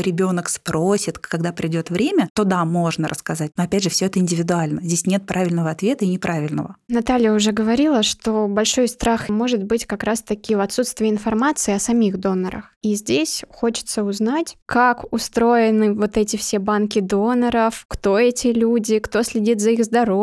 ребенок 0.00 0.48
спросит, 0.48 1.18
когда 1.18 1.52
придет 1.52 1.90
время, 1.90 2.30
то 2.34 2.44
да, 2.44 2.64
можно 2.64 3.06
рассказать. 3.06 3.50
Но 3.58 3.64
опять 3.64 3.82
же, 3.82 3.90
все 3.90 4.06
это 4.06 4.18
индивидуально. 4.18 4.80
Здесь 4.80 5.04
нет 5.04 5.26
правильного 5.26 5.68
ответа 5.68 6.06
и 6.06 6.08
неправильного. 6.08 6.76
Наталья 6.88 7.34
уже 7.34 7.52
говорила, 7.52 8.02
что 8.02 8.48
большой 8.48 8.88
страх 8.88 9.28
может 9.28 9.62
быть 9.62 9.84
как 9.84 10.04
раз-таки 10.04 10.54
в 10.54 10.60
отсутствии 10.60 11.10
информации 11.10 11.74
о 11.74 11.78
самих 11.78 12.18
донорах. 12.18 12.70
И 12.80 12.94
здесь 12.94 13.44
хочется 13.50 14.04
узнать, 14.04 14.56
как 14.64 15.12
устроены 15.12 15.92
вот 15.92 16.16
эти 16.16 16.36
все 16.36 16.58
банки 16.58 17.00
доноров, 17.00 17.84
кто 17.88 18.18
эти 18.18 18.48
люди, 18.48 18.98
кто 18.98 19.22
следит 19.22 19.60
за 19.60 19.70
их 19.70 19.84
здоровьем, 19.84 20.13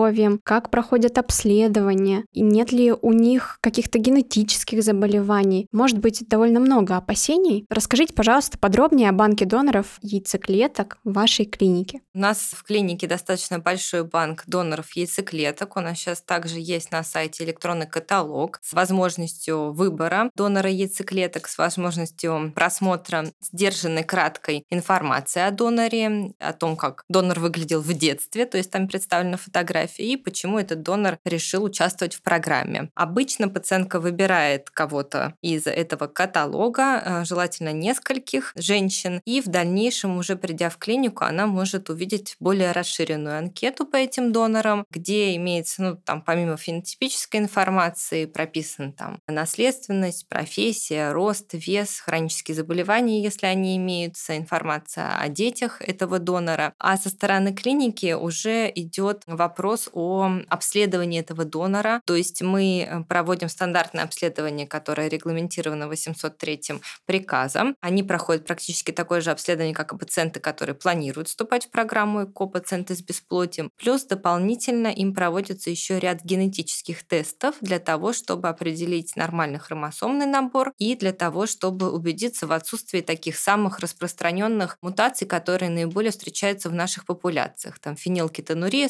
как 0.43 0.69
проходят 0.69 1.17
обследования, 1.17 2.25
и 2.31 2.41
нет 2.41 2.71
ли 2.71 2.91
у 2.91 3.13
них 3.13 3.57
каких-то 3.61 3.99
генетических 3.99 4.83
заболеваний. 4.83 5.67
Может 5.71 5.99
быть, 5.99 6.27
довольно 6.27 6.59
много 6.59 6.97
опасений. 6.97 7.65
Расскажите, 7.69 8.13
пожалуйста, 8.13 8.57
подробнее 8.57 9.09
о 9.09 9.13
банке 9.13 9.45
доноров 9.45 9.97
яйцеклеток 10.01 10.97
в 11.03 11.13
вашей 11.13 11.45
клинике. 11.45 12.01
У 12.13 12.19
нас 12.19 12.53
в 12.55 12.63
клинике 12.63 13.07
достаточно 13.07 13.59
большой 13.59 14.03
банк 14.03 14.43
доноров 14.47 14.91
яйцеклеток. 14.91 15.77
У 15.77 15.79
нас 15.79 15.97
сейчас 15.97 16.21
также 16.21 16.59
есть 16.59 16.91
на 16.91 17.03
сайте 17.03 17.43
электронный 17.43 17.87
каталог 17.87 18.59
с 18.61 18.73
возможностью 18.73 19.71
выбора 19.73 20.29
донора 20.35 20.69
яйцеклеток, 20.69 21.47
с 21.47 21.57
возможностью 21.57 22.51
просмотра 22.55 23.31
сдержанной 23.41 24.03
краткой 24.03 24.65
информации 24.69 25.41
о 25.41 25.51
доноре, 25.51 26.33
о 26.39 26.53
том, 26.53 26.75
как 26.75 27.03
донор 27.09 27.39
выглядел 27.39 27.81
в 27.81 27.93
детстве, 27.93 28.45
то 28.45 28.57
есть 28.57 28.71
там 28.71 28.87
представлена 28.87 29.37
фотография, 29.37 29.80
и 29.97 30.17
почему 30.17 30.59
этот 30.59 30.81
донор 30.81 31.17
решил 31.25 31.63
участвовать 31.63 32.15
в 32.15 32.21
программе. 32.21 32.89
Обычно 32.95 33.47
пациентка 33.47 33.99
выбирает 33.99 34.69
кого-то 34.69 35.35
из 35.41 35.67
этого 35.67 36.07
каталога, 36.07 37.01
э, 37.03 37.25
желательно 37.25 37.71
нескольких 37.71 38.53
женщин, 38.55 39.21
и 39.25 39.41
в 39.41 39.47
дальнейшем, 39.47 40.17
уже 40.17 40.35
придя 40.35 40.69
в 40.69 40.77
клинику, 40.77 41.23
она 41.23 41.47
может 41.47 41.89
увидеть 41.89 42.35
более 42.39 42.71
расширенную 42.71 43.37
анкету 43.37 43.85
по 43.85 43.95
этим 43.95 44.31
донорам, 44.31 44.85
где 44.89 45.35
имеется, 45.35 45.81
ну, 45.81 45.95
там, 45.95 46.21
помимо 46.21 46.57
фенотипической 46.57 47.39
информации, 47.39 48.25
прописан 48.25 48.93
там 48.93 49.19
наследственность, 49.27 50.27
профессия, 50.27 51.11
рост, 51.11 51.49
вес, 51.53 51.99
хронические 51.99 52.55
заболевания, 52.55 53.21
если 53.21 53.45
они 53.45 53.77
имеются, 53.77 54.37
информация 54.37 55.17
о 55.17 55.29
детях 55.29 55.81
этого 55.81 56.19
донора. 56.19 56.73
А 56.77 56.97
со 56.97 57.09
стороны 57.09 57.53
клиники 57.53 58.13
уже 58.13 58.71
идет 58.73 59.23
вопрос 59.25 59.70
о 59.93 60.29
обследовании 60.49 61.19
этого 61.19 61.45
донора. 61.45 62.01
То 62.05 62.15
есть 62.15 62.41
мы 62.41 62.87
э, 62.87 63.03
проводим 63.03 63.49
стандартное 63.49 64.03
обследование, 64.03 64.67
которое 64.67 65.07
регламентировано 65.09 65.87
803 65.87 66.61
приказом. 67.05 67.75
Они 67.81 68.03
проходят 68.03 68.45
практически 68.45 68.91
такое 68.91 69.21
же 69.21 69.31
обследование, 69.31 69.73
как 69.73 69.93
и 69.93 69.97
пациенты, 69.97 70.39
которые 70.39 70.75
планируют 70.75 71.27
вступать 71.27 71.67
в 71.67 71.71
программу 71.71 72.23
ЭКО 72.23 72.47
пациенты 72.47 72.95
с 72.95 73.01
бесплодием. 73.01 73.71
Плюс 73.77 74.03
дополнительно 74.03 74.87
им 74.87 75.13
проводится 75.13 75.69
еще 75.69 75.99
ряд 75.99 76.23
генетических 76.23 77.03
тестов 77.03 77.55
для 77.61 77.79
того, 77.79 78.13
чтобы 78.13 78.49
определить 78.49 79.15
нормальный 79.15 79.59
хромосомный 79.59 80.25
набор 80.25 80.73
и 80.77 80.95
для 80.95 81.13
того, 81.13 81.45
чтобы 81.45 81.91
убедиться, 81.91 82.47
в 82.47 82.51
отсутствии 82.51 83.01
таких 83.01 83.37
самых 83.37 83.79
распространенных 83.79 84.77
мутаций, 84.81 85.27
которые 85.27 85.69
наиболее 85.69 86.11
встречаются 86.11 86.69
в 86.69 86.73
наших 86.73 87.05
популяциях. 87.05 87.79
Там 87.79 87.95
фенилкетонурия, 87.95 88.89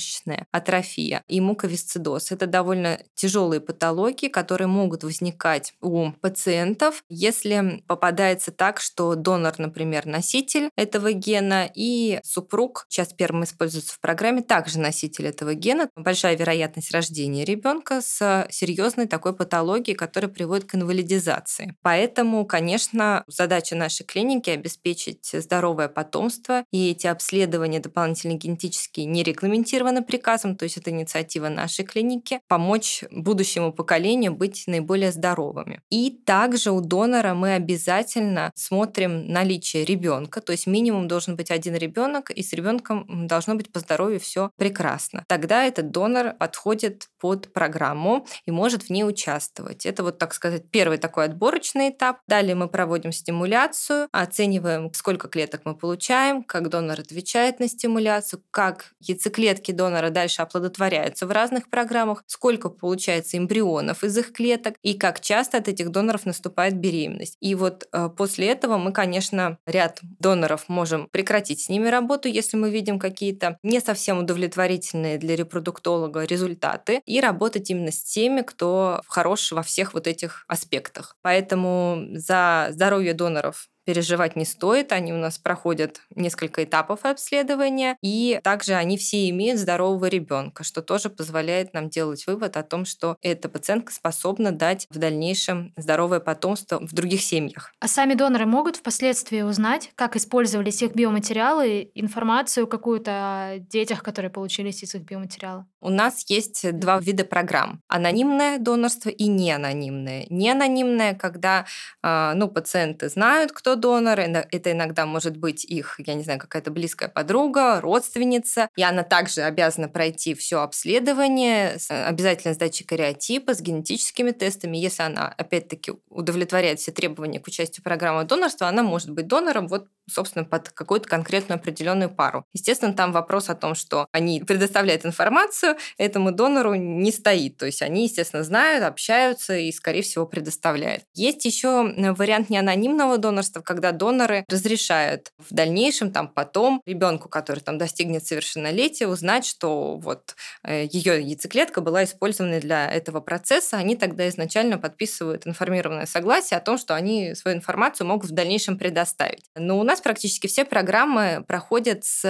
спинально-мышечная 0.00 0.46
атрофия 0.50 1.22
и 1.28 1.40
муковисцидоз. 1.40 2.32
Это 2.32 2.46
довольно 2.46 3.00
тяжелые 3.14 3.60
патологии, 3.60 4.28
которые 4.28 4.68
могут 4.68 5.04
возникать 5.04 5.74
у 5.80 6.12
пациентов, 6.20 7.04
если 7.08 7.82
попадается 7.86 8.50
так, 8.50 8.80
что 8.80 9.14
донор, 9.14 9.54
например, 9.58 10.06
носитель 10.06 10.70
этого 10.76 11.12
гена, 11.12 11.70
и 11.74 12.20
супруг, 12.24 12.86
сейчас 12.88 13.10
сперма 13.10 13.44
используется 13.44 13.94
в 13.94 14.00
программе, 14.00 14.42
также 14.42 14.78
носитель 14.78 15.26
этого 15.26 15.54
гена. 15.54 15.88
Большая 15.96 16.36
вероятность 16.36 16.92
рождения 16.92 17.44
ребенка 17.44 18.00
с 18.00 18.46
серьезной 18.50 19.06
такой 19.06 19.34
патологией, 19.34 19.96
которая 19.96 20.30
приводит 20.30 20.64
к 20.64 20.74
инвалидизации. 20.74 21.74
Поэтому, 21.82 22.44
конечно, 22.46 23.24
задача 23.26 23.76
нашей 23.76 24.04
клиники 24.04 24.50
обеспечить 24.50 25.30
здоровое 25.32 25.88
потомство, 25.88 26.64
и 26.72 26.90
эти 26.90 27.06
обследования 27.06 27.80
дополнительно 27.80 28.34
генетические 28.34 29.06
не 29.06 29.22
регламентированы 29.22 29.89
приказом, 30.02 30.56
то 30.56 30.64
есть 30.64 30.76
это 30.76 30.90
инициатива 30.90 31.48
нашей 31.48 31.84
клиники, 31.84 32.40
помочь 32.48 33.04
будущему 33.10 33.72
поколению 33.72 34.34
быть 34.34 34.64
наиболее 34.66 35.12
здоровыми. 35.12 35.80
И 35.90 36.10
также 36.24 36.70
у 36.70 36.80
донора 36.80 37.34
мы 37.34 37.54
обязательно 37.54 38.52
смотрим 38.54 39.26
наличие 39.26 39.84
ребенка, 39.84 40.40
то 40.40 40.52
есть 40.52 40.66
минимум 40.66 41.08
должен 41.08 41.36
быть 41.36 41.50
один 41.50 41.74
ребенок, 41.74 42.30
и 42.30 42.42
с 42.42 42.52
ребенком 42.52 43.26
должно 43.26 43.54
быть 43.54 43.72
по 43.72 43.80
здоровью 43.80 44.20
все 44.20 44.50
прекрасно. 44.56 45.24
Тогда 45.26 45.64
этот 45.64 45.90
донор 45.90 46.34
подходит 46.34 47.08
под 47.18 47.52
программу 47.52 48.26
и 48.46 48.50
может 48.50 48.84
в 48.84 48.90
ней 48.90 49.04
участвовать. 49.04 49.86
Это 49.86 50.02
вот, 50.02 50.18
так 50.18 50.34
сказать, 50.34 50.70
первый 50.70 50.98
такой 50.98 51.26
отборочный 51.26 51.90
этап. 51.90 52.20
Далее 52.26 52.54
мы 52.54 52.68
проводим 52.68 53.12
стимуляцию, 53.12 54.08
оцениваем, 54.12 54.92
сколько 54.94 55.28
клеток 55.28 55.62
мы 55.64 55.74
получаем, 55.76 56.42
как 56.42 56.68
донор 56.68 57.00
отвечает 57.00 57.60
на 57.60 57.68
стимуляцию, 57.68 58.42
как 58.50 58.92
яйцеклетки 59.00 59.72
донора 59.80 60.10
дальше 60.10 60.42
оплодотворяются 60.42 61.26
в 61.26 61.30
разных 61.30 61.70
программах, 61.70 62.22
сколько 62.26 62.68
получается 62.68 63.38
эмбрионов 63.38 64.04
из 64.04 64.18
их 64.18 64.34
клеток 64.34 64.74
и 64.82 64.92
как 64.92 65.20
часто 65.20 65.56
от 65.56 65.68
этих 65.68 65.88
доноров 65.88 66.26
наступает 66.26 66.76
беременность. 66.76 67.38
И 67.40 67.54
вот 67.54 67.88
э, 67.90 68.10
после 68.14 68.48
этого 68.48 68.76
мы, 68.76 68.92
конечно, 68.92 69.56
ряд 69.66 70.00
доноров 70.02 70.68
можем 70.68 71.08
прекратить 71.10 71.62
с 71.62 71.70
ними 71.70 71.88
работу, 71.88 72.28
если 72.28 72.58
мы 72.58 72.68
видим 72.70 72.98
какие-то 72.98 73.56
не 73.62 73.80
совсем 73.80 74.18
удовлетворительные 74.18 75.16
для 75.16 75.34
репродуктолога 75.34 76.24
результаты, 76.24 77.00
и 77.06 77.18
работать 77.20 77.70
именно 77.70 77.90
с 77.90 78.02
теми, 78.02 78.42
кто 78.42 79.00
хорош 79.06 79.52
во 79.52 79.62
всех 79.62 79.94
вот 79.94 80.06
этих 80.06 80.44
аспектах. 80.46 81.16
Поэтому 81.22 82.04
за 82.12 82.68
здоровье 82.70 83.14
доноров 83.14 83.68
переживать 83.84 84.36
не 84.36 84.44
стоит. 84.44 84.92
Они 84.92 85.12
у 85.12 85.16
нас 85.16 85.38
проходят 85.38 86.00
несколько 86.14 86.64
этапов 86.64 87.04
обследования, 87.04 87.96
и 88.02 88.40
также 88.42 88.74
они 88.74 88.98
все 88.98 89.28
имеют 89.30 89.58
здорового 89.58 90.06
ребенка, 90.06 90.64
что 90.64 90.82
тоже 90.82 91.10
позволяет 91.10 91.74
нам 91.74 91.88
делать 91.88 92.26
вывод 92.26 92.56
о 92.56 92.62
том, 92.62 92.84
что 92.84 93.16
эта 93.22 93.48
пациентка 93.48 93.92
способна 93.92 94.52
дать 94.52 94.86
в 94.90 94.98
дальнейшем 94.98 95.72
здоровое 95.76 96.20
потомство 96.20 96.78
в 96.80 96.92
других 96.92 97.22
семьях. 97.22 97.72
А 97.80 97.88
сами 97.88 98.14
доноры 98.14 98.46
могут 98.46 98.76
впоследствии 98.76 99.42
узнать, 99.42 99.90
как 99.94 100.16
использовались 100.16 100.82
их 100.82 100.94
биоматериалы, 100.94 101.90
информацию 101.94 102.66
какую-то 102.66 103.30
о 103.30 103.58
детях, 103.58 104.02
которые 104.02 104.30
получились 104.30 104.82
из 104.82 104.94
их 104.94 105.02
биоматериала? 105.02 105.66
У 105.80 105.88
нас 105.88 106.24
есть 106.28 106.78
два 106.78 107.00
вида 107.00 107.24
программ. 107.24 107.80
Анонимное 107.88 108.58
донорство 108.58 109.08
и 109.08 109.26
неанонимное. 109.26 110.26
Неанонимное, 110.28 111.14
когда 111.14 111.66
а, 112.02 112.34
ну, 112.34 112.48
пациенты 112.48 113.08
знают, 113.08 113.52
кто 113.52 113.69
донор. 113.76 114.20
Это 114.20 114.72
иногда 114.72 115.06
может 115.06 115.36
быть 115.36 115.64
их, 115.64 116.00
я 116.04 116.14
не 116.14 116.22
знаю, 116.22 116.38
какая-то 116.38 116.70
близкая 116.70 117.08
подруга, 117.08 117.80
родственница. 117.80 118.68
И 118.76 118.82
она 118.82 119.02
также 119.02 119.42
обязана 119.42 119.88
пройти 119.88 120.34
все 120.34 120.60
обследование, 120.60 121.76
обязательно 121.88 122.54
сдачи 122.54 122.84
кариотипа 122.84 123.54
с 123.54 123.60
генетическими 123.60 124.30
тестами. 124.32 124.76
Если 124.76 125.02
она, 125.02 125.34
опять-таки, 125.36 125.92
удовлетворяет 126.08 126.80
все 126.80 126.92
требования 126.92 127.40
к 127.40 127.46
участию 127.46 127.82
в 127.82 127.84
программе 127.84 128.24
донорства, 128.24 128.68
она 128.68 128.82
может 128.82 129.10
быть 129.10 129.26
донором 129.26 129.68
вот 129.68 129.88
собственно, 130.10 130.44
под 130.44 130.70
какую-то 130.70 131.08
конкретную 131.08 131.58
определенную 131.58 132.10
пару. 132.10 132.44
Естественно, 132.52 132.92
там 132.92 133.12
вопрос 133.12 133.48
о 133.48 133.54
том, 133.54 133.74
что 133.74 134.08
они 134.12 134.40
предоставляют 134.40 135.06
информацию, 135.06 135.76
этому 135.98 136.32
донору 136.32 136.74
не 136.74 137.12
стоит. 137.12 137.56
То 137.58 137.66
есть 137.66 137.82
они, 137.82 138.04
естественно, 138.04 138.42
знают, 138.42 138.84
общаются 138.84 139.56
и, 139.56 139.70
скорее 139.72 140.02
всего, 140.02 140.26
предоставляют. 140.26 141.04
Есть 141.14 141.44
еще 141.44 141.94
вариант 142.14 142.50
неанонимного 142.50 143.18
донорства, 143.18 143.59
когда 143.62 143.92
доноры 143.92 144.44
разрешают 144.48 145.32
в 145.38 145.52
дальнейшем, 145.52 146.12
там, 146.12 146.28
потом 146.28 146.82
ребенку, 146.86 147.28
который 147.28 147.60
там 147.60 147.78
достигнет 147.78 148.26
совершеннолетия, 148.26 149.06
узнать, 149.06 149.46
что 149.46 149.96
вот 149.96 150.34
э, 150.64 150.86
ее 150.90 151.20
яйцеклетка 151.20 151.80
была 151.80 152.04
использована 152.04 152.60
для 152.60 152.90
этого 152.90 153.20
процесса. 153.20 153.76
Они 153.76 153.96
тогда 153.96 154.28
изначально 154.28 154.78
подписывают 154.78 155.46
информированное 155.46 156.06
согласие 156.06 156.58
о 156.58 156.60
том, 156.60 156.78
что 156.78 156.94
они 156.94 157.34
свою 157.34 157.56
информацию 157.56 158.06
могут 158.06 158.30
в 158.30 158.34
дальнейшем 158.34 158.78
предоставить. 158.78 159.44
Но 159.54 159.78
у 159.78 159.82
нас 159.82 160.00
практически 160.00 160.46
все 160.46 160.64
программы 160.64 161.44
проходят 161.46 162.04
с 162.04 162.20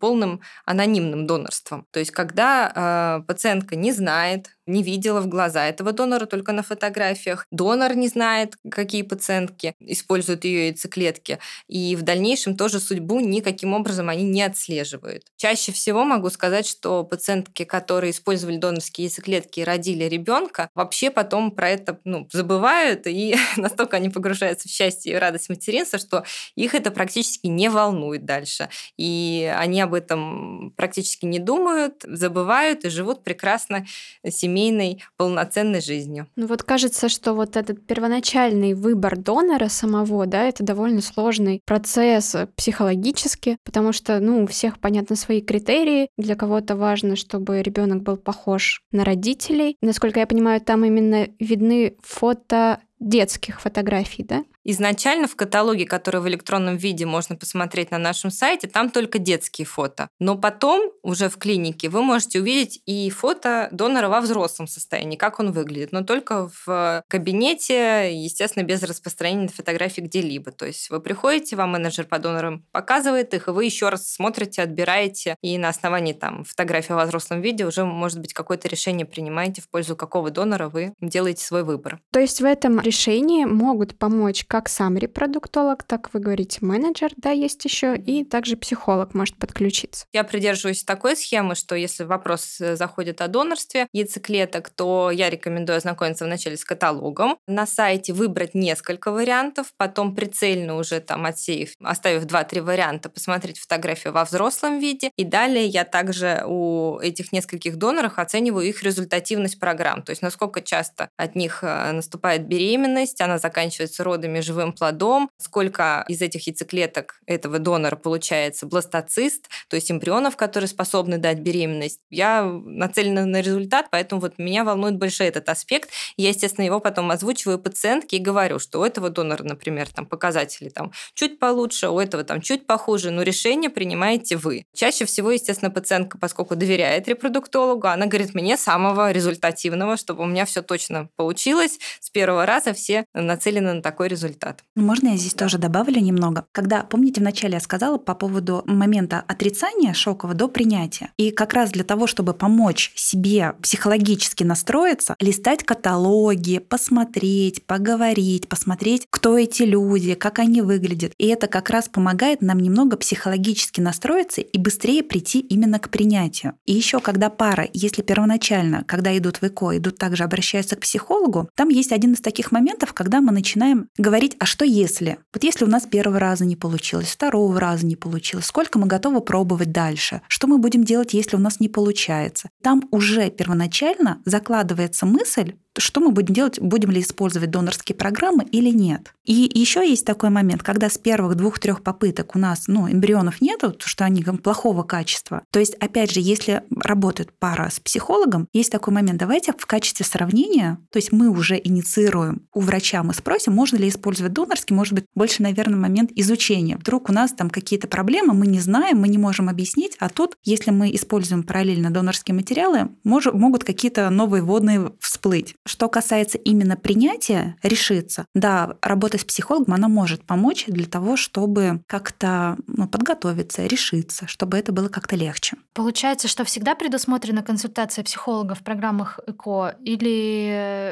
полным 0.00 0.40
анонимным 0.64 1.26
донорством. 1.26 1.86
То 1.90 1.98
есть, 1.98 2.10
когда 2.10 3.20
э, 3.20 3.26
пациентка 3.26 3.76
не 3.76 3.92
знает, 3.92 4.50
не 4.70 4.82
видела 4.82 5.20
в 5.20 5.28
глаза 5.28 5.66
этого 5.66 5.92
донора 5.92 6.26
только 6.26 6.52
на 6.52 6.62
фотографиях. 6.62 7.46
Донор 7.50 7.94
не 7.96 8.08
знает, 8.08 8.56
какие 8.70 9.02
пациентки 9.02 9.74
используют 9.80 10.44
ее 10.44 10.49
ее 10.50 10.66
яйцеклетки, 10.68 11.38
и 11.68 11.96
в 11.96 12.02
дальнейшем 12.02 12.56
тоже 12.56 12.80
судьбу 12.80 13.20
никаким 13.20 13.74
образом 13.74 14.08
они 14.08 14.24
не 14.24 14.42
отслеживают. 14.42 15.24
Чаще 15.36 15.72
всего 15.72 16.04
могу 16.04 16.30
сказать, 16.30 16.66
что 16.66 17.04
пациентки, 17.04 17.64
которые 17.64 18.10
использовали 18.10 18.56
донорские 18.56 19.06
яйцеклетки 19.06 19.60
и 19.60 19.64
родили 19.64 20.04
ребенка, 20.04 20.68
вообще 20.74 21.10
потом 21.10 21.50
про 21.50 21.70
это 21.70 21.98
ну, 22.04 22.28
забывают, 22.32 23.06
и 23.06 23.36
настолько 23.56 23.96
они 23.96 24.08
погружаются 24.08 24.68
в 24.68 24.70
счастье 24.70 25.12
и 25.12 25.16
радость 25.16 25.48
материнства, 25.48 25.98
что 25.98 26.24
их 26.54 26.74
это 26.74 26.90
практически 26.90 27.46
не 27.46 27.68
волнует 27.68 28.24
дальше. 28.24 28.68
И 28.96 29.52
они 29.56 29.80
об 29.80 29.94
этом 29.94 30.72
практически 30.76 31.26
не 31.26 31.38
думают, 31.38 32.02
забывают 32.02 32.84
и 32.84 32.90
живут 32.90 33.22
прекрасно 33.24 33.86
семейной, 34.28 35.02
полноценной 35.16 35.80
жизнью. 35.80 36.28
Ну 36.36 36.46
вот 36.46 36.62
кажется, 36.62 37.08
что 37.08 37.34
вот 37.34 37.56
этот 37.56 37.86
первоначальный 37.86 38.74
выбор 38.74 39.16
донора 39.16 39.68
самого, 39.68 40.26
да, 40.26 40.39
это 40.42 40.62
довольно 40.62 41.00
сложный 41.00 41.60
процесс 41.64 42.36
психологически, 42.56 43.56
потому 43.64 43.92
что, 43.92 44.20
ну, 44.20 44.42
у 44.42 44.46
всех, 44.46 44.78
понятно, 44.78 45.16
свои 45.16 45.40
критерии. 45.40 46.08
Для 46.16 46.34
кого-то 46.34 46.76
важно, 46.76 47.16
чтобы 47.16 47.62
ребенок 47.62 48.02
был 48.02 48.16
похож 48.16 48.82
на 48.92 49.04
родителей. 49.04 49.76
Насколько 49.80 50.20
я 50.20 50.26
понимаю, 50.26 50.60
там 50.60 50.84
именно 50.84 51.28
видны 51.38 51.96
фото 52.02 52.80
детских 53.00 53.60
фотографий, 53.60 54.22
да? 54.22 54.44
Изначально 54.64 55.26
в 55.26 55.36
каталоге, 55.36 55.86
который 55.86 56.20
в 56.20 56.28
электронном 56.28 56.76
виде 56.76 57.06
можно 57.06 57.36
посмотреть 57.36 57.90
на 57.90 57.98
нашем 57.98 58.30
сайте, 58.30 58.68
там 58.68 58.90
только 58.90 59.18
детские 59.18 59.66
фото. 59.66 60.08
Но 60.18 60.36
потом 60.36 60.92
уже 61.02 61.28
в 61.28 61.38
клинике 61.38 61.88
вы 61.88 62.02
можете 62.02 62.40
увидеть 62.40 62.82
и 62.86 63.08
фото 63.10 63.68
донора 63.72 64.08
во 64.08 64.20
взрослом 64.20 64.66
состоянии, 64.66 65.16
как 65.16 65.40
он 65.40 65.52
выглядит. 65.52 65.92
Но 65.92 66.02
только 66.02 66.50
в 66.64 67.02
кабинете, 67.08 68.10
естественно, 68.12 68.64
без 68.64 68.82
распространения 68.82 69.48
фотографий 69.48 70.02
где-либо. 70.02 70.52
То 70.52 70.66
есть 70.66 70.90
вы 70.90 71.00
приходите, 71.00 71.56
вам 71.56 71.70
менеджер 71.72 72.04
по 72.04 72.18
донорам 72.18 72.66
показывает 72.72 73.32
их, 73.34 73.48
и 73.48 73.50
вы 73.50 73.64
еще 73.64 73.88
раз 73.88 74.12
смотрите, 74.12 74.62
отбираете, 74.62 75.36
и 75.42 75.56
на 75.58 75.68
основании 75.68 76.12
там 76.12 76.44
фотографии 76.44 76.92
во 76.92 77.04
взрослом 77.04 77.40
виде 77.40 77.64
уже, 77.64 77.84
может 77.84 78.20
быть, 78.20 78.34
какое-то 78.34 78.68
решение 78.68 79.06
принимаете 79.06 79.62
в 79.62 79.70
пользу 79.70 79.96
какого 79.96 80.30
донора 80.30 80.68
вы 80.68 80.94
делаете 81.00 81.44
свой 81.44 81.64
выбор. 81.64 82.00
То 82.12 82.20
есть 82.20 82.40
в 82.40 82.44
этом 82.44 82.80
решении 82.80 83.44
могут 83.44 83.98
помочь 83.98 84.44
как 84.50 84.68
сам 84.68 84.98
репродуктолог, 84.98 85.84
так 85.84 86.12
вы 86.12 86.18
говорите 86.18 86.58
менеджер, 86.62 87.12
да, 87.16 87.30
есть 87.30 87.64
еще, 87.64 87.96
и 87.96 88.24
также 88.24 88.56
психолог 88.56 89.14
может 89.14 89.36
подключиться. 89.36 90.06
Я 90.12 90.24
придерживаюсь 90.24 90.82
такой 90.82 91.14
схемы, 91.14 91.54
что 91.54 91.76
если 91.76 92.02
вопрос 92.02 92.60
э, 92.60 92.74
заходит 92.74 93.20
о 93.20 93.28
донорстве 93.28 93.86
яйцеклеток, 93.92 94.70
то 94.70 95.12
я 95.12 95.30
рекомендую 95.30 95.76
ознакомиться 95.76 96.24
вначале 96.24 96.56
с 96.56 96.64
каталогом, 96.64 97.38
на 97.46 97.64
сайте 97.64 98.12
выбрать 98.12 98.54
несколько 98.54 99.12
вариантов, 99.12 99.68
потом 99.76 100.16
прицельно 100.16 100.74
уже 100.74 100.98
там 100.98 101.26
отсеяв, 101.26 101.68
оставив 101.80 102.24
2-3 102.24 102.60
варианта, 102.62 103.08
посмотреть 103.08 103.60
фотографию 103.60 104.12
во 104.12 104.24
взрослом 104.24 104.80
виде, 104.80 105.12
и 105.16 105.22
далее 105.22 105.66
я 105.66 105.84
также 105.84 106.42
у 106.44 106.98
этих 106.98 107.30
нескольких 107.30 107.76
доноров 107.76 108.18
оцениваю 108.18 108.66
их 108.66 108.82
результативность 108.82 109.60
программ, 109.60 110.02
то 110.02 110.10
есть 110.10 110.22
насколько 110.22 110.60
часто 110.60 111.08
от 111.16 111.36
них 111.36 111.60
э, 111.62 111.92
наступает 111.92 112.48
беременность, 112.48 113.20
она 113.20 113.38
заканчивается 113.38 114.02
родами 114.02 114.39
живым 114.42 114.72
плодом, 114.72 115.30
сколько 115.38 116.04
из 116.08 116.22
этих 116.22 116.46
яйцеклеток 116.46 117.20
этого 117.26 117.58
донора 117.58 117.96
получается 117.96 118.66
бластоцист, 118.66 119.48
то 119.68 119.76
есть 119.76 119.90
эмбрионов, 119.90 120.36
которые 120.36 120.68
способны 120.68 121.18
дать 121.18 121.40
беременность. 121.40 122.00
Я 122.10 122.42
нацелена 122.42 123.26
на 123.26 123.40
результат, 123.40 123.88
поэтому 123.90 124.20
вот 124.20 124.38
меня 124.38 124.64
волнует 124.64 124.96
больше 124.96 125.24
этот 125.24 125.48
аспект. 125.48 125.90
Я, 126.16 126.30
естественно, 126.30 126.64
его 126.64 126.80
потом 126.80 127.10
озвучиваю 127.10 127.58
пациентке 127.58 128.16
и 128.16 128.20
говорю, 128.20 128.58
что 128.58 128.80
у 128.80 128.84
этого 128.84 129.10
донора, 129.10 129.42
например, 129.42 129.88
там 129.88 130.06
показатели 130.06 130.68
там 130.68 130.92
чуть 131.14 131.38
получше, 131.38 131.88
у 131.88 131.98
этого 131.98 132.24
там 132.24 132.40
чуть 132.40 132.66
похуже, 132.66 133.10
но 133.10 133.22
решение 133.22 133.70
принимаете 133.70 134.36
вы. 134.36 134.64
Чаще 134.74 135.04
всего, 135.04 135.30
естественно, 135.30 135.70
пациентка, 135.70 136.18
поскольку 136.18 136.56
доверяет 136.56 137.08
репродуктологу, 137.08 137.86
она 137.86 138.06
говорит 138.06 138.34
мне 138.34 138.56
самого 138.56 139.12
результативного, 139.12 139.96
чтобы 139.96 140.22
у 140.22 140.26
меня 140.26 140.44
все 140.44 140.62
точно 140.62 141.08
получилось 141.16 141.78
с 142.00 142.10
первого 142.10 142.46
раза, 142.46 142.72
все 142.72 143.04
нацелены 143.14 143.74
на 143.74 143.82
такой 143.82 144.08
результат. 144.08 144.29
Ну, 144.76 144.82
можно 144.82 145.08
я 145.08 145.16
здесь 145.16 145.34
тоже 145.34 145.58
добавлю 145.58 146.00
немного? 146.00 146.46
Когда, 146.52 146.82
помните, 146.82 147.20
вначале 147.20 147.54
я 147.54 147.60
сказала 147.60 147.98
по 147.98 148.14
поводу 148.14 148.62
момента 148.66 149.24
отрицания 149.26 149.92
шокового 149.92 150.34
до 150.34 150.48
принятия. 150.48 151.10
И 151.16 151.30
как 151.30 151.54
раз 151.54 151.70
для 151.70 151.84
того, 151.84 152.06
чтобы 152.06 152.34
помочь 152.34 152.92
себе 152.94 153.54
психологически 153.62 154.44
настроиться, 154.44 155.14
листать 155.20 155.64
каталоги, 155.64 156.58
посмотреть, 156.58 157.64
поговорить, 157.66 158.48
посмотреть, 158.48 159.06
кто 159.10 159.38
эти 159.38 159.62
люди, 159.62 160.14
как 160.14 160.38
они 160.38 160.62
выглядят. 160.62 161.12
И 161.18 161.26
это 161.26 161.46
как 161.46 161.70
раз 161.70 161.88
помогает 161.88 162.42
нам 162.42 162.60
немного 162.60 162.96
психологически 162.96 163.80
настроиться 163.80 164.40
и 164.40 164.58
быстрее 164.58 165.02
прийти 165.02 165.40
именно 165.40 165.78
к 165.78 165.90
принятию. 165.90 166.54
И 166.66 166.72
еще 166.72 167.00
когда 167.00 167.30
пара, 167.30 167.68
если 167.72 168.02
первоначально, 168.02 168.84
когда 168.84 169.16
идут 169.16 169.38
в 169.38 169.44
ЭКО, 169.44 169.76
идут 169.78 169.98
также 169.98 170.24
обращаются 170.24 170.76
к 170.76 170.80
психологу, 170.80 171.48
там 171.54 171.68
есть 171.68 171.92
один 171.92 172.12
из 172.12 172.20
таких 172.20 172.52
моментов, 172.52 172.92
когда 172.92 173.20
мы 173.20 173.32
начинаем 173.32 173.88
говорить, 173.96 174.19
а 174.38 174.46
что 174.46 174.64
если? 174.64 175.18
Вот 175.32 175.44
если 175.44 175.64
у 175.64 175.68
нас 175.68 175.86
первого 175.86 176.18
раза 176.18 176.44
не 176.44 176.56
получилось, 176.56 177.08
второго 177.08 177.58
раза 177.58 177.86
не 177.86 177.96
получилось, 177.96 178.46
сколько 178.46 178.78
мы 178.78 178.86
готовы 178.86 179.20
пробовать 179.20 179.72
дальше? 179.72 180.22
Что 180.28 180.46
мы 180.46 180.58
будем 180.58 180.84
делать, 180.84 181.14
если 181.14 181.36
у 181.36 181.40
нас 181.40 181.60
не 181.60 181.68
получается? 181.68 182.50
Там 182.62 182.88
уже 182.90 183.30
первоначально 183.30 184.20
закладывается 184.24 185.06
мысль, 185.06 185.54
что 185.82 186.00
мы 186.00 186.10
будем 186.10 186.34
делать, 186.34 186.60
будем 186.60 186.90
ли 186.90 187.00
использовать 187.00 187.50
донорские 187.50 187.96
программы 187.96 188.44
или 188.44 188.70
нет. 188.70 189.14
И 189.24 189.50
еще 189.54 189.88
есть 189.88 190.04
такой 190.04 190.30
момент, 190.30 190.62
когда 190.62 190.88
с 190.88 190.98
первых 190.98 191.36
двух-трех 191.36 191.82
попыток 191.82 192.34
у 192.34 192.38
нас 192.38 192.64
ну, 192.66 192.90
эмбрионов 192.90 193.40
нету, 193.40 193.74
что 193.78 194.04
они 194.04 194.22
плохого 194.22 194.82
качества. 194.82 195.42
То 195.50 195.58
есть, 195.58 195.74
опять 195.74 196.12
же, 196.12 196.20
если 196.20 196.62
работает 196.74 197.32
пара 197.38 197.68
с 197.70 197.80
психологом, 197.80 198.48
есть 198.52 198.70
такой 198.70 198.94
момент, 198.94 199.18
давайте 199.18 199.52
в 199.52 199.66
качестве 199.66 200.04
сравнения, 200.04 200.78
то 200.90 200.98
есть 200.98 201.12
мы 201.12 201.28
уже 201.28 201.60
инициируем 201.62 202.42
у 202.52 202.60
врача, 202.60 203.02
мы 203.02 203.14
спросим, 203.14 203.52
можно 203.54 203.76
ли 203.76 203.88
использовать 203.88 204.32
донорский, 204.32 204.74
может 204.74 204.94
быть, 204.94 205.04
больше, 205.14 205.42
наверное, 205.42 205.78
момент 205.78 206.10
изучения. 206.14 206.76
Вдруг 206.76 207.08
у 207.10 207.12
нас 207.12 207.32
там 207.32 207.50
какие-то 207.50 207.88
проблемы, 207.88 208.34
мы 208.34 208.46
не 208.46 208.60
знаем, 208.60 208.98
мы 208.98 209.08
не 209.08 209.18
можем 209.18 209.48
объяснить, 209.48 209.96
а 209.98 210.08
тут, 210.08 210.36
если 210.44 210.70
мы 210.70 210.94
используем 210.94 211.42
параллельно 211.42 211.90
донорские 211.90 212.34
материалы, 212.34 212.90
мож, 213.04 213.26
могут 213.26 213.64
какие-то 213.64 214.10
новые 214.10 214.42
водные 214.42 214.92
всплыть. 215.00 215.54
Что 215.70 215.88
касается 215.88 216.36
именно 216.36 216.76
принятия, 216.76 217.54
решиться, 217.62 218.26
да, 218.34 218.74
работа 218.82 219.18
с 219.18 219.24
психологом, 219.24 219.74
она 219.74 219.86
может 219.86 220.24
помочь 220.24 220.64
для 220.66 220.86
того, 220.86 221.16
чтобы 221.16 221.82
как-то 221.86 222.56
ну, 222.66 222.88
подготовиться, 222.88 223.64
решиться, 223.64 224.26
чтобы 224.26 224.58
это 224.58 224.72
было 224.72 224.88
как-то 224.88 225.14
легче. 225.14 225.56
Получается, 225.72 226.26
что 226.26 226.42
всегда 226.42 226.74
предусмотрена 226.74 227.44
консультация 227.44 228.02
психолога 228.02 228.56
в 228.56 228.64
программах 228.64 229.20
ЭКО, 229.28 229.76
или 229.84 230.46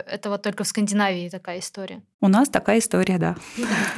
это 0.07 0.31
вот 0.31 0.43
только 0.43 0.62
в 0.62 0.68
Скандинавии 0.68 1.29
такая 1.29 1.59
история? 1.59 2.01
У 2.20 2.26
нас 2.26 2.48
такая 2.48 2.80
история, 2.80 3.16
да. 3.18 3.36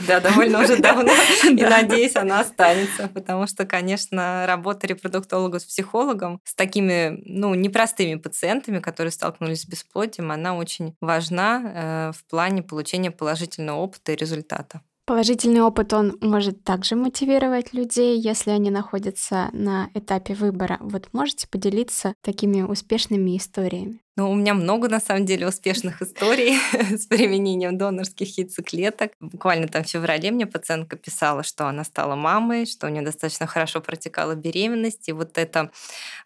Да, 0.06 0.20
довольно 0.20 0.62
уже 0.62 0.76
давно. 0.76 1.10
И 1.44 1.54
надеюсь, 1.54 2.16
она 2.16 2.40
останется, 2.40 3.08
потому 3.08 3.46
что, 3.46 3.64
конечно, 3.64 4.44
работа 4.46 4.86
репродуктолога 4.86 5.58
с 5.58 5.64
психологом, 5.64 6.40
с 6.44 6.54
такими, 6.54 7.22
ну, 7.24 7.54
непростыми 7.54 8.16
пациентами, 8.16 8.80
которые 8.80 9.10
столкнулись 9.10 9.62
с 9.62 9.66
бесплодием, 9.66 10.32
она 10.32 10.54
очень 10.54 10.94
важна 11.00 11.62
э, 11.62 12.12
в 12.14 12.24
плане 12.28 12.62
получения 12.62 13.10
положительного 13.10 13.78
опыта 13.78 14.12
и 14.12 14.16
результата. 14.16 14.82
Положительный 15.06 15.62
опыт, 15.62 15.92
он 15.92 16.18
может 16.20 16.62
также 16.62 16.94
мотивировать 16.94 17.72
людей, 17.72 18.20
если 18.20 18.50
они 18.50 18.70
находятся 18.70 19.48
на 19.52 19.88
этапе 19.94 20.34
выбора. 20.34 20.76
Вот 20.80 21.08
можете 21.12 21.48
поделиться 21.48 22.14
такими 22.22 22.62
успешными 22.62 23.36
историями? 23.36 23.98
Ну, 24.16 24.30
у 24.30 24.34
меня 24.34 24.54
много, 24.54 24.88
на 24.88 25.00
самом 25.00 25.24
деле, 25.24 25.46
успешных 25.46 26.02
историй 26.02 26.58
с 26.98 27.06
применением 27.06 27.78
донорских 27.78 28.36
яйцеклеток. 28.38 29.12
Буквально 29.20 29.68
там 29.68 29.84
в 29.84 29.88
феврале 29.88 30.30
мне 30.30 30.46
пациентка 30.46 30.96
писала, 30.96 31.42
что 31.42 31.66
она 31.66 31.84
стала 31.84 32.16
мамой, 32.16 32.66
что 32.66 32.86
у 32.86 32.90
нее 32.90 33.02
достаточно 33.02 33.46
хорошо 33.46 33.80
протекала 33.80 34.34
беременность. 34.34 35.08
И 35.08 35.12
вот 35.12 35.38
это 35.38 35.70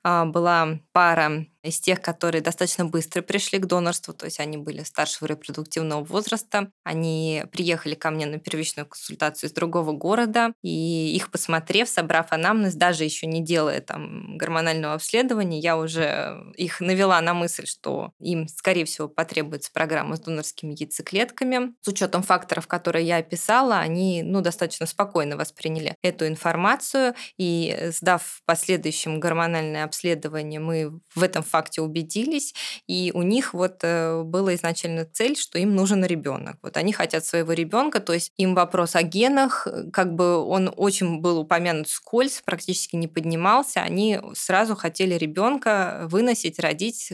а, 0.02 0.24
была 0.24 0.78
пара 0.92 1.46
из 1.64 1.80
тех, 1.80 2.00
которые 2.02 2.42
достаточно 2.42 2.84
быстро 2.84 3.22
пришли 3.22 3.58
к 3.58 3.66
донорству, 3.66 4.12
то 4.12 4.26
есть 4.26 4.38
они 4.38 4.58
были 4.58 4.82
старшего 4.82 5.28
репродуктивного 5.28 6.04
возраста. 6.04 6.70
Они 6.84 7.44
приехали 7.52 7.94
ко 7.94 8.10
мне 8.10 8.26
на 8.26 8.38
первичную 8.38 8.86
консультацию 8.86 9.48
из 9.48 9.54
другого 9.54 9.92
города, 9.92 10.52
и 10.62 11.16
их 11.16 11.30
посмотрев, 11.30 11.88
собрав 11.88 12.32
анамнез, 12.32 12.74
даже 12.74 13.04
еще 13.04 13.26
не 13.26 13.42
делая 13.42 13.80
там 13.80 14.36
гормонального 14.36 14.94
обследования, 14.94 15.58
я 15.58 15.78
уже 15.78 16.52
их 16.56 16.80
навела 16.80 17.20
на 17.22 17.32
мысль, 17.32 17.66
что 17.74 18.12
им, 18.20 18.48
скорее 18.48 18.84
всего, 18.84 19.08
потребуется 19.08 19.70
программа 19.72 20.16
с 20.16 20.20
донорскими 20.20 20.74
яйцеклетками. 20.78 21.74
С 21.80 21.88
учетом 21.88 22.22
факторов, 22.22 22.66
которые 22.66 23.06
я 23.06 23.16
описала, 23.16 23.78
они 23.78 24.22
ну, 24.22 24.40
достаточно 24.40 24.86
спокойно 24.86 25.36
восприняли 25.36 25.96
эту 26.02 26.26
информацию. 26.26 27.14
И 27.36 27.76
сдав 27.90 28.22
в 28.22 28.44
последующем 28.44 29.20
гормональное 29.20 29.84
обследование, 29.84 30.60
мы 30.60 31.00
в 31.14 31.22
этом 31.22 31.42
факте 31.42 31.82
убедились. 31.82 32.54
И 32.86 33.10
у 33.14 33.22
них 33.22 33.54
вот 33.54 33.78
э, 33.82 34.22
была 34.22 34.54
изначально 34.54 35.04
цель, 35.04 35.36
что 35.36 35.58
им 35.58 35.74
нужен 35.74 36.04
ребенок. 36.04 36.56
Вот 36.62 36.76
они 36.76 36.92
хотят 36.92 37.24
своего 37.24 37.52
ребенка, 37.52 38.00
то 38.00 38.12
есть 38.12 38.32
им 38.36 38.54
вопрос 38.54 38.94
о 38.96 39.02
генах, 39.02 39.66
как 39.92 40.14
бы 40.14 40.36
он 40.36 40.72
очень 40.76 41.20
был 41.20 41.38
упомянут 41.38 41.88
скользь, 41.88 42.42
практически 42.44 42.96
не 42.96 43.08
поднимался. 43.08 43.80
Они 43.80 44.20
сразу 44.34 44.76
хотели 44.76 45.14
ребенка 45.14 46.06
выносить, 46.10 46.58
родить, 46.58 47.12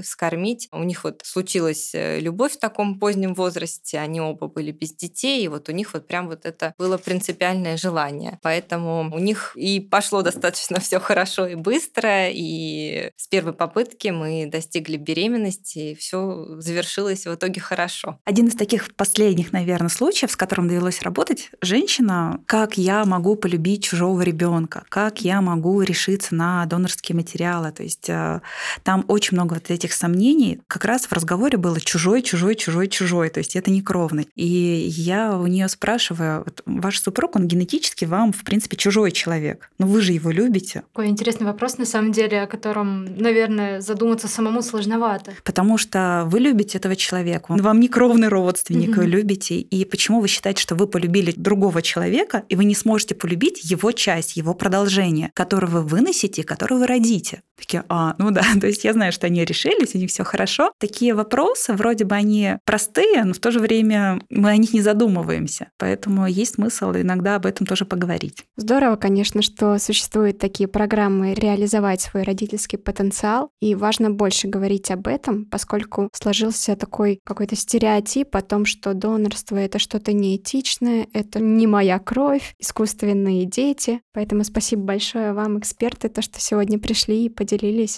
вскормить. 0.51 0.69
У 0.73 0.83
них 0.85 1.05
вот 1.05 1.23
случилась 1.25 1.95
э, 1.95 2.21
любовь 2.21 2.53
в 2.53 2.59
таком 2.59 2.99
позднем 2.99 3.35
возрасте, 3.35 3.99
они 3.99 4.21
оба 4.21 4.49
были 4.49 4.73
без 4.73 4.93
детей, 4.95 5.45
и 5.45 5.49
вот 5.49 5.69
у 5.69 5.73
них 5.73 5.93
вот 5.95 6.07
прям 6.07 6.29
вот 6.29 6.45
это 6.45 6.75
было 6.79 6.99
принципиальное 6.99 7.77
желание. 7.77 8.39
Поэтому 8.43 9.11
у 9.13 9.19
них 9.19 9.53
и 9.57 9.81
пошло 9.81 10.23
достаточно 10.23 10.81
все 10.81 11.01
хорошо 11.01 11.47
и 11.47 11.55
быстро, 11.55 12.29
и 12.31 13.11
с 13.17 13.29
первой 13.29 13.53
попытки 13.53 14.09
мы 14.09 14.47
достигли 14.47 14.97
беременности, 14.97 15.79
и 15.79 15.95
все 15.95 16.47
завершилось 16.59 17.27
в 17.27 17.35
итоге 17.35 17.61
хорошо. 17.61 18.19
Один 18.25 18.49
из 18.49 18.55
таких 18.55 18.95
последних, 18.97 19.53
наверное, 19.53 19.89
случаев, 19.89 20.31
с 20.31 20.37
которым 20.37 20.69
довелось 20.69 21.03
работать, 21.03 21.51
женщина, 21.61 22.41
как 22.47 22.79
я 22.79 23.05
могу 23.05 23.37
полюбить 23.37 23.85
чужого 23.85 24.23
ребенка, 24.23 24.85
как 24.89 25.21
я 25.21 25.41
могу 25.41 25.83
решиться 25.83 26.35
на 26.35 26.67
донорские 26.67 27.17
материалы. 27.17 27.73
То 27.73 27.83
есть 27.83 28.09
э, 28.09 28.41
там 28.83 29.05
очень 29.09 29.37
много 29.37 29.55
вот 29.55 29.71
этих 29.71 29.93
сомнений. 29.93 30.40
Как 30.67 30.85
раз 30.85 31.07
в 31.07 31.13
разговоре 31.13 31.59
было 31.59 31.81
чужой, 31.81 32.23
чужой, 32.23 32.55
чужой, 32.55 32.89
чужой. 32.89 33.29
То 33.31 33.39
есть 33.39 33.57
это 33.57 33.71
не 33.71 33.83
кровный. 33.83 34.29
И 34.35 34.45
я 34.47 35.37
у 35.37 35.47
нее 35.47 35.69
спрашиваю, 35.69 36.45
вот 36.45 36.63
ваш 36.67 37.01
супруг, 37.01 37.37
он 37.37 37.47
генетически 37.47 38.05
вам, 38.05 38.33
в 38.33 38.43
принципе, 38.45 38.77
чужой 38.77 39.13
человек. 39.13 39.71
Но 39.79 39.87
вы 39.87 40.01
же 40.01 40.13
его 40.13 40.31
любите. 40.31 40.83
Какой 40.93 41.09
интересный 41.09 41.47
вопрос, 41.47 41.79
на 41.79 41.87
самом 41.87 42.13
деле, 42.13 42.43
о 42.43 42.47
котором, 42.47 43.05
наверное, 43.17 43.81
задуматься 43.81 44.29
самому 44.29 44.63
сложновато. 44.63 45.33
Потому 45.45 45.79
что 45.79 46.25
вы 46.27 46.41
любите 46.41 46.79
этого 46.79 46.97
человека. 46.97 47.47
Он 47.49 47.63
вам 47.63 47.81
не 47.81 47.89
кровный 47.89 48.29
родственник, 48.29 48.97
вы 48.97 49.07
любите. 49.07 49.61
И 49.61 49.85
почему 49.85 50.21
вы 50.21 50.29
считаете, 50.29 50.63
что 50.63 50.75
вы 50.75 50.87
полюбили 50.87 51.33
другого 51.37 51.83
человека, 51.83 52.45
и 52.49 52.57
вы 52.57 52.65
не 52.65 52.75
сможете 52.75 53.15
полюбить 53.15 53.71
его 53.71 53.93
часть, 53.93 54.37
его 54.37 54.55
продолжение, 54.55 55.31
которое 55.35 55.67
вы 55.67 55.83
выносите, 55.83 56.45
которое 56.45 56.77
вы 56.77 56.87
родите? 56.87 57.43
Такие, 57.61 57.85
а, 57.89 58.15
ну 58.19 58.31
да, 58.31 58.43
то 58.61 58.67
есть 58.67 58.85
я 58.85 58.93
знаю, 58.93 59.13
что 59.13 59.27
они 59.27 59.45
решились, 59.45 59.95
у 59.95 59.99
них 59.99 60.11
все 60.11 60.25
хорошо. 60.25 60.73
Такие 60.79 61.15
вопросы, 61.15 61.75
вроде 61.75 62.05
бы 62.05 62.15
они 62.15 62.57
простые, 62.65 63.25
но 63.25 63.35
в 63.35 63.39
то 63.39 63.51
же 63.51 63.61
время 63.61 64.21
мы 64.31 64.51
о 64.51 64.57
них 64.57 64.73
не 64.73 64.81
задумываемся. 64.81 65.69
Поэтому 65.79 66.27
есть 66.27 66.55
смысл 66.55 66.93
иногда 66.93 67.37
об 67.37 67.47
этом 67.47 67.67
тоже 67.67 67.85
поговорить. 67.85 68.45
Здорово, 68.57 68.97
конечно, 68.97 69.43
что 69.43 69.79
существуют 69.79 70.39
такие 70.39 70.69
программы 70.69 71.35
реализовать 71.35 72.01
свой 72.01 72.23
родительский 72.23 72.79
потенциал. 72.79 73.51
И 73.61 73.75
важно 73.75 74.11
больше 74.11 74.49
говорить 74.49 74.91
об 74.91 75.07
этом, 75.07 75.45
поскольку 75.45 76.09
сложился 76.13 76.77
такой 76.77 77.21
какой-то 77.25 77.57
стереотип 77.57 78.35
о 78.35 78.43
том, 78.43 78.65
что 78.65 78.95
донорство— 78.95 79.57
это 79.57 79.79
что-то 79.79 80.13
неэтичное, 80.13 81.07
это 81.13 81.41
не 81.41 81.67
моя 81.67 81.99
кровь, 81.99 82.55
искусственные 82.59 83.45
дети. 83.45 84.01
Поэтому 84.13 84.45
спасибо 84.45 84.83
большое 84.83 85.33
вам, 85.33 85.59
эксперты, 85.59 86.09
то, 86.09 86.23
что 86.23 86.41
сегодня 86.41 86.79
пришли 86.79 87.27
и 87.27 87.29
поделились 87.29 87.50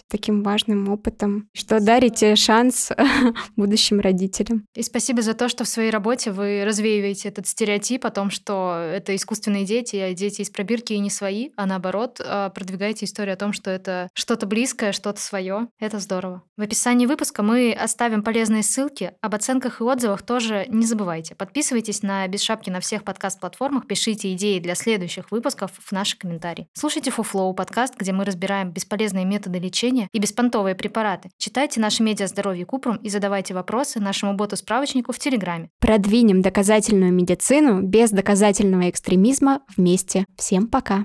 таким 0.09 0.43
важным 0.43 0.89
опытом, 0.89 1.49
что 1.55 1.81
дарите 1.81 2.37
шанс 2.37 2.91
будущим 3.57 4.01
родителям. 4.01 4.65
И 4.75 4.83
спасибо 4.83 5.23
за 5.23 5.35
то, 5.35 5.49
что 5.49 5.65
в 5.65 5.69
своей 5.69 5.91
работе 5.91 6.31
вы 6.31 6.65
развеиваете 6.65 7.29
этот 7.29 7.47
стереотип 7.47 8.07
о 8.07 8.11
том, 8.11 8.31
что 8.31 8.77
это 8.77 9.15
искусственные 9.15 9.65
дети, 9.65 9.97
а 9.97 10.15
дети 10.15 10.43
из 10.43 10.51
пробирки 10.51 10.93
и 10.93 10.99
не 10.99 11.11
свои, 11.11 11.51
а 11.57 11.67
наоборот, 11.67 12.21
а, 12.25 12.51
продвигаете 12.51 13.07
историю 13.07 13.35
о 13.35 13.37
том, 13.37 13.53
что 13.53 13.71
это 13.71 14.09
что-то 14.15 14.47
близкое, 14.47 14.93
что-то 14.93 15.21
свое. 15.21 15.69
Это 15.79 15.99
здорово. 15.99 16.43
В 16.57 16.63
описании 16.63 17.07
выпуска 17.07 17.43
мы 17.43 17.73
оставим 17.73 18.23
полезные 18.23 18.63
ссылки. 18.63 19.13
Об 19.21 19.35
оценках 19.35 19.81
и 19.81 19.85
отзывах 19.85 20.23
тоже 20.23 20.67
не 20.69 20.87
забывайте. 20.87 21.35
Подписывайтесь 21.35 22.03
на 22.03 22.27
Без 22.29 22.43
шапки 22.43 22.71
на 22.71 22.81
всех 22.81 23.05
подкаст-платформах, 23.05 23.87
пишите 23.87 24.33
идеи 24.35 24.59
для 24.59 24.75
следующих 24.75 25.31
выпусков 25.31 25.73
в 25.79 25.93
наши 25.93 26.17
комментарии. 26.19 26.69
Слушайте 26.73 27.11
Фуфлоу 27.11 27.55
подкаст, 27.55 27.95
где 27.99 28.13
мы 28.13 28.25
разбираем 28.25 28.71
бесполезные 28.71 29.25
методы 29.43 29.59
лечения 29.59 30.09
и 30.13 30.19
беспонтовые 30.21 30.77
препараты. 30.77 31.31
Читайте 31.37 31.81
наши 31.81 32.03
медиа 32.03 32.29
здоровье 32.29 32.65
Купрум 32.65 32.97
и 32.97 33.09
задавайте 33.09 33.55
вопросы 33.55 33.99
нашему 33.99 34.35
боту-справочнику 34.35 35.13
в 35.13 35.19
Телеграме. 35.19 35.69
Продвинем 35.81 36.43
доказательную 36.43 37.13
медицину 37.13 37.83
без 37.83 38.11
доказательного 38.11 38.89
экстремизма 38.89 39.63
вместе. 39.77 40.25
Всем 40.37 40.69
пока! 40.69 41.05